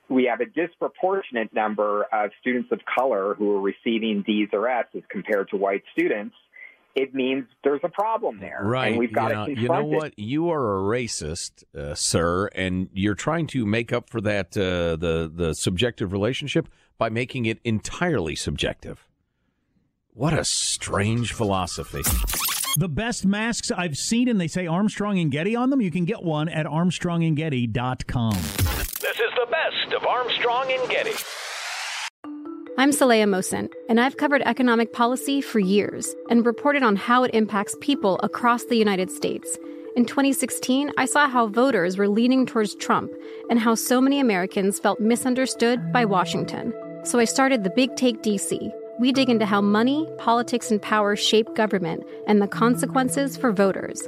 we 0.09 0.25
have 0.25 0.39
a 0.41 0.45
disproportionate 0.45 1.53
number 1.53 2.05
of 2.13 2.31
students 2.39 2.71
of 2.71 2.79
color 2.97 3.35
who 3.35 3.55
are 3.55 3.61
receiving 3.61 4.23
D's 4.25 4.49
or 4.53 4.67
F's 4.69 5.03
compared 5.09 5.49
to 5.49 5.57
white 5.57 5.83
students, 5.91 6.35
it 6.95 7.13
means 7.13 7.45
there's 7.63 7.81
a 7.83 7.89
problem 7.89 8.39
there. 8.39 8.59
Right. 8.63 8.87
And 8.87 8.97
we've 8.97 9.13
got 9.13 9.29
you 9.29 9.35
know, 9.35 9.45
to 9.45 9.51
you 9.51 9.57
confront 9.57 9.89
know 9.89 9.93
it. 9.93 9.97
what? 9.97 10.19
You 10.19 10.49
are 10.49 10.77
a 10.77 10.81
racist, 10.81 11.63
uh, 11.75 11.93
sir, 11.93 12.47
and 12.55 12.89
you're 12.91 13.15
trying 13.15 13.47
to 13.47 13.65
make 13.65 13.93
up 13.93 14.09
for 14.09 14.19
that 14.21 14.57
uh, 14.57 14.95
the 14.95 15.31
the 15.33 15.53
subjective 15.53 16.11
relationship 16.11 16.67
by 16.97 17.09
making 17.09 17.45
it 17.45 17.59
entirely 17.63 18.35
subjective. 18.35 19.05
What 20.13 20.33
a 20.33 20.43
strange 20.43 21.33
philosophy. 21.33 22.01
The 22.77 22.89
best 22.89 23.25
masks 23.25 23.71
I've 23.71 23.97
seen, 23.97 24.27
and 24.27 24.41
they 24.41 24.47
say 24.47 24.65
Armstrong 24.65 25.19
and 25.19 25.31
Getty 25.31 25.55
on 25.55 25.69
them. 25.69 25.81
You 25.81 25.91
can 25.91 26.05
get 26.05 26.23
one 26.23 26.49
at 26.49 26.65
armstrongandgetty.com. 26.65 28.33
This 28.33 29.19
is 29.19 29.31
the 29.35 29.46
best 29.69 29.93
of 29.93 30.05
Armstrong 30.05 30.71
and 30.71 30.89
Getty. 30.89 31.11
I'm 32.77 32.91
Saleha 32.91 33.25
Mohsin, 33.25 33.69
and 33.89 33.99
I've 33.99 34.15
covered 34.15 34.41
economic 34.43 34.93
policy 34.93 35.41
for 35.41 35.59
years 35.59 36.15
and 36.29 36.45
reported 36.45 36.83
on 36.83 36.95
how 36.95 37.23
it 37.23 37.33
impacts 37.33 37.75
people 37.81 38.19
across 38.23 38.65
the 38.65 38.77
United 38.77 39.11
States. 39.11 39.57
In 39.97 40.05
2016, 40.05 40.91
I 40.97 41.05
saw 41.05 41.27
how 41.27 41.47
voters 41.47 41.97
were 41.97 42.07
leaning 42.07 42.45
towards 42.45 42.75
Trump 42.75 43.11
and 43.49 43.59
how 43.59 43.75
so 43.75 43.99
many 43.99 44.19
Americans 44.19 44.79
felt 44.79 45.01
misunderstood 45.01 45.91
by 45.91 46.05
Washington. 46.05 46.73
So 47.03 47.19
I 47.19 47.25
started 47.25 47.63
the 47.63 47.71
Big 47.71 47.95
Take 47.95 48.21
DC. 48.21 48.71
We 48.99 49.11
dig 49.11 49.29
into 49.29 49.45
how 49.45 49.61
money, 49.61 50.07
politics, 50.17 50.71
and 50.71 50.81
power 50.81 51.15
shape 51.15 51.55
government 51.55 52.03
and 52.25 52.41
the 52.41 52.47
consequences 52.47 53.35
for 53.35 53.51
voters. 53.51 54.07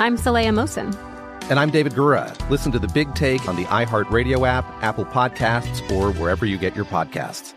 I'm 0.00 0.16
Saleha 0.16 0.48
Mohsin. 0.48 0.92
And 1.50 1.60
I'm 1.60 1.70
David 1.70 1.92
Gura. 1.92 2.34
Listen 2.50 2.72
to 2.72 2.80
The 2.80 2.88
Big 2.88 3.14
Take 3.14 3.46
on 3.48 3.54
the 3.54 3.64
iHeartRadio 3.66 4.46
app, 4.46 4.64
Apple 4.82 5.04
Podcasts, 5.04 5.88
or 5.92 6.10
wherever 6.12 6.44
you 6.44 6.58
get 6.58 6.74
your 6.74 6.84
podcasts. 6.84 7.54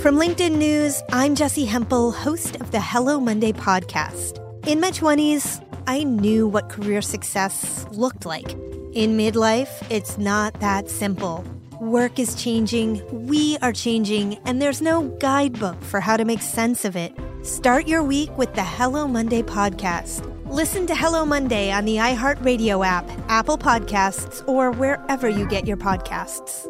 From 0.00 0.14
LinkedIn 0.14 0.56
News, 0.56 1.02
I'm 1.10 1.34
Jessi 1.34 1.66
Hempel, 1.66 2.12
host 2.12 2.56
of 2.60 2.70
the 2.70 2.80
Hello 2.80 3.18
Monday 3.18 3.52
podcast. 3.52 4.38
In 4.66 4.80
my 4.80 4.92
20s, 4.92 5.60
I 5.88 6.04
knew 6.04 6.46
what 6.46 6.68
career 6.68 7.02
success 7.02 7.84
looked 7.90 8.24
like. 8.24 8.52
In 8.92 9.16
midlife, 9.16 9.84
it's 9.90 10.18
not 10.18 10.54
that 10.60 10.88
simple. 10.88 11.44
Work 11.80 12.20
is 12.20 12.36
changing, 12.36 13.02
we 13.26 13.58
are 13.58 13.72
changing, 13.72 14.36
and 14.44 14.62
there's 14.62 14.80
no 14.80 15.08
guidebook 15.18 15.82
for 15.82 15.98
how 15.98 16.16
to 16.16 16.24
make 16.24 16.42
sense 16.42 16.84
of 16.84 16.94
it. 16.94 17.12
Start 17.42 17.88
your 17.88 18.02
week 18.02 18.36
with 18.36 18.54
the 18.54 18.62
Hello 18.62 19.08
Monday 19.08 19.40
podcast. 19.40 20.26
Listen 20.44 20.86
to 20.86 20.94
Hello 20.94 21.24
Monday 21.24 21.72
on 21.72 21.86
the 21.86 21.96
iHeartRadio 21.96 22.84
app, 22.84 23.08
Apple 23.28 23.56
Podcasts, 23.56 24.46
or 24.46 24.70
wherever 24.72 25.26
you 25.26 25.46
get 25.46 25.66
your 25.66 25.78
podcasts. 25.78 26.69